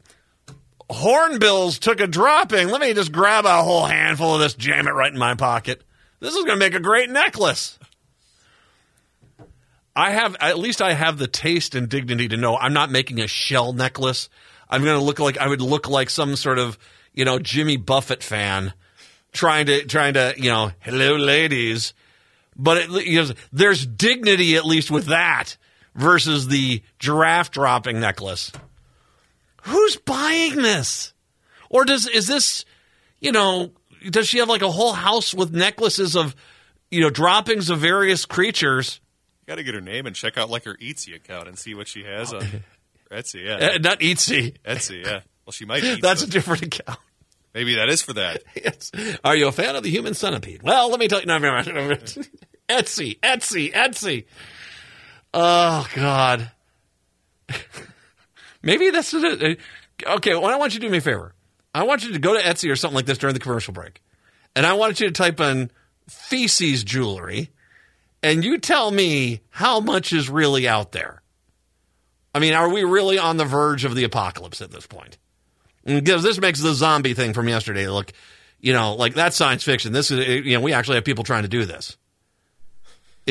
[0.89, 2.67] hornbills took a dropping.
[2.69, 5.83] Let me just grab a whole handful of this, jam it right in my pocket.
[6.19, 7.79] This is going to make a great necklace.
[9.95, 13.19] I have, at least I have the taste and dignity to know I'm not making
[13.19, 14.29] a shell necklace.
[14.69, 16.77] I'm going to look like, I would look like some sort of,
[17.13, 18.73] you know, Jimmy Buffett fan
[19.33, 21.93] trying to, trying to, you know, hello ladies.
[22.61, 25.57] But it, you know, there's dignity at least with that
[25.95, 28.51] versus the giraffe dropping necklace.
[29.63, 31.13] Who's buying this?
[31.71, 32.65] Or does is this,
[33.19, 33.71] you know,
[34.09, 36.35] does she have like a whole house with necklaces of,
[36.91, 39.01] you know, droppings of various creatures?
[39.41, 41.73] You got to get her name and check out like her Etsy account and see
[41.73, 42.41] what she has on
[43.11, 43.55] Etsy, yeah.
[43.55, 44.55] Uh, not Etsy.
[44.63, 45.21] Etsy, yeah.
[45.45, 45.83] Well, she might.
[45.83, 46.99] Eat That's a different account.
[47.53, 48.43] Maybe that is for that.
[48.55, 48.91] Yes.
[49.23, 50.61] Are you a fan of the human centipede?
[50.61, 51.25] Well, let me tell you.
[51.25, 51.39] No.
[52.71, 54.25] Etsy, Etsy, Etsy.
[55.33, 56.51] Oh God.
[58.63, 59.59] Maybe that's it.
[60.05, 60.35] okay.
[60.35, 61.33] Well, I want you to do me a favor.
[61.73, 64.01] I want you to go to Etsy or something like this during the commercial break,
[64.55, 65.71] and I want you to type in
[66.09, 67.49] feces jewelry,
[68.21, 71.21] and you tell me how much is really out there.
[72.33, 75.17] I mean, are we really on the verge of the apocalypse at this point?
[75.83, 78.11] Because this makes the zombie thing from yesterday look,
[78.59, 79.93] you know, like that's science fiction.
[79.93, 81.97] This is, you know, we actually have people trying to do this.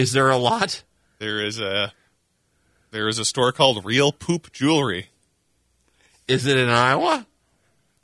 [0.01, 0.83] Is there a lot?
[1.19, 1.93] There is a
[2.91, 5.11] there is a store called Real Poop Jewelry.
[6.27, 7.27] Is it in Iowa?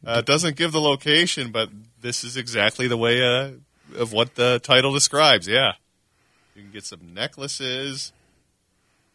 [0.06, 1.70] Uh, it doesn't give the location, but
[2.02, 3.52] this is exactly the way uh,
[3.96, 5.48] of what the title describes.
[5.48, 5.72] Yeah,
[6.54, 8.12] you can get some necklaces.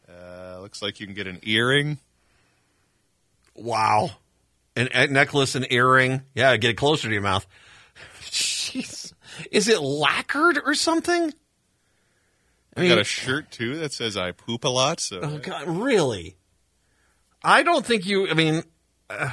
[0.10, 2.00] Uh, looks like you can get an earring.
[3.54, 4.10] Wow.
[4.76, 6.24] An, a necklace and earring.
[6.34, 7.46] Yeah, get it closer to your mouth.
[8.22, 9.14] Jeez.
[9.52, 11.32] Is it lacquered or something?
[12.76, 15.68] I I got a shirt too that says "I poop a lot." So Oh God,
[15.68, 16.38] really?
[17.44, 18.30] I don't think you.
[18.30, 18.64] I mean,
[19.10, 19.30] uh,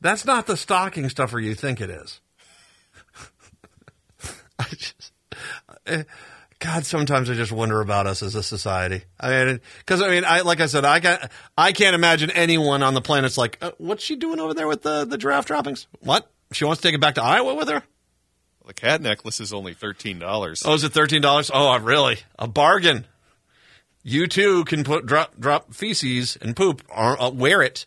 [0.00, 2.20] that's not the stocking stuffer you think it is.
[4.58, 5.12] I just,
[5.86, 6.02] uh,
[6.60, 9.02] God, sometimes I just wonder about us as a society.
[9.18, 12.82] I mean, because I mean, I like I said, I got, I can't imagine anyone
[12.82, 15.86] on the planet's like, uh, what's she doing over there with the the giraffe droppings?
[16.00, 16.30] What?
[16.52, 17.82] She wants to take it back to Iowa with her?
[18.68, 20.62] The cat necklace is only thirteen dollars.
[20.64, 21.50] Oh, is it thirteen dollars?
[21.52, 22.18] Oh, really?
[22.38, 23.06] A bargain.
[24.04, 27.86] You too can put drop drop feces and poop or uh, wear it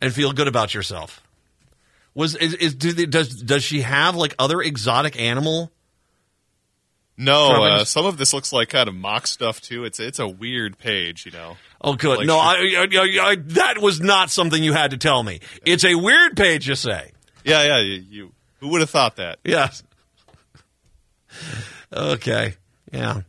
[0.00, 1.22] and feel good about yourself.
[2.14, 5.70] Was is, is do they, does does she have like other exotic animal?
[7.16, 9.84] No, uh, some of this looks like kind of mock stuff too.
[9.84, 11.56] It's it's a weird page, you know.
[11.80, 12.18] Oh, good.
[12.18, 12.86] Like no, she- I, I,
[13.24, 15.40] I, I that was not something you had to tell me.
[15.64, 17.12] It's a weird page, you say?
[17.44, 17.78] Yeah, yeah.
[17.78, 19.38] You, you who would have thought that?
[19.44, 19.82] Yes.
[21.92, 22.54] Okay.
[22.92, 23.22] Yeah.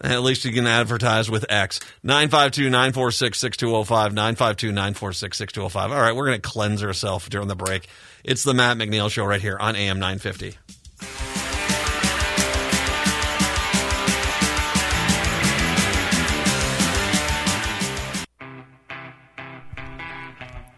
[0.00, 1.80] At least you can advertise with X.
[2.02, 4.12] 952 946 6205.
[4.12, 5.92] 952 946 6205.
[5.92, 7.88] All right, we're going to cleanse ourselves during the break.
[8.22, 11.45] It's the Matt McNeil Show right here on AM 950.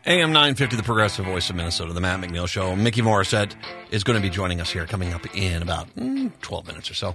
[0.08, 2.74] AM 950, the progressive voice of Minnesota, the Matt McNeil Show.
[2.74, 3.54] Mikki Morrissette
[3.90, 6.94] is going to be joining us here coming up in about mm, 12 minutes or
[6.94, 7.14] so.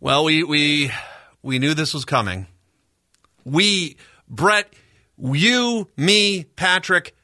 [0.00, 0.90] Well, we, we,
[1.42, 2.46] we knew this was coming.
[3.44, 4.72] We, Brett,
[5.18, 7.14] you, me, Patrick,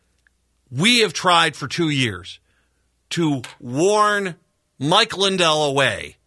[0.70, 2.40] we have tried for two years
[3.08, 4.34] to warn
[4.78, 6.18] Mike Lindell away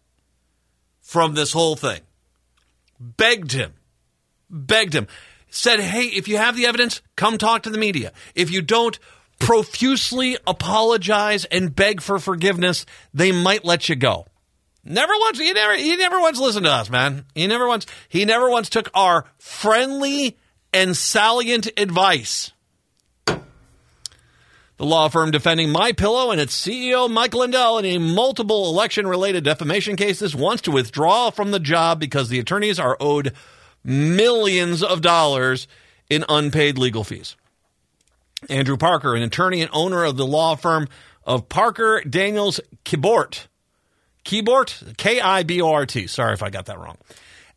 [1.00, 2.00] from this whole thing.
[2.98, 3.74] Begged him
[4.50, 5.06] begged him,
[5.50, 8.12] said, Hey, if you have the evidence, come talk to the media.
[8.34, 8.98] If you don't,
[9.38, 12.86] profusely apologize and beg for forgiveness.
[13.14, 14.26] They might let you go.
[14.84, 17.26] Never once, he never, he never once listened to us, man.
[17.34, 20.38] He never once, he never once took our friendly
[20.72, 22.52] and salient advice.
[23.26, 29.42] The law firm defending My Pillow and its CEO Mike Lindell in a multiple election-related
[29.42, 33.34] defamation cases wants to withdraw from the job because the attorneys are owed
[33.84, 35.68] millions of dollars
[36.10, 37.36] in unpaid legal fees.
[38.48, 40.88] Andrew Parker, an attorney and owner of the law firm
[41.24, 43.48] of Parker Daniels Kibort,
[44.24, 46.06] Kibort, K I B O R T.
[46.06, 46.98] Sorry if I got that wrong.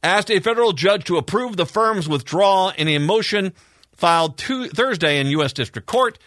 [0.03, 3.53] Asked a federal judge to approve the firm's withdrawal in a motion
[3.95, 5.53] filed two, Thursday in U.S.
[5.53, 6.17] District Court.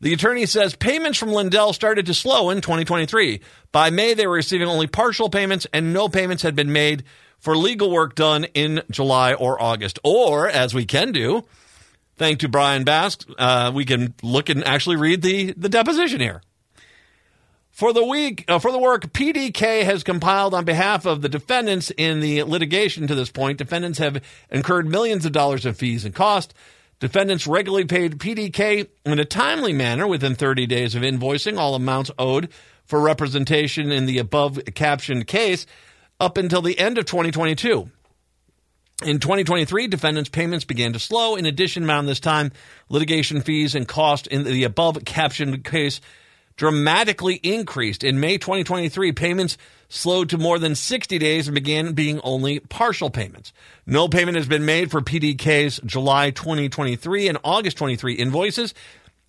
[0.00, 3.40] The attorney says payments from Lindell started to slow in 2023.
[3.72, 7.04] By May, they were receiving only partial payments, and no payments had been made
[7.44, 9.98] for legal work done in July or August.
[10.02, 11.44] Or, as we can do,
[12.16, 16.40] thanks to Brian Bakst, uh, we can look and actually read the, the deposition here.
[17.70, 21.92] For the week, uh, for the work PDK has compiled on behalf of the defendants
[21.98, 26.14] in the litigation to this point, defendants have incurred millions of dollars in fees and
[26.14, 26.54] costs.
[26.98, 32.10] Defendants regularly paid PDK in a timely manner within 30 days of invoicing all amounts
[32.18, 32.48] owed
[32.86, 35.66] for representation in the above captioned case
[36.20, 37.90] up until the end of 2022.
[39.04, 41.34] In 2023, defendants' payments began to slow.
[41.36, 42.52] In addition, around this time,
[42.88, 46.00] litigation fees and costs in the above captioned case
[46.56, 48.04] dramatically increased.
[48.04, 49.58] In May 2023, payments
[49.88, 53.52] slowed to more than 60 days and began being only partial payments.
[53.84, 58.74] No payment has been made for PDK's July 2023 and August 23 invoices.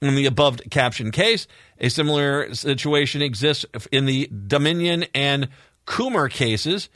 [0.02, 1.48] In the above captioned case,
[1.80, 5.50] a similar situation exists in the Dominion and
[5.86, 6.90] Coomer cases.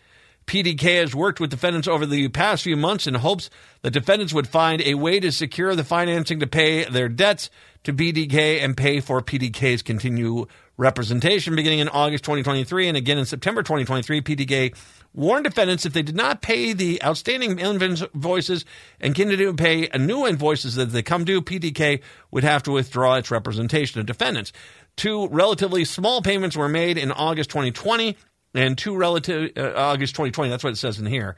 [0.49, 3.51] PDK has worked with defendants over the past few months in hopes
[3.83, 7.51] that defendants would find a way to secure the financing to pay their debts
[7.83, 13.25] to PDK and pay for PDK's continued representation beginning in August 2023 and again in
[13.25, 14.21] September 2023.
[14.21, 14.75] PDK
[15.13, 18.65] warned defendants if they did not pay the outstanding invoices
[18.99, 23.15] and continue to pay new invoices that they come due, PDK would have to withdraw
[23.15, 24.51] its representation of defendants.
[24.95, 28.17] Two relatively small payments were made in August 2020
[28.53, 30.49] and two relative uh, August 2020.
[30.49, 31.35] That's what it says in here.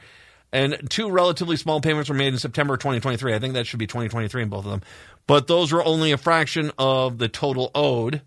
[0.54, 3.34] And two relatively small payments were made in September 2023.
[3.34, 4.82] I think that should be 2023 in both of them.
[5.28, 8.22] But those were only a fraction of the total owed.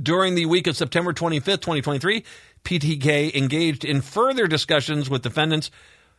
[0.00, 2.24] During the week of September 25th, 2023,
[2.64, 5.70] PTK engaged in further discussions with defendants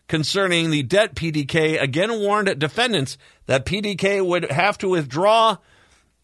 [0.08, 1.14] concerning the debt.
[1.14, 5.58] PDK again warned defendants that PDK would have to withdraw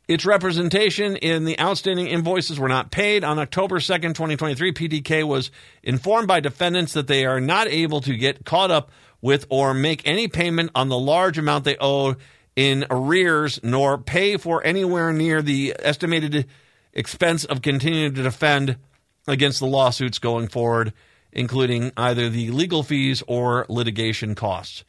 [0.08, 3.24] its representation in the outstanding invoices were not paid.
[3.24, 5.52] On October 2nd, 2023, PDK was
[5.84, 8.92] informed by defendants that they are not able to get caught up
[9.22, 12.16] with or make any payment on the large amount they owe
[12.56, 16.48] in arrears, nor pay for anywhere near the estimated
[16.94, 18.78] expense of continuing to defend
[19.28, 20.94] against the lawsuits going forward,
[21.32, 24.84] including either the legal fees or litigation costs.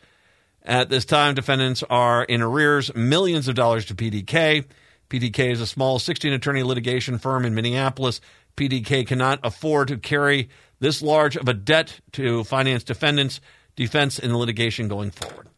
[0.63, 4.65] At this time, defendants are in arrears millions of dollars to PDK.
[5.09, 8.21] PDK is a small 16 attorney litigation firm in Minneapolis.
[8.57, 10.49] PDK cannot afford to carry
[10.81, 13.41] this large of a debt to finance defendants'
[13.77, 15.49] defense the litigation going forward.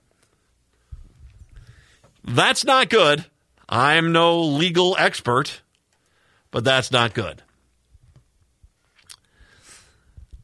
[2.25, 3.25] That's not good.
[3.69, 5.63] I'm no legal expert,
[6.51, 7.43] but that's not good.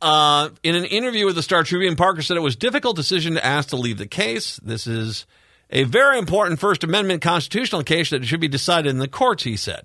[0.01, 3.45] Uh, in an interview with the Star Tribune, Parker said it was difficult decision to
[3.45, 4.57] ask to leave the case.
[4.63, 5.25] This is
[5.75, 9.57] a very important First Amendment constitutional case that should be decided in the courts, he
[9.57, 9.83] said.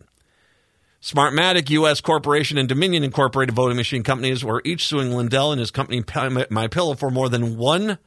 [1.01, 1.99] Smartmatic, U.S.
[1.99, 6.03] Corporation, and Dominion Incorporated voting machine companies were each suing Lindell and his company
[6.49, 7.97] My Pillow for more than one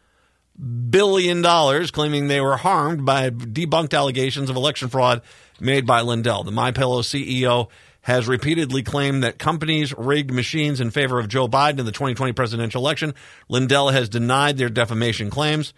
[0.90, 5.22] billion dollars, claiming they were harmed by debunked allegations of election fraud
[5.58, 6.44] made by Lindell.
[6.44, 7.68] The My Pillow CEO
[8.02, 12.32] has repeatedly claimed that companies rigged machines in favor of Joe Biden in the 2020
[12.32, 13.14] presidential election.
[13.48, 15.72] Lindell has denied their defamation claims.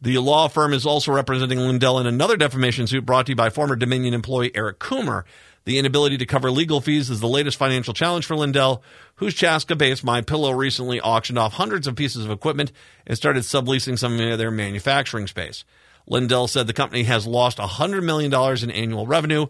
[0.00, 3.50] The law firm is also representing Lindell in another defamation suit brought to you by
[3.50, 5.24] former Dominion employee Eric Coomer.
[5.64, 8.80] The inability to cover legal fees is the latest financial challenge for Lindell,
[9.16, 12.70] whose Chaska-based My Pillow recently auctioned off hundreds of pieces of equipment
[13.08, 15.64] and started subleasing some of their manufacturing space.
[16.06, 18.32] Lindell said the company has lost $100 million
[18.62, 19.46] in annual revenue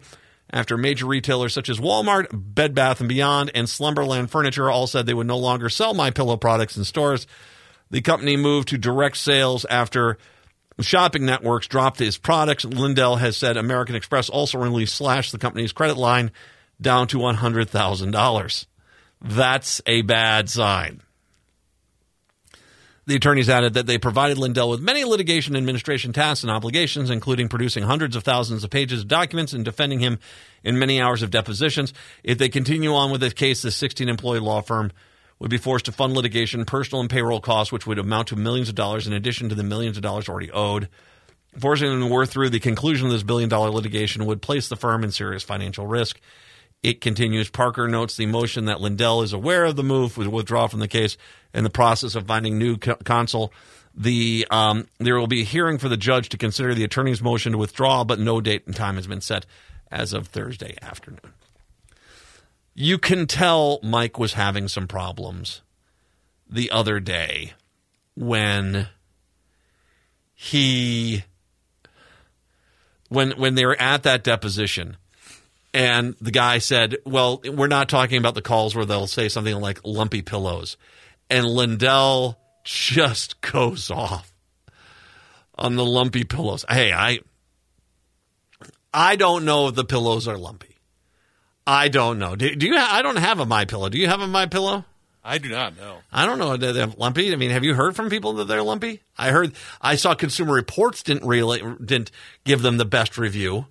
[0.51, 5.05] after major retailers such as Walmart, Bed Bath & Beyond, and Slumberland Furniture all said
[5.05, 7.27] they would no longer sell My Pillow products in stores.
[7.91, 10.17] The company moved to direct sales after
[10.81, 12.65] shopping networks dropped its products.
[12.65, 16.31] Lindell has said American Express also really slashed the company's credit line
[16.81, 18.65] down to $100,000.
[19.21, 21.01] That's a bad sign.
[23.05, 27.49] The attorneys added that they provided Lindell with many litigation administration tasks and obligations, including
[27.49, 30.19] producing hundreds of thousands of pages of documents and defending him
[30.63, 31.91] in many hours of depositions.
[32.23, 34.91] If they continue on with this case, the 16 employee law firm
[35.39, 38.69] would be forced to fund litigation, personal and payroll costs, which would amount to millions
[38.69, 40.89] of dollars in addition to the millions of dollars already owed.
[41.57, 44.75] Forcing them to work through the conclusion of this billion dollar litigation would place the
[44.75, 46.19] firm in serious financial risk.
[46.83, 47.49] It continues.
[47.49, 50.87] Parker notes the motion that Lindell is aware of the move would withdraw from the
[50.87, 51.17] case
[51.53, 53.51] in the process of finding new co- counsel.
[53.95, 57.53] The um, there will be a hearing for the judge to consider the attorney's motion
[57.53, 59.45] to withdraw, but no date and time has been set
[59.91, 61.33] as of Thursday afternoon.
[62.81, 65.63] You can tell Mike was having some problems
[66.49, 67.51] the other day
[68.15, 68.87] when
[70.33, 71.25] he
[73.09, 74.95] when when they were at that deposition
[75.73, 79.59] and the guy said, "Well, we're not talking about the calls where they'll say something
[79.59, 80.77] like lumpy pillows."
[81.29, 84.33] And Lindell just goes off
[85.55, 86.63] on the lumpy pillows.
[86.69, 87.19] Hey, I
[88.93, 90.68] I don't know if the pillows are lumpy.
[91.71, 92.35] I don't know.
[92.35, 92.75] Do, do you?
[92.77, 93.89] Ha- I don't have a my pillow.
[93.89, 94.85] Do you have a my pillow?
[95.23, 95.97] I do not know.
[96.11, 96.57] I don't know.
[96.57, 97.31] They're lumpy.
[97.31, 99.01] I mean, have you heard from people that they're lumpy?
[99.17, 99.53] I heard.
[99.79, 102.09] I saw Consumer Reports didn't really didn't
[102.43, 103.67] give them the best review.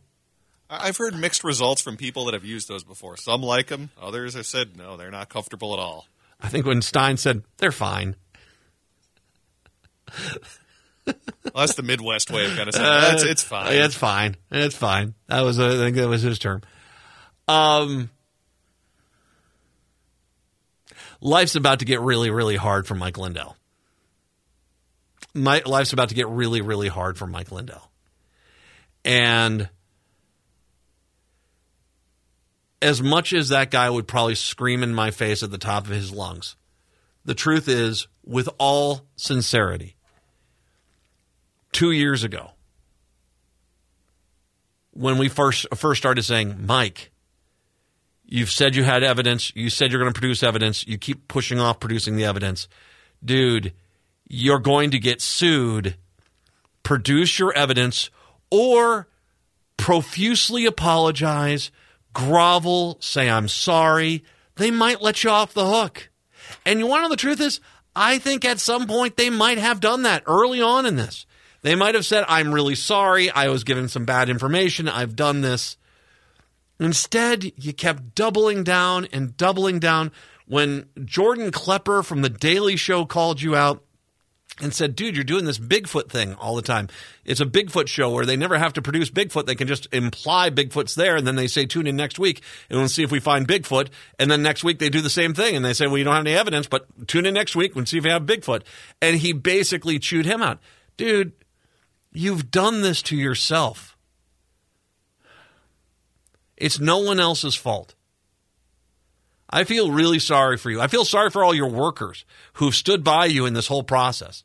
[0.70, 3.16] I've heard mixed results from people that have used those before.
[3.16, 3.91] Some like them.
[4.01, 6.07] Others have said no, they're not comfortable at all.
[6.41, 8.15] I think when Stein said they're fine.
[11.07, 11.15] Well,
[11.55, 13.15] that's the Midwest way of kind of saying it.
[13.15, 13.73] it's, it's fine.
[13.75, 14.37] It's fine.
[14.51, 15.15] It's fine.
[15.27, 16.61] That was I think that was his term.
[17.49, 18.11] Um,
[21.20, 23.57] life's about to get really, really hard for Mike Lindell.
[25.35, 27.91] My life's about to get really, really hard for Mike Lindell,
[29.05, 29.69] and
[32.81, 35.91] as much as that guy would probably scream in my face at the top of
[35.91, 36.57] his lungs
[37.29, 39.97] the truth is, with all sincerity,
[41.73, 42.53] two years ago,
[44.93, 47.11] when we first first started saying, Mike,
[48.29, 51.59] you've said you had evidence, you said you're going to produce evidence, you keep pushing
[51.59, 52.69] off producing the evidence,
[53.25, 53.73] dude,
[54.29, 55.97] you're going to get sued.
[56.83, 58.11] Produce your evidence
[58.51, 59.09] or
[59.77, 61.71] profusely apologize,
[62.13, 64.23] grovel, say I'm sorry.
[64.57, 66.11] They might let you off the hook.
[66.65, 67.61] And you want to know the truth is,
[67.97, 71.27] I think at some point they might have done that early on in this.
[71.63, 73.31] They might have said, I'm really sorry.
[73.31, 74.89] I was given some bad information.
[74.89, 75.77] I've done this.
[76.81, 80.13] Instead, you kept doubling down and doubling down.
[80.47, 83.85] When Jordan Klepper from The Daily Show called you out
[84.61, 86.89] and said, dude, you're doing this Bigfoot thing all the time.
[87.25, 89.47] It's a Bigfoot show where they never have to produce Bigfoot.
[89.47, 91.17] They can just imply Bigfoot's there.
[91.17, 93.89] And then they say, tune in next week and we'll see if we find Bigfoot.
[94.19, 95.55] And then next week they do the same thing.
[95.55, 97.87] And they say, well, you don't have any evidence, but tune in next week and
[97.87, 98.63] see if you have Bigfoot.
[99.03, 100.61] And he basically chewed him out.
[100.97, 101.33] Dude,
[102.13, 103.98] you've done this to yourself.
[106.59, 107.95] It's no one else's fault.
[109.49, 110.81] I feel really sorry for you.
[110.81, 112.25] I feel sorry for all your workers
[112.55, 114.45] who've stood by you in this whole process.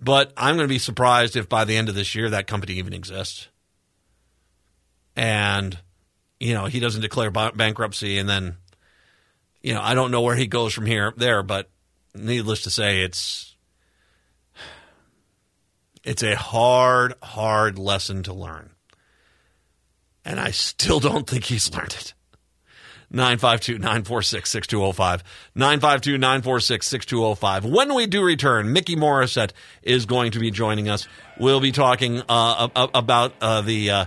[0.00, 2.74] But I'm going to be surprised if by the end of this year that company
[2.74, 3.48] even exists.
[5.14, 5.78] And,
[6.40, 8.56] you know, he doesn't declare ba- bankruptcy and then,
[9.62, 11.68] you know, I don't know where he goes from here there, but
[12.14, 13.56] needless to say, it's
[16.04, 18.70] it's a hard, hard lesson to learn.
[20.28, 22.12] And I still don't think he's learned it.
[23.10, 25.24] 952 946 6205.
[25.54, 27.64] 952 946 6205.
[27.64, 29.52] When we do return, Mikki Morrissette
[29.82, 31.08] is going to be joining us.
[31.40, 33.90] We'll be talking uh, about uh, the.
[33.90, 34.04] Uh,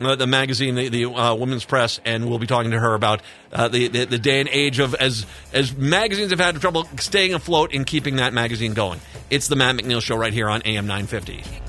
[0.00, 3.22] uh, the magazine, the, the uh, Women's Press, and we'll be talking to her about
[3.52, 7.34] uh, the, the the day and age of as as magazines have had trouble staying
[7.34, 9.00] afloat and keeping that magazine going.
[9.30, 11.61] It's the Matt McNeil Show right here on AM 950.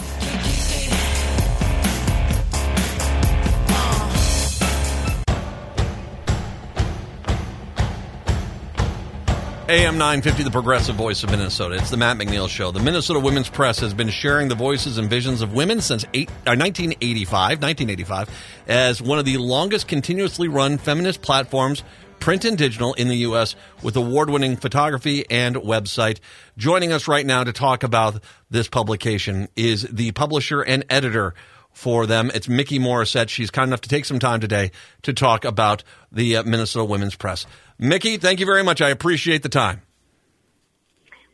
[9.70, 11.76] AM 950, the progressive voice of Minnesota.
[11.76, 12.72] It's the Matt McNeil Show.
[12.72, 16.30] The Minnesota Women's Press has been sharing the voices and visions of women since eight,
[16.46, 18.30] uh, 1985, 1985,
[18.68, 21.82] as one of the longest continuously run feminist platforms,
[22.20, 26.20] print and digital, in the U.S., with award winning photography and website.
[26.58, 31.36] Joining us right now to talk about this publication is the publisher and editor
[31.74, 32.32] for them.
[32.34, 33.30] It's Mikki Morrissette.
[33.30, 34.72] She's kind enough to take some time today
[35.02, 37.46] to talk about the uh, Minnesota Women's Press.
[37.78, 38.82] Mikki, thank you very much.
[38.82, 39.82] I appreciate the time.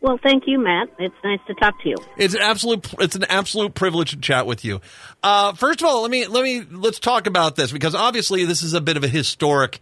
[0.01, 0.87] Well, thank you, Matt.
[0.97, 1.95] It's nice to talk to you.
[2.17, 4.79] It's an absolute it's an absolute privilege to chat with you.
[5.21, 8.63] Uh, first of all, let me let me let's talk about this because obviously this
[8.63, 9.79] is a bit of a historic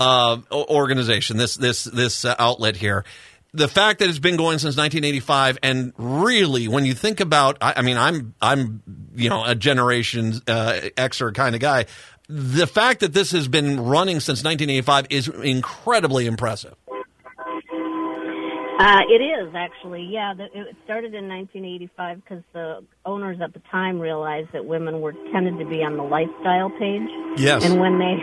[0.00, 1.36] uh, organization.
[1.36, 3.04] This this this uh, outlet here.
[3.54, 7.74] The fact that it's been going since 1985, and really, when you think about, I,
[7.76, 8.82] I mean, I'm I'm
[9.14, 11.86] you know a Generation uh, Xer kind of guy.
[12.28, 16.74] The fact that this has been running since 1985 is incredibly impressive.
[18.80, 20.34] Uh, it is actually, yeah.
[20.36, 25.14] The, it started in 1985 because the owners at the time realized that women were
[25.32, 27.08] tended to be on the lifestyle page,
[27.38, 27.64] Yes.
[27.64, 28.14] and when they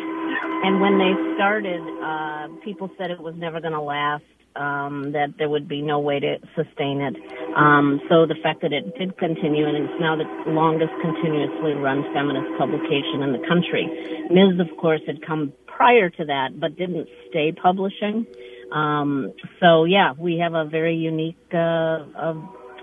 [0.64, 4.24] and when they started, uh, people said it was never going to last.
[4.56, 7.16] Um, that there would be no way to sustain it.
[7.58, 12.06] Um, so the fact that it did continue and it's now the longest continuously run
[12.14, 13.84] feminist publication in the country.
[14.32, 14.62] Ms.
[14.64, 18.26] of course had come prior to that, but didn't stay publishing.
[18.72, 22.34] Um, so yeah, we have a very unique uh, uh,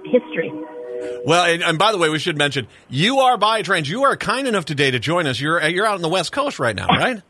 [0.04, 0.52] history.
[1.24, 3.88] Well, and, and by the way, we should mention you are by trains.
[3.88, 5.40] You are kind enough today to join us.
[5.40, 7.22] You're you're out on the West Coast right now, right?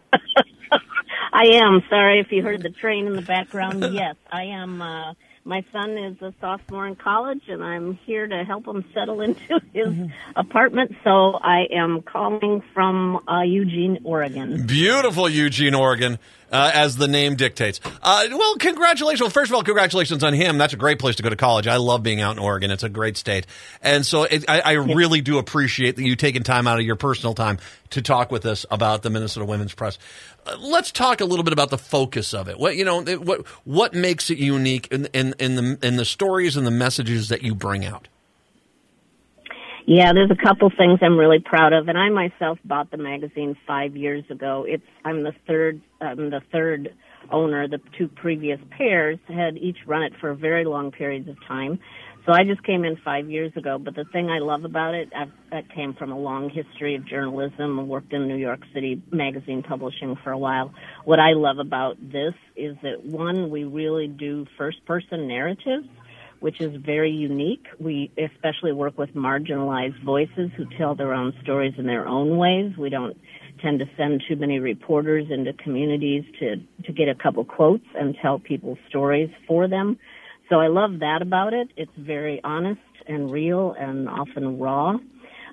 [1.33, 3.83] I am sorry if you heard the train in the background.
[3.93, 4.83] yes, I am.
[4.83, 5.15] Uh,
[5.45, 9.61] my son is a sophomore in college, and I'm here to help him settle into
[9.73, 10.95] his apartment.
[11.03, 14.67] So I am calling from uh, Eugene, Oregon.
[14.67, 16.19] Beautiful Eugene, Oregon,
[16.53, 17.81] uh, as the name dictates.
[18.03, 19.21] Uh, well, congratulations.
[19.21, 20.59] Well, first of all, congratulations on him.
[20.59, 21.67] That's a great place to go to college.
[21.67, 22.71] I love being out in Oregon.
[22.71, 23.47] It's a great state.
[23.81, 26.97] And so it, I, I really do appreciate that you taking time out of your
[26.97, 27.59] personal time
[27.91, 29.99] to talk with us about the Minnesota Women's Press.
[30.59, 32.59] Let's talk a little bit about the focus of it.
[32.59, 36.57] What you know, what what makes it unique in, in, in the in the stories
[36.57, 38.09] and the messages that you bring out.
[39.87, 43.57] Yeah, there's a couple things I'm really proud of, and I myself bought the magazine
[43.67, 44.65] five years ago.
[44.67, 46.95] It's I'm the third I'm the third
[47.31, 47.69] owner.
[47.69, 51.79] The two previous pairs had each run it for very long periods of time.
[52.25, 55.11] So I just came in five years ago, but the thing I love about it,
[55.17, 59.03] I've, I came from a long history of journalism and worked in New York City
[59.11, 60.73] magazine publishing for a while.
[61.05, 65.89] What I love about this is that one, we really do first person narratives
[66.43, 67.65] which is very unique.
[67.79, 72.77] We especially work with marginalized voices who tell their own stories in their own ways.
[72.77, 73.17] We don't
[73.63, 78.17] tend to send too many reporters into communities to, to get a couple quotes and
[78.21, 79.97] tell people's stories for them.
[80.49, 81.69] So I love that about it.
[81.77, 84.97] It's very honest and real and often raw.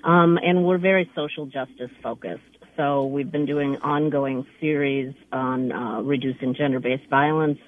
[0.04, 2.42] Um, and we're very social justice focused.
[2.76, 7.58] So we've been doing ongoing series on uh, reducing gender-based violence,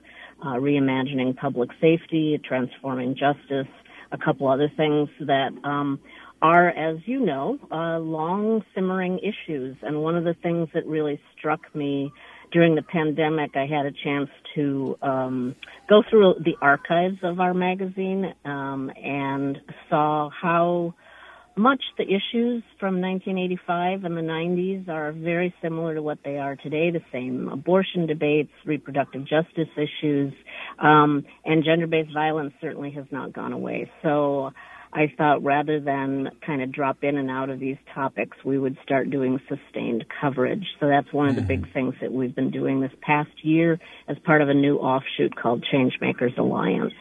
[0.42, 3.70] uh, reimagining public safety, transforming justice,
[4.10, 6.00] a couple other things that um,
[6.40, 9.76] are, as you know, uh, long simmering issues.
[9.82, 12.10] And one of the things that really struck me
[12.50, 15.56] during the pandemic, I had a chance to um,
[15.88, 19.58] go through the archives of our magazine um, and
[19.88, 20.94] saw how
[21.56, 26.56] much the issues from 1985 and the 90s are very similar to what they are
[26.56, 26.90] today.
[26.90, 30.32] The same abortion debates, reproductive justice issues,
[30.78, 33.90] um, and gender-based violence certainly has not gone away.
[34.02, 34.52] So
[34.94, 38.76] I thought rather than kind of drop in and out of these topics, we would
[38.82, 40.66] start doing sustained coverage.
[40.80, 44.18] So that's one of the big things that we've been doing this past year as
[44.18, 46.92] part of a new offshoot called Changemakers Alliance.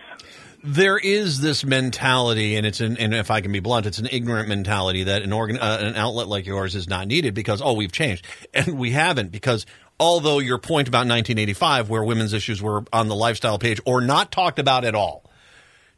[0.64, 4.08] there is this mentality, and it's an, and if I can be blunt, it's an
[4.10, 7.74] ignorant mentality that an organ, uh, an outlet like yours is not needed because oh
[7.74, 9.66] we've changed, and we haven't because
[10.00, 14.32] although your point about 1985, where women's issues were on the lifestyle page or not
[14.32, 15.30] talked about at all,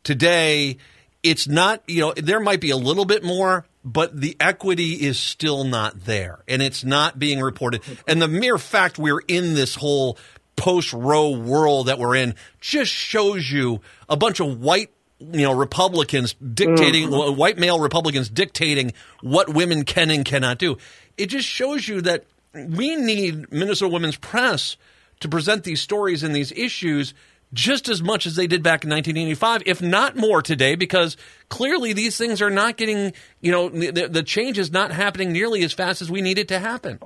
[0.04, 0.78] today
[1.24, 5.20] it's not you know there might be a little bit more but the equity is
[5.20, 7.82] still not there and it's not being reported.
[8.08, 10.18] And the mere fact we're in this whole
[10.56, 15.54] post Roe world that we're in just shows you a bunch of white you know
[15.54, 17.36] republicans dictating mm.
[17.38, 18.92] white male republicans dictating
[19.22, 20.78] what women can and cannot do.
[21.18, 24.78] It just shows you that we need minnesota women's press
[25.22, 27.14] to present these stories and these issues
[27.54, 31.16] just as much as they did back in 1985, if not more today, because
[31.50, 35.64] clearly these things are not getting, you know, the, the change is not happening nearly
[35.64, 37.00] as fast as we need it to happen.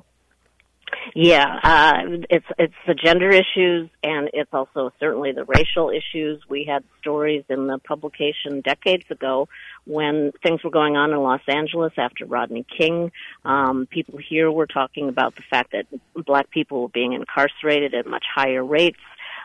[1.16, 1.94] Yeah, uh,
[2.30, 6.44] it's it's the gender issues, and it's also certainly the racial issues.
[6.48, 9.48] We had stories in the publication decades ago
[9.86, 13.12] when things were going on in Los Angeles after Rodney King.
[13.46, 15.86] Um, people here were talking about the fact that
[16.26, 19.00] black people were being incarcerated at much higher rates.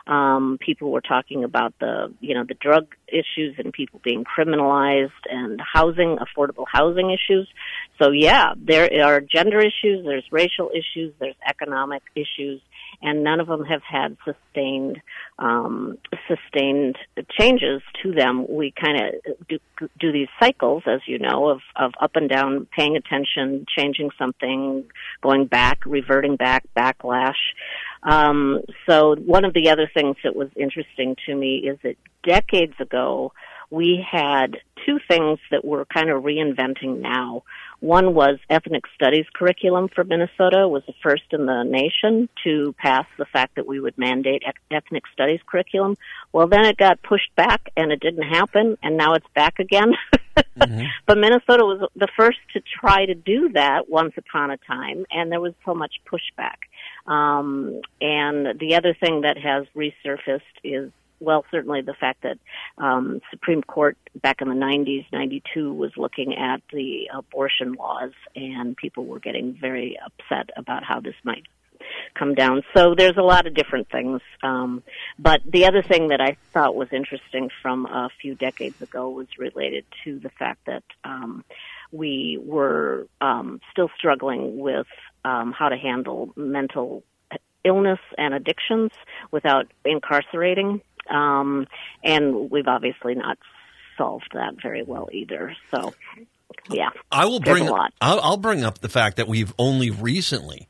[0.05, 5.11] Um, people were talking about the, you know, the drug issues and people being criminalized
[5.29, 7.47] and housing, affordable housing issues.
[8.01, 12.61] So yeah, there are gender issues, there's racial issues, there's economic issues,
[13.01, 15.01] and none of them have had sustained,
[15.39, 15.97] um,
[16.27, 16.97] sustained
[17.39, 18.45] changes to them.
[18.49, 19.59] We kind of do,
[19.99, 24.85] do these cycles, as you know, of, of up and down, paying attention, changing something,
[25.21, 27.33] going back, reverting back, backlash.
[28.03, 32.73] Um, so one of the other things that was interesting to me is that decades
[32.79, 33.31] ago,
[33.69, 37.43] we had two things that we're kind of reinventing now.
[37.79, 43.05] One was ethnic studies curriculum for Minnesota was the first in the nation to pass
[43.17, 45.97] the fact that we would mandate ethnic studies curriculum.
[46.31, 49.93] Well, then it got pushed back and it didn't happen and now it's back again.
[51.05, 55.31] But Minnesota was the first to try to do that once upon a time and
[55.31, 56.57] there was so much pushback.
[57.05, 62.37] Um, and the other thing that has resurfaced is well, certainly the fact that
[62.77, 68.75] um, Supreme Court back in the 90s, 92, was looking at the abortion laws, and
[68.75, 71.43] people were getting very upset about how this might
[72.17, 72.61] come down.
[72.75, 74.21] So there's a lot of different things.
[74.41, 74.83] Um,
[75.19, 79.27] but the other thing that I thought was interesting from a few decades ago was
[79.37, 81.43] related to the fact that um,
[81.91, 84.87] we were um, still struggling with
[85.25, 87.03] um, how to handle mental
[87.63, 88.91] illness and addictions
[89.31, 90.81] without incarcerating.
[91.09, 91.67] Um,
[92.03, 93.37] and we've obviously not
[93.97, 95.55] solved that very well either.
[95.73, 95.93] So,
[96.69, 96.89] yeah.
[97.11, 97.93] I will bring a lot.
[98.01, 100.67] I'll, I'll bring up the fact that we've only recently,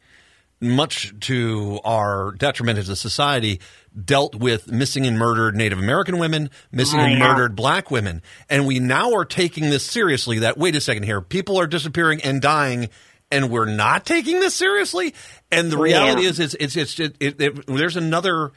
[0.60, 3.60] much to our detriment as a society,
[4.06, 7.28] dealt with missing and murdered Native American women, missing Oh, and yeah.
[7.28, 10.40] murdered black women, and we now are taking this seriously.
[10.40, 12.90] That wait a second here, people are disappearing and dying.
[13.34, 15.14] And we're not taking this seriously.
[15.52, 16.30] And the reality Yeah.
[16.30, 18.52] is, it's it's it's it, it, it, there's another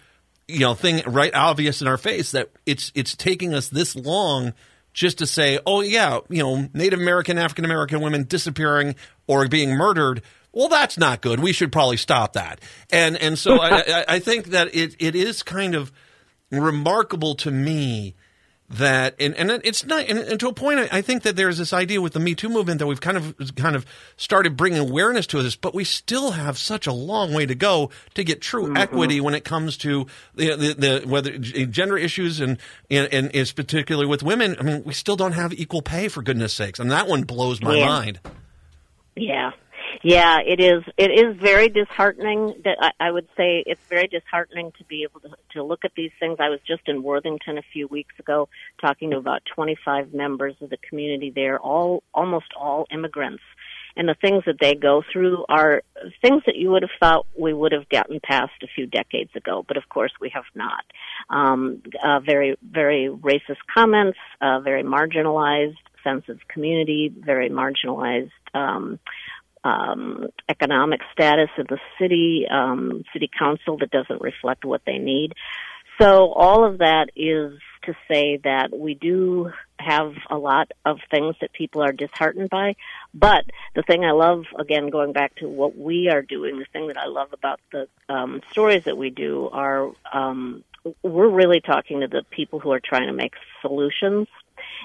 [0.47, 4.53] you know thing right obvious in our face that it's it's taking us this long
[4.93, 8.94] just to say, oh yeah, you know, Native American, African American women disappearing
[9.27, 10.23] or being murdered.
[10.53, 11.40] Well, that's not good.
[11.40, 12.61] We should probably stop that.
[12.90, 15.93] And and so I, I, I think that it, it is kind of
[16.51, 18.15] remarkable to me
[18.68, 21.59] that and, and it's not and, and to a point I, I think that there's
[21.59, 23.86] this idea with the me too movement that we've kind of kind of
[24.16, 27.90] started bringing awareness to this but we still have such a long way to go
[28.14, 28.76] to get true mm-hmm.
[28.76, 32.59] equity when it comes to the, the, the whether gender issues and,
[32.90, 36.20] and and is particularly with women i mean we still don't have equal pay for
[36.22, 37.86] goodness sakes and that one blows my Yeah.
[37.86, 38.20] mind
[39.14, 39.52] Yeah.
[40.02, 40.82] Yeah, it is.
[40.97, 42.55] It is very disheartening.
[42.64, 45.93] That I, I would say it's very disheartening to be able to, to look at
[45.97, 46.39] these things.
[46.40, 48.48] I was just in Worthington a few weeks ago,
[48.81, 53.43] talking to about 25 members of the community there, all almost all immigrants,
[53.97, 55.82] and the things that they go through are
[56.20, 59.64] things that you would have thought we would have gotten past a few decades ago,
[59.66, 60.85] but of course we have not.
[61.31, 68.31] Um, uh, very, very racist comments, uh, very marginalized sense of community, very marginalized.
[68.55, 68.98] Um,
[69.66, 75.32] um, economic status of the city, um, city council that doesn't reflect what they need.
[76.01, 81.36] So all of that is to say that we do have a lot of things
[81.40, 82.74] that people are disheartened by.
[83.14, 83.44] But
[83.74, 86.98] the thing I love, again, going back to what we are doing, the thing that
[86.98, 90.64] I love about the um, stories that we do are um,
[91.02, 94.28] we're really talking to the people who are trying to make solutions.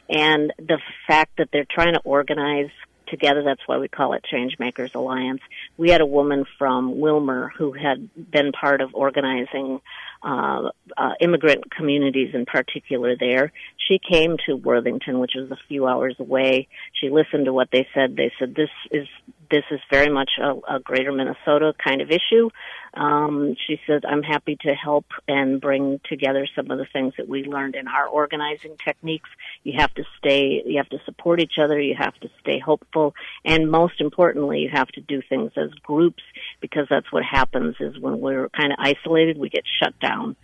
[0.09, 2.71] And the fact that they're trying to organize
[3.11, 3.43] together.
[3.43, 5.41] That's why we call it Changemakers Alliance.
[5.77, 9.81] We had a woman from Willmar who had been part of organizing
[10.23, 13.51] uh, uh, immigrant communities in particular there.
[13.87, 16.67] She came to Worthington, which was a few hours away.
[16.93, 18.15] She listened to what they said.
[18.15, 19.07] They said this is
[19.51, 22.49] this is very much a, a greater Minnesota kind of issue.
[22.93, 27.27] Um, she said, I'm happy to help and bring together some of the things that
[27.27, 29.29] we learned in our organizing techniques.
[29.63, 33.13] You have to stay, you have to support each other, you have to stay hopeful,
[33.45, 36.23] and most importantly, you have to do things as groups
[36.59, 40.35] because that's what happens is when we're kind of isolated, we get shut down.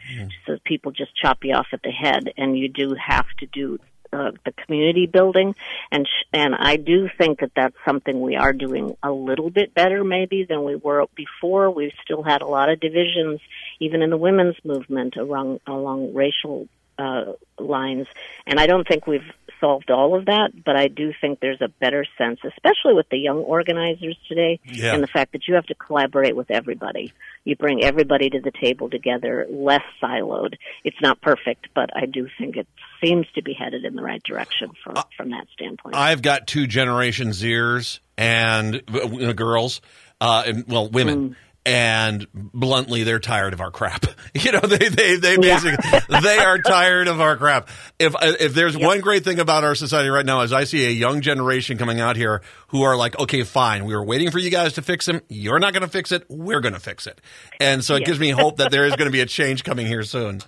[0.45, 3.79] So people just chop you off at the head, and you do have to do
[4.13, 5.55] uh, the community building,
[5.91, 9.73] and sh- and I do think that that's something we are doing a little bit
[9.73, 11.69] better maybe than we were before.
[11.69, 13.39] We've still had a lot of divisions,
[13.79, 16.67] even in the women's movement along along racial
[16.97, 18.07] uh, lines,
[18.45, 19.29] and I don't think we've
[19.59, 23.17] solved all of that, but I do think there's a better sense, especially with the
[23.17, 24.93] young organizers today, Yeah.
[24.93, 27.11] and the fact that you have to collaborate with everybody.
[27.43, 30.55] You bring everybody to the table together, less siloed.
[30.83, 32.67] It's not perfect, but I do think it
[33.01, 35.95] seems to be headed in the right direction from from that standpoint.
[35.95, 39.81] I've got two Generation Zers and uh, girls,
[40.21, 41.35] uh, and well, women.
[41.67, 44.05] And bluntly, they're tired of our crap.
[44.33, 45.77] You know, they they they basically
[46.21, 47.69] they are tired of our crap.
[47.97, 50.85] If uh, if there's one great thing about our society right now is I see
[50.85, 54.37] a young generation coming out here who are like, okay, fine, we were waiting for
[54.37, 55.21] you guys to fix them.
[55.27, 56.25] You're not going to fix it.
[56.29, 57.19] We're going to fix it.
[57.59, 59.87] And so it gives me hope that there is going to be a change coming
[59.87, 60.41] here soon.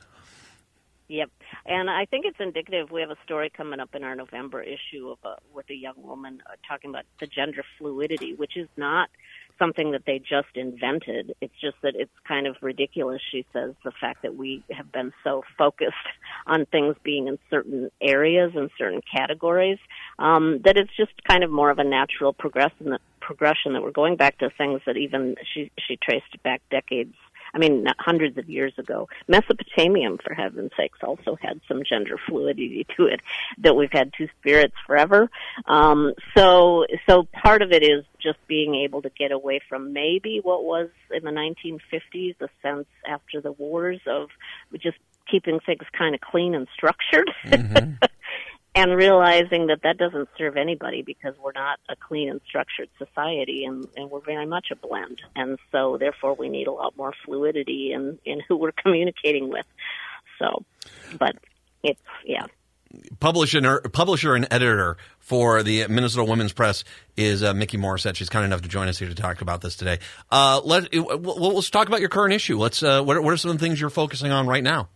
[1.07, 1.31] Yep.
[1.65, 2.91] And I think it's indicative.
[2.91, 5.95] We have a story coming up in our November issue of a, with a young
[5.97, 9.09] woman uh, talking about the gender fluidity, which is not
[9.59, 11.35] something that they just invented.
[11.41, 15.13] It's just that it's kind of ridiculous, she says, the fact that we have been
[15.23, 15.93] so focused
[16.47, 19.77] on things being in certain areas and certain categories,
[20.17, 23.91] um, that it's just kind of more of a natural progression, that, progression that we're
[23.91, 27.13] going back to things that even she, she traced back decades
[27.53, 29.07] I mean, not hundreds of years ago.
[29.27, 33.21] Mesopotamia, for heaven's sakes, also had some gender fluidity to it.
[33.59, 35.29] That we've had two spirits forever.
[35.65, 40.39] Um, so, so part of it is just being able to get away from maybe
[40.43, 44.29] what was in the 1950s, the sense after the wars of
[44.73, 44.97] just
[45.29, 47.29] keeping things kind of clean and structured.
[48.75, 53.65] and realizing that that doesn't serve anybody because we're not a clean and structured society
[53.65, 55.21] and, and we're very much a blend.
[55.35, 59.65] And so therefore we need a lot more fluidity in, in who we're communicating with.
[60.37, 60.63] So,
[61.17, 61.35] but
[61.83, 62.45] it's, yeah.
[63.19, 66.83] publisher, publisher and editor for the Minnesota Women's Press
[67.17, 68.15] is uh, Mikki Morrissette.
[68.15, 69.99] She's kind enough to join us here to talk about this today.
[70.31, 72.57] Uh, let, let's talk about your current issue.
[72.57, 72.81] Let's.
[72.81, 74.89] Uh, what, what are some of the things you're focusing on right now?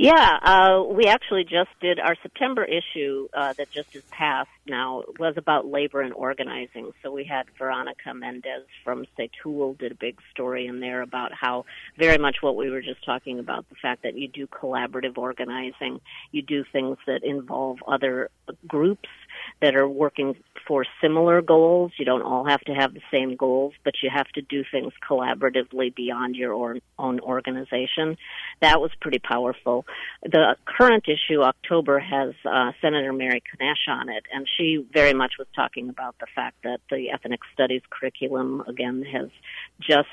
[0.00, 5.02] Yeah, uh, we actually just did our September issue uh, that just is passed now
[5.18, 6.92] was about labor and organizing.
[7.02, 11.64] So we had Veronica Mendez from CTUL did a big story in there about how
[11.98, 16.00] very much what we were just talking about the fact that you do collaborative organizing,
[16.30, 18.30] you do things that involve other
[18.68, 19.08] groups
[19.60, 20.36] that are working
[20.66, 21.92] for similar goals.
[21.98, 24.92] You don't all have to have the same goals, but you have to do things
[25.08, 26.52] collaboratively beyond your
[26.98, 28.16] own organization.
[28.60, 29.86] That was pretty powerful.
[30.22, 35.34] The current issue, October, has uh, Senator Mary Kunesh on it, and she very much
[35.38, 39.28] was talking about the fact that the ethnic studies curriculum, again, has
[39.80, 40.08] just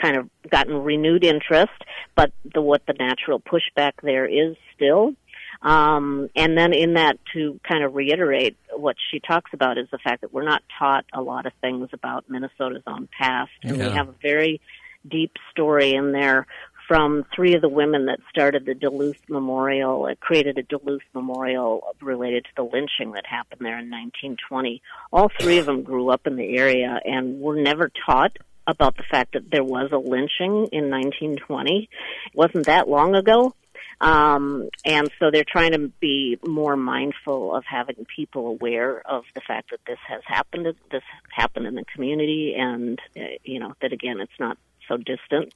[0.00, 1.72] kind of gotten renewed interest,
[2.14, 5.14] but the, what the natural pushback there is still
[5.62, 9.98] Um, and then in that, to kind of reiterate what she talks about is the
[9.98, 13.88] fact that we're not taught a lot of things about Minnesota's own past, and Yeah.
[13.88, 14.60] we have a very
[15.08, 16.46] deep story in there
[16.86, 21.82] from three of the women that started the Duluth Memorial, it created a Duluth Memorial
[22.00, 24.82] related to the lynching that happened there in 1920.
[25.12, 29.04] All three of them grew up in the area and were never taught about the
[29.10, 31.88] fact that there was a lynching in 1920.
[32.26, 33.54] It wasn't that long ago.
[34.00, 39.40] Um, and so they're trying to be more mindful of having people aware of the
[39.40, 43.92] fact that this has happened, this happened in the community, and uh, you know that
[43.92, 45.52] again, it's not so distant.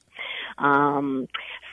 [0.57, 1.27] Um,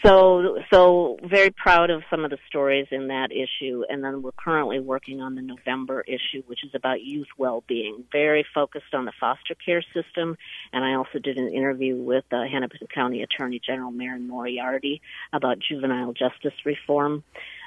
[0.05, 4.33] so, so very proud of some of the stories in that issue, and then we're
[4.33, 9.13] currently working on the November issue, which is about youth well-being, very focused on the
[9.19, 10.37] foster care system.
[10.73, 15.03] And I also did an interview with uh, Hennepin County Attorney General Mary Moriarty
[15.33, 17.25] about juvenile justice reform.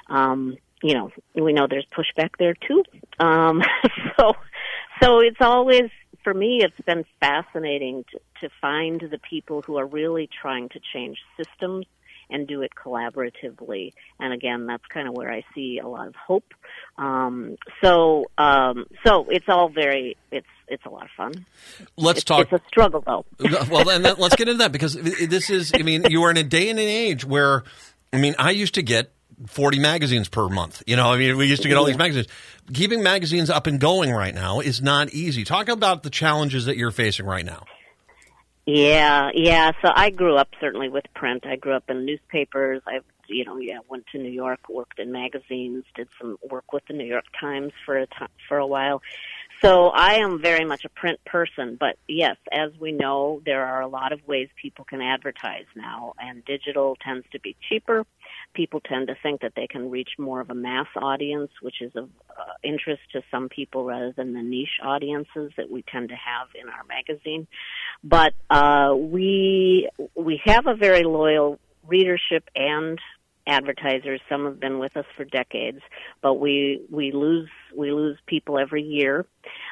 [0.08, 2.82] Um, you know, we know there's pushback there too.
[3.20, 3.62] Um,
[4.18, 4.32] so,
[5.02, 5.90] so it's always
[6.24, 10.80] for me, it's been fascinating to, to find the people who are really trying to
[10.92, 11.86] change systems
[12.30, 13.92] and do it collaboratively.
[14.18, 16.54] And again, that's kind of where I see a lot of hope.
[16.96, 21.44] Um, so, um, so it's all very, it's, it's a lot of fun.
[21.96, 22.40] Let's It's, talk.
[22.50, 23.26] it's a struggle though.
[23.70, 25.72] well, then let's get into that because this is.
[25.74, 27.64] I mean, you are in a day and an age where,
[28.12, 29.12] I mean, I used to get.
[29.46, 30.82] 40 magazines per month.
[30.86, 32.28] You know, I mean, we used to get all these magazines.
[32.72, 35.44] Keeping magazines up and going right now is not easy.
[35.44, 37.64] Talk about the challenges that you're facing right now.
[38.66, 39.72] Yeah, yeah.
[39.82, 41.44] So I grew up certainly with print.
[41.46, 42.80] I grew up in newspapers.
[42.86, 46.84] I, you know, yeah, went to New York, worked in magazines, did some work with
[46.86, 49.02] the New York Times for a time, for a while.
[49.62, 53.80] So I am very much a print person, but yes, as we know, there are
[53.80, 58.04] a lot of ways people can advertise now, and digital tends to be cheaper.
[58.54, 61.92] People tend to think that they can reach more of a mass audience, which is
[61.94, 66.14] of uh, interest to some people rather than the niche audiences that we tend to
[66.14, 67.46] have in our magazine.
[68.04, 72.98] But uh, we we have a very loyal readership and
[73.46, 74.20] advertisers.
[74.28, 75.80] Some have been with us for decades,
[76.20, 79.26] but we we lose we lose people every year.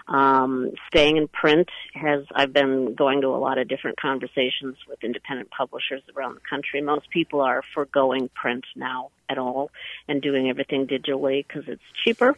[0.08, 5.02] Um, staying in print has I've been going to a lot of different conversations with
[5.04, 6.80] independent publishers around the country.
[6.80, 9.70] Most people are foregoing print now at all
[10.08, 12.36] and doing everything digitally because it's cheaper.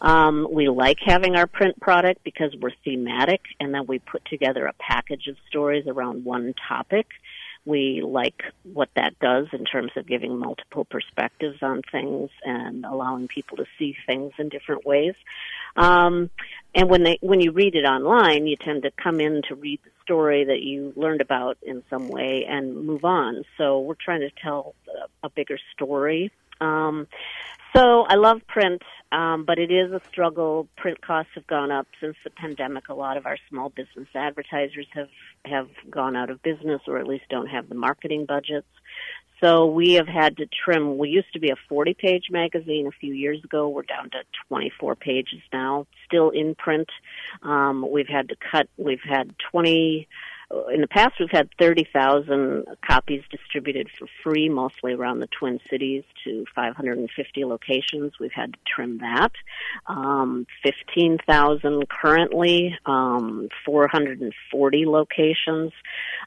[0.00, 4.66] Um, we like having our print product because we're thematic and then we put together
[4.66, 7.06] a package of stories around one topic.
[7.66, 13.28] We like what that does in terms of giving multiple perspectives on things and allowing
[13.28, 15.14] people to see things in different ways.
[15.76, 16.30] Um,
[16.74, 19.80] and when they when you read it online, you tend to come in to read
[19.84, 23.44] the story that you learned about in some way and move on.
[23.56, 26.30] So we're trying to tell a, a bigger story.
[26.60, 27.06] Um,
[27.74, 30.68] so I love print, um, but it is a struggle.
[30.76, 32.88] Print costs have gone up since the pandemic.
[32.88, 35.08] A lot of our small business advertisers have
[35.44, 38.68] have gone out of business, or at least don't have the marketing budgets.
[39.42, 40.96] So we have had to trim.
[40.98, 43.68] We used to be a 40 page magazine a few years ago.
[43.68, 44.18] We're down to
[44.48, 46.88] 24 pages now, still in print.
[47.42, 50.08] Um, we've had to cut, we've had 20,
[50.72, 56.04] in the past we've had 30,000 copies distributed for free, mostly around the Twin Cities
[56.24, 58.12] to 550 locations.
[58.18, 59.32] We've had to trim that.
[59.86, 65.72] Um, 15,000 currently, um, 440 locations.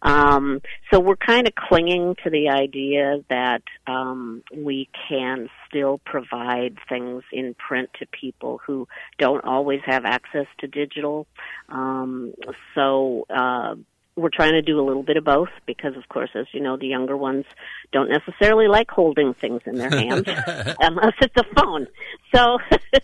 [0.01, 6.77] Um, so we're kind of clinging to the idea that um, we can still provide
[6.89, 8.87] things in print to people who
[9.17, 11.27] don't always have access to digital.
[11.69, 12.33] Um,
[12.75, 13.75] so uh,
[14.17, 16.75] we're trying to do a little bit of both because, of course, as you know,
[16.75, 17.45] the younger ones
[17.93, 20.25] don't necessarily like holding things in their hands
[20.79, 21.87] unless it's a phone.
[22.33, 22.57] So,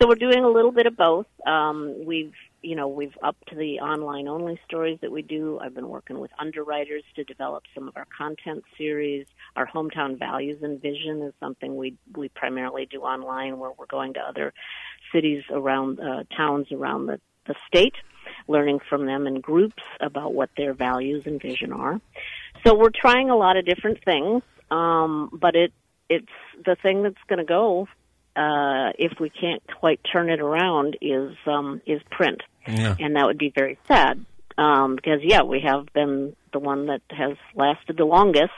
[0.00, 1.26] so we're doing a little bit of both.
[1.46, 5.60] Um, we've you know, we've upped the online only stories that we do.
[5.62, 9.26] I've been working with underwriters to develop some of our content series.
[9.54, 14.14] Our hometown values and vision is something we we primarily do online, where we're going
[14.14, 14.52] to other
[15.12, 17.94] cities around uh, towns around the the state,
[18.48, 22.00] learning from them in groups about what their values and vision are.
[22.64, 25.72] So we're trying a lot of different things, um, but it
[26.08, 26.26] it's
[26.64, 27.88] the thing that's going to go
[28.36, 32.94] uh, if we can't quite turn it around is um, is print, Yeah.
[32.98, 34.24] and that would be very sad
[34.58, 38.52] um, because yeah, we have been the one that has lasted the longest.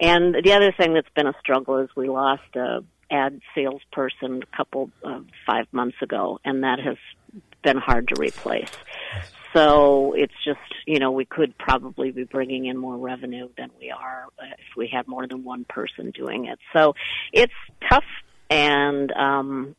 [0.00, 4.56] And the other thing that's been a struggle is we lost a ad salesperson a
[4.56, 6.96] couple uh, five months ago, and that has
[7.62, 8.70] been hard to replace.
[9.52, 13.90] So it's just, you know, we could probably be bringing in more revenue than we
[13.90, 16.58] are if we had more than one person doing it.
[16.72, 16.94] So
[17.32, 17.52] it's
[17.88, 18.04] tough
[18.50, 19.74] and um,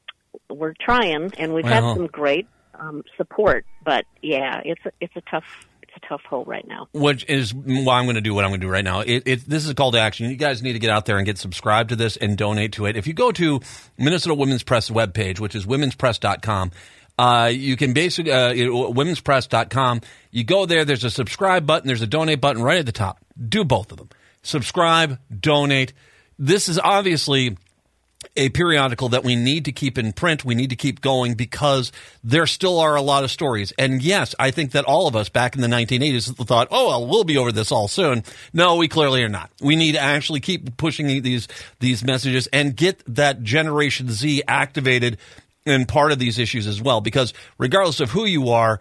[0.50, 1.90] we're trying, and we've Well.
[1.90, 2.48] had some great
[2.80, 3.66] um, support.
[3.84, 5.46] But yeah, it's a, it's a tough
[5.84, 6.88] it's a tough hole right now.
[6.94, 9.00] which is why I'm going to do what I'm going to do right now.
[9.00, 10.30] It, it, this is a call to action.
[10.30, 12.86] You guys need to get out there and get subscribed to this and donate to
[12.86, 12.96] it.
[12.96, 13.60] If you go to
[13.98, 16.72] Minnesota Women's Press webpage, which is womenspress.com,
[17.20, 20.00] uh, you can basically, uh, womenspress.com,
[20.32, 23.20] you go there, there's a subscribe button, there's a donate button right at the top.
[23.38, 24.08] Do both of them.
[24.42, 25.92] Subscribe, donate.
[26.38, 27.58] This is obviously
[28.38, 30.46] a periodical that we need to keep in print.
[30.46, 31.92] We need to keep going because
[32.24, 33.74] there still are a lot of stories.
[33.78, 37.06] And yes, I think that all of us back in the 1980s thought, oh, well,
[37.06, 38.24] we'll be over this all soon.
[38.54, 39.52] No, we clearly are not.
[39.60, 41.50] We need to actually keep pushing these,
[41.82, 45.18] these messages and get that Generation Z activated
[45.70, 47.02] in part of these issues as well.
[47.02, 48.80] Because regardless of who you are,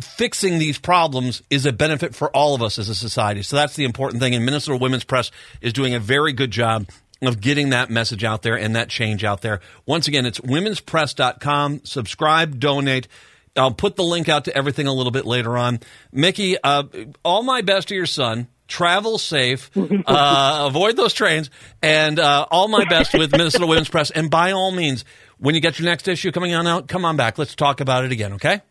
[0.00, 3.42] fixing these problems is a benefit for all of us as a society.
[3.42, 4.34] So that's the important thing.
[4.34, 5.30] And Minnesota Women's Press
[5.60, 6.86] is doing a very good job
[7.20, 9.60] of getting that message out there and that change out there.
[9.86, 11.84] Once again, it's womenspress.com.
[11.84, 13.08] Subscribe, donate.
[13.56, 15.80] I'll put the link out to everything a little bit later on.
[16.10, 16.84] Mikki, uh,
[17.24, 18.48] all my best to your son.
[18.72, 19.70] Travel safe.
[19.76, 21.50] Uh, avoid those trains.
[21.82, 24.10] And uh, all my best with Minnesota Women's Press.
[24.10, 25.04] And by all means,
[25.38, 27.36] when you get your next issue coming on out, come on back.
[27.36, 28.62] Let's talk about it again, okay?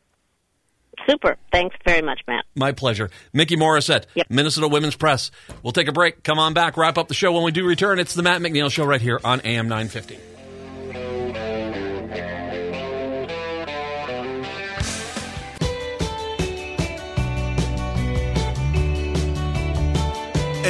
[1.08, 1.38] Super.
[1.52, 2.46] Thanks very much, Matt.
[2.56, 3.10] My pleasure.
[3.32, 4.28] Mikki Morrissette, Yep.
[4.30, 5.30] Minnesota Women's Press.
[5.62, 6.24] We'll take a break.
[6.24, 6.78] Come on back.
[6.78, 8.00] Wrap up the show when we do return.
[8.00, 10.18] It's the Matt McNeil Show right here on AM 950.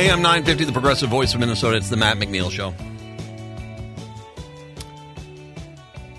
[0.02, 1.78] AM 950, the progressive voice of Minnesota.
[1.78, 2.74] It's the Matt McNeil Show.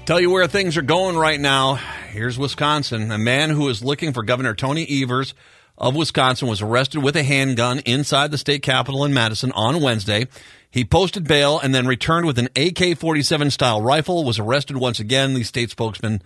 [0.07, 1.75] Tell you where things are going right now.
[2.13, 3.11] Here's Wisconsin.
[3.11, 5.35] A man who is looking for Governor Tony Evers
[5.77, 10.29] of Wisconsin was arrested with a handgun inside the state capitol in Madison on Wednesday.
[10.71, 15.01] He posted bail and then returned with an AK 47 style rifle, was arrested once
[15.01, 16.23] again, the state spokesman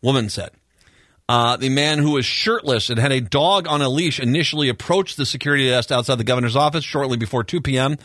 [0.00, 0.52] woman said.
[1.30, 5.16] Uh, the man who was shirtless and had a dog on a leash initially approached
[5.16, 7.96] the security desk outside the governor's office shortly before 2 p.m.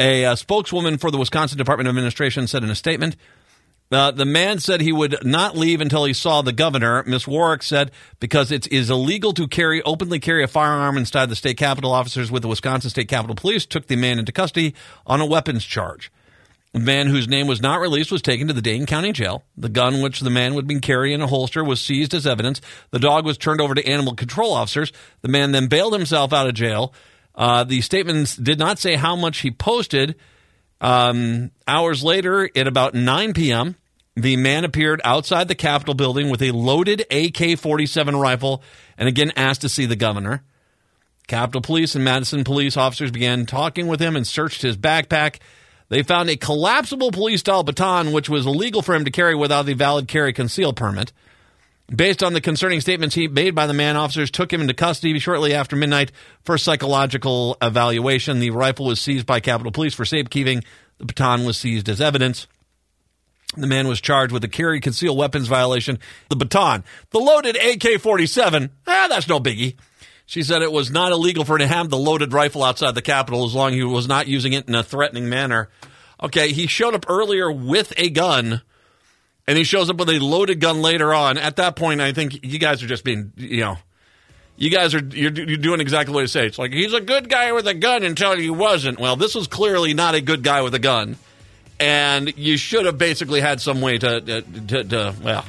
[0.00, 3.14] A uh, spokeswoman for the Wisconsin Department of Administration said in a statement,
[3.92, 7.04] uh, the man said he would not leave until he saw the governor.
[7.06, 11.36] Miss Warwick said because it is illegal to carry openly carry a firearm inside the
[11.36, 11.92] state capitol.
[11.92, 14.74] Officers with the Wisconsin State Capitol Police took the man into custody
[15.06, 16.10] on a weapons charge.
[16.72, 19.42] The man whose name was not released was taken to the Dane County Jail.
[19.56, 22.60] The gun which the man would been carrying in a holster was seized as evidence.
[22.92, 24.92] The dog was turned over to animal control officers.
[25.22, 26.94] The man then bailed himself out of jail.
[27.34, 30.14] Uh, the statements did not say how much he posted.
[30.80, 33.74] Um, hours later, at about 9 p.m.,
[34.14, 38.62] the man appeared outside the Capitol building with a loaded AK 47 rifle
[38.96, 40.44] and again asked to see the governor.
[41.26, 45.36] Capitol Police and Madison police officers began talking with him and searched his backpack.
[45.90, 49.66] They found a collapsible police style baton, which was illegal for him to carry without
[49.66, 51.12] the valid carry conceal permit.
[51.94, 55.18] Based on the concerning statements he made by the man, officers took him into custody
[55.18, 56.12] shortly after midnight
[56.44, 58.38] for psychological evaluation.
[58.38, 60.62] The rifle was seized by Capitol Police for safekeeping.
[60.98, 62.46] The baton was seized as evidence.
[63.56, 65.98] The man was charged with a carry concealed weapons violation.
[66.28, 69.74] The baton, the loaded AK 47, ah, that's no biggie.
[70.30, 73.02] She said it was not illegal for him to have the loaded rifle outside the
[73.02, 75.70] Capitol as long as he was not using it in a threatening manner.
[76.22, 78.62] Okay, he showed up earlier with a gun,
[79.48, 81.36] and he shows up with a loaded gun later on.
[81.36, 83.78] At that point, I think you guys are just being, you know,
[84.56, 86.46] you guys are you're, you're doing exactly what I say.
[86.46, 89.00] It's like he's a good guy with a gun until he wasn't.
[89.00, 91.16] Well, this was clearly not a good guy with a gun,
[91.80, 95.44] and you should have basically had some way to to, to, to well.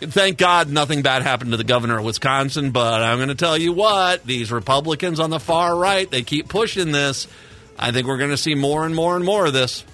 [0.00, 3.58] Thank God nothing bad happened to the governor of Wisconsin, but I'm going to tell
[3.58, 7.26] you what, these Republicans on the far right, they keep pushing this.
[7.76, 9.84] I think we're going to see more and more and more of this.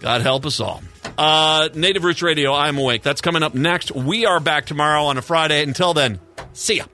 [0.00, 0.82] God help us all.
[1.16, 3.02] Uh, Native Roots Radio, I'm awake.
[3.02, 3.90] That's coming up next.
[3.90, 5.62] We are back tomorrow on a Friday.
[5.62, 6.20] Until then,
[6.52, 6.84] see ya.